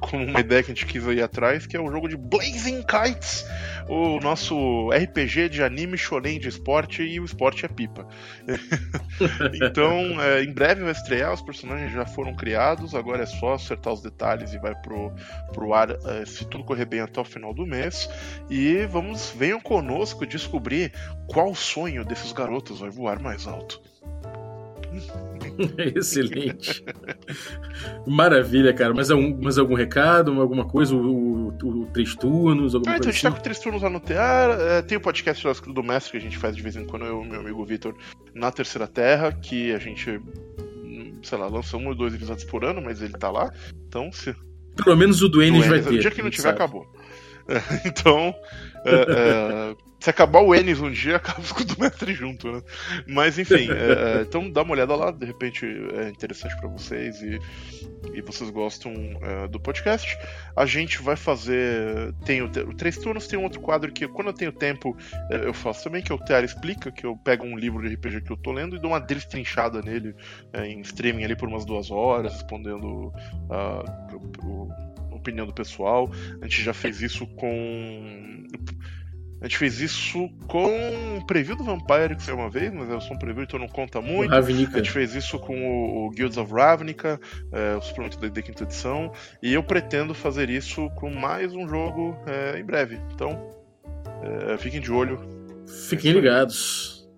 como 0.00 0.24
uma 0.24 0.40
ideia 0.40 0.62
que 0.62 0.70
a 0.70 0.74
gente 0.74 0.86
quis 0.86 1.04
ir 1.06 1.22
atrás, 1.22 1.66
que 1.66 1.76
é 1.76 1.80
o 1.80 1.90
jogo 1.90 2.08
de 2.08 2.16
Blazing 2.16 2.82
Kites, 2.82 3.44
o 3.88 4.20
nosso 4.20 4.90
RPG 4.90 5.48
de 5.48 5.62
anime 5.62 5.96
shonen 5.96 6.38
de 6.38 6.48
esporte 6.48 7.02
e 7.02 7.18
o 7.18 7.24
esporte 7.24 7.64
é 7.64 7.68
pipa. 7.68 8.06
então, 9.62 10.20
é, 10.22 10.42
em 10.42 10.52
breve 10.52 10.82
vai 10.82 10.92
estrear, 10.92 11.32
os 11.32 11.42
personagens 11.42 11.92
já 11.92 12.06
foram 12.06 12.34
criados, 12.34 12.94
agora 12.94 13.24
é 13.24 13.26
só 13.26 13.54
acertar 13.54 13.92
os 13.92 14.02
detalhes 14.02 14.52
e 14.52 14.58
vai 14.58 14.74
pro, 14.76 15.12
pro 15.52 15.74
ar, 15.74 15.90
é, 15.90 16.24
se 16.24 16.44
tudo 16.44 16.64
correr 16.64 16.84
bem 16.84 17.00
até 17.00 17.20
o 17.20 17.24
final 17.24 17.52
do 17.52 17.66
mês. 17.66 18.08
E 18.48 18.86
vamos, 18.86 19.32
venham 19.36 19.60
conosco 19.60 20.26
descobrir 20.26 20.92
qual 21.26 21.54
sonho 21.54 22.04
desses 22.04 22.32
garotos 22.32 22.80
vai 22.80 22.90
voar 22.90 23.20
mais 23.20 23.46
alto. 23.46 23.80
Excelente. 25.94 26.84
Maravilha, 28.06 28.72
cara. 28.72 28.94
Mas 28.94 29.10
algum, 29.10 29.36
mas 29.42 29.58
algum 29.58 29.74
recado, 29.74 30.40
alguma 30.40 30.64
coisa? 30.64 30.94
O, 30.94 31.48
o, 31.48 31.82
o 31.82 31.86
Três 31.92 32.14
Turnos? 32.14 32.74
Alguma 32.74 32.94
ah, 32.94 32.96
então 32.96 33.08
a 33.08 33.12
gente 33.12 33.22
tá 33.22 33.28
assim? 33.28 33.36
com 33.36 33.42
Três 33.42 33.58
Turnos 33.58 33.82
lá 33.82 33.90
no 33.90 34.00
TEAR. 34.00 34.50
É, 34.60 34.82
tem 34.82 34.96
o 34.96 35.00
podcast 35.00 35.46
do 35.66 35.82
Mestre 35.82 36.12
que 36.12 36.16
a 36.16 36.20
gente 36.20 36.38
faz 36.38 36.54
de 36.54 36.62
vez 36.62 36.76
em 36.76 36.84
quando, 36.84 37.04
eu 37.04 37.22
e 37.22 37.28
meu 37.28 37.40
amigo 37.40 37.64
Vitor, 37.64 37.94
na 38.34 38.50
Terceira 38.50 38.86
Terra, 38.86 39.32
que 39.32 39.72
a 39.72 39.78
gente, 39.78 40.20
sei 41.22 41.38
lá, 41.38 41.48
lança 41.48 41.76
um 41.76 41.88
ou 41.88 41.94
dois 41.94 42.14
episódios 42.14 42.44
por 42.44 42.64
ano, 42.64 42.80
mas 42.80 43.02
ele 43.02 43.14
tá 43.14 43.30
lá. 43.30 43.52
Então, 43.88 44.12
se. 44.12 44.34
Pelo 44.76 44.96
menos 44.96 45.20
o 45.22 45.28
do 45.28 45.42
Enes 45.42 45.66
vai 45.66 45.80
ter. 45.80 45.94
O 45.94 45.98
dia 45.98 46.10
que 46.10 46.22
não 46.22 46.30
tiver, 46.30 46.42
sabe. 46.42 46.56
acabou. 46.56 46.86
então, 47.84 48.34
é, 48.84 48.94
é, 48.94 49.76
se 50.00 50.10
acabar 50.10 50.40
o 50.40 50.54
Enes 50.54 50.80
um 50.80 50.90
dia, 50.90 51.16
acaba 51.16 51.42
com 51.42 51.62
o 51.62 51.64
do 51.64 51.80
mestre 51.80 52.14
junto, 52.14 52.50
né? 52.50 52.62
Mas 53.06 53.38
enfim, 53.38 53.68
é, 53.70 54.22
então 54.22 54.50
dá 54.50 54.62
uma 54.62 54.72
olhada 54.72 54.94
lá, 54.94 55.10
de 55.10 55.26
repente 55.26 55.66
é 55.66 56.08
interessante 56.08 56.56
para 56.56 56.68
vocês 56.68 57.20
e, 57.22 57.38
e 58.14 58.20
vocês 58.22 58.48
gostam 58.50 58.92
é, 59.22 59.48
do 59.48 59.58
podcast. 59.58 60.16
A 60.56 60.66
gente 60.66 61.02
vai 61.02 61.16
fazer. 61.16 62.14
Tem 62.24 62.42
o, 62.42 62.46
o 62.46 62.74
Três 62.74 62.96
Turnos 62.96 63.26
tem 63.26 63.38
um 63.38 63.44
outro 63.44 63.60
quadro 63.60 63.92
que 63.92 64.06
quando 64.06 64.28
eu 64.28 64.32
tenho 64.32 64.52
tempo 64.52 64.96
é, 65.30 65.46
eu 65.46 65.54
faço 65.54 65.84
também, 65.84 66.02
que 66.02 66.12
é 66.12 66.14
o 66.14 66.18
Tear 66.18 66.44
Explica, 66.44 66.92
que 66.92 67.04
eu 67.04 67.16
pego 67.16 67.44
um 67.44 67.56
livro 67.56 67.82
de 67.82 67.94
RPG 67.94 68.22
que 68.22 68.32
eu 68.32 68.36
tô 68.36 68.52
lendo 68.52 68.76
e 68.76 68.78
dou 68.78 68.90
uma 68.90 69.00
destrinchada 69.00 69.82
nele 69.82 70.14
é, 70.52 70.66
em 70.66 70.80
streaming 70.80 71.24
ali 71.24 71.36
por 71.36 71.48
umas 71.48 71.64
duas 71.64 71.90
horas, 71.90 72.32
respondendo 72.32 73.12
a, 73.50 73.84
a 75.10 75.14
opinião 75.14 75.46
do 75.46 75.52
pessoal. 75.52 76.10
A 76.40 76.44
gente 76.44 76.62
já 76.62 76.72
fez 76.72 77.02
isso 77.02 77.26
com 77.26 78.46
a 79.40 79.44
gente 79.44 79.56
fez 79.56 79.80
isso 79.80 80.28
com 80.48 81.18
o 81.18 81.26
preview 81.26 81.54
do 81.54 81.62
Vampire, 81.62 82.16
que 82.16 82.22
saiu 82.22 82.36
uma 82.36 82.50
vez, 82.50 82.72
mas 82.72 82.90
é 82.90 82.98
só 82.98 83.14
um 83.14 83.18
preview, 83.18 83.44
então 83.44 83.58
não 83.58 83.68
conta 83.68 84.00
muito. 84.00 84.34
A 84.34 84.42
gente 84.42 84.90
fez 84.90 85.14
isso 85.14 85.38
com 85.38 85.54
o, 85.54 86.06
o 86.06 86.10
Guilds 86.10 86.36
of 86.36 86.52
Ravnica, 86.52 87.20
é, 87.52 87.76
o 87.76 87.80
suplemento 87.80 88.18
da, 88.18 88.42
quinta 88.42 88.64
edição, 88.64 89.12
e 89.40 89.54
eu 89.54 89.62
pretendo 89.62 90.12
fazer 90.12 90.50
isso 90.50 90.90
com 90.96 91.10
mais 91.10 91.54
um 91.54 91.68
jogo 91.68 92.16
é, 92.26 92.58
em 92.58 92.64
breve. 92.64 92.98
Então, 93.14 93.40
é, 94.22 94.58
fiquem 94.58 94.80
de 94.80 94.90
olho. 94.90 95.20
Fiquem 95.88 96.12
ligados. 96.12 97.08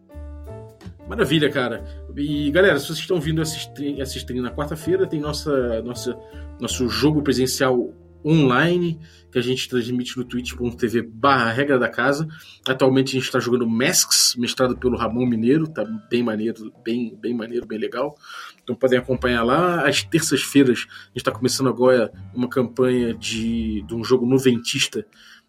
Maravilha, 1.08 1.50
cara. 1.50 1.82
E 2.14 2.50
galera, 2.50 2.78
se 2.78 2.86
vocês 2.86 2.98
estão 2.98 3.18
vindo 3.18 3.40
assistir, 3.40 4.00
assistir 4.00 4.34
na 4.34 4.50
quarta-feira, 4.50 5.06
tem 5.06 5.18
nossa, 5.18 5.82
nossa, 5.82 6.16
nosso 6.60 6.88
jogo 6.88 7.22
presencial 7.22 7.94
online 8.24 8.98
que 9.30 9.38
a 9.38 9.42
gente 9.42 9.68
transmite 9.68 10.16
no 10.16 10.24
twitch.tv 10.24 11.02
barra 11.02 11.52
regra 11.52 11.78
da 11.78 11.88
casa. 11.88 12.26
Atualmente 12.66 13.10
a 13.10 13.12
gente 13.12 13.24
está 13.24 13.38
jogando 13.38 13.68
Masks, 13.68 14.34
mestrado 14.36 14.76
pelo 14.76 14.96
Ramon 14.96 15.26
Mineiro, 15.26 15.68
tá 15.68 15.84
bem 16.10 16.22
maneiro, 16.22 16.72
bem, 16.84 17.16
bem 17.20 17.34
maneiro, 17.34 17.66
bem 17.66 17.78
legal. 17.78 18.16
Então 18.62 18.74
podem 18.74 18.98
acompanhar 18.98 19.42
lá. 19.42 19.86
Às 19.88 20.02
terças-feiras 20.02 20.86
a 20.88 21.06
gente 21.08 21.16
está 21.16 21.32
começando 21.32 21.68
agora 21.68 22.12
uma 22.34 22.48
campanha 22.48 23.14
de, 23.14 23.82
de 23.82 23.94
um 23.94 24.02
jogo 24.02 24.26
noventista 24.26 25.06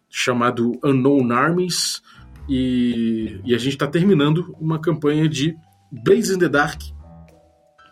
chamado 0.08 0.72
Unknown 0.84 1.32
Armies. 1.32 2.02
E, 2.48 3.40
e 3.44 3.54
a 3.54 3.58
gente 3.58 3.74
está 3.74 3.86
terminando 3.86 4.54
uma 4.60 4.80
campanha 4.80 5.28
de 5.28 5.56
Blaze 5.90 6.34
in 6.34 6.38
the 6.38 6.48
Dark, 6.48 6.80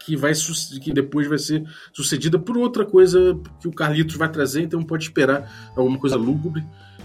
que 0.01 0.17
vai 0.17 0.33
que 0.81 0.93
depois 0.93 1.29
vai 1.29 1.39
ser 1.39 1.63
sucedida 1.93 2.39
por 2.39 2.57
outra 2.57 2.85
coisa 2.85 3.39
que 3.61 3.69
o 3.69 3.73
Carlitos 3.73 4.17
vai 4.17 4.31
trazer, 4.31 4.63
então 4.63 4.83
pode 4.83 5.05
esperar 5.05 5.73
alguma 5.77 5.99
coisa 5.99 6.17
lúgubre. 6.17 6.65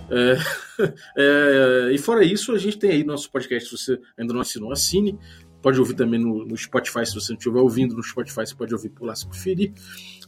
É, 0.10 0.38
é, 1.18 1.91
e 1.93 1.98
fora 1.98 2.24
isso, 2.24 2.54
a 2.54 2.58
gente 2.58 2.78
tem 2.78 2.91
aí 2.91 3.04
nosso 3.04 3.30
podcast. 3.30 3.70
Se 3.70 3.78
você 3.78 4.00
ainda 4.18 4.34
não 4.34 4.41
assinou, 4.41 4.72
assine. 4.72 5.18
Pode 5.62 5.80
ouvir 5.80 5.96
também 5.96 6.20
no, 6.20 6.46
no 6.46 6.56
Spotify, 6.56 7.04
se 7.08 7.16
você 7.16 7.32
não 7.32 7.39
estiver 7.39 7.60
ouvindo 7.60 7.96
no 7.96 8.04
Spotify, 8.04 8.46
você 8.46 8.54
pode 8.54 8.72
ouvir 8.72 8.89
por 8.89 9.06
lá 9.08 9.16
se 9.16 9.28
preferir. 9.28 9.74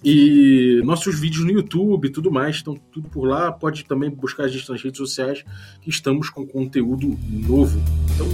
E 0.04 0.82
nossos 0.84 1.20
vídeos 1.20 1.46
no 1.46 1.52
YouTube 1.52 2.10
tudo 2.10 2.32
mais, 2.32 2.56
estão 2.56 2.76
tudo 2.92 3.08
por 3.08 3.28
lá. 3.28 3.52
Pode 3.52 3.86
também 3.86 4.10
buscar 4.10 4.46
a 4.46 4.48
gente 4.48 4.68
nas 4.68 4.82
redes 4.82 4.98
sociais, 4.98 5.46
que 5.82 5.92
estamos 5.92 6.32
com 6.32 6.46
conteúdo 6.46 7.16
novo. 7.30 7.80
Então, 8.16 8.28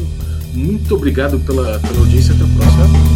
muito 0.53 0.95
obrigado 0.95 1.37
pela, 1.41 1.77
pela 1.79 1.99
audiência. 1.99 2.33
Até 2.33 2.43
a 2.45 2.55
próxima. 2.55 3.12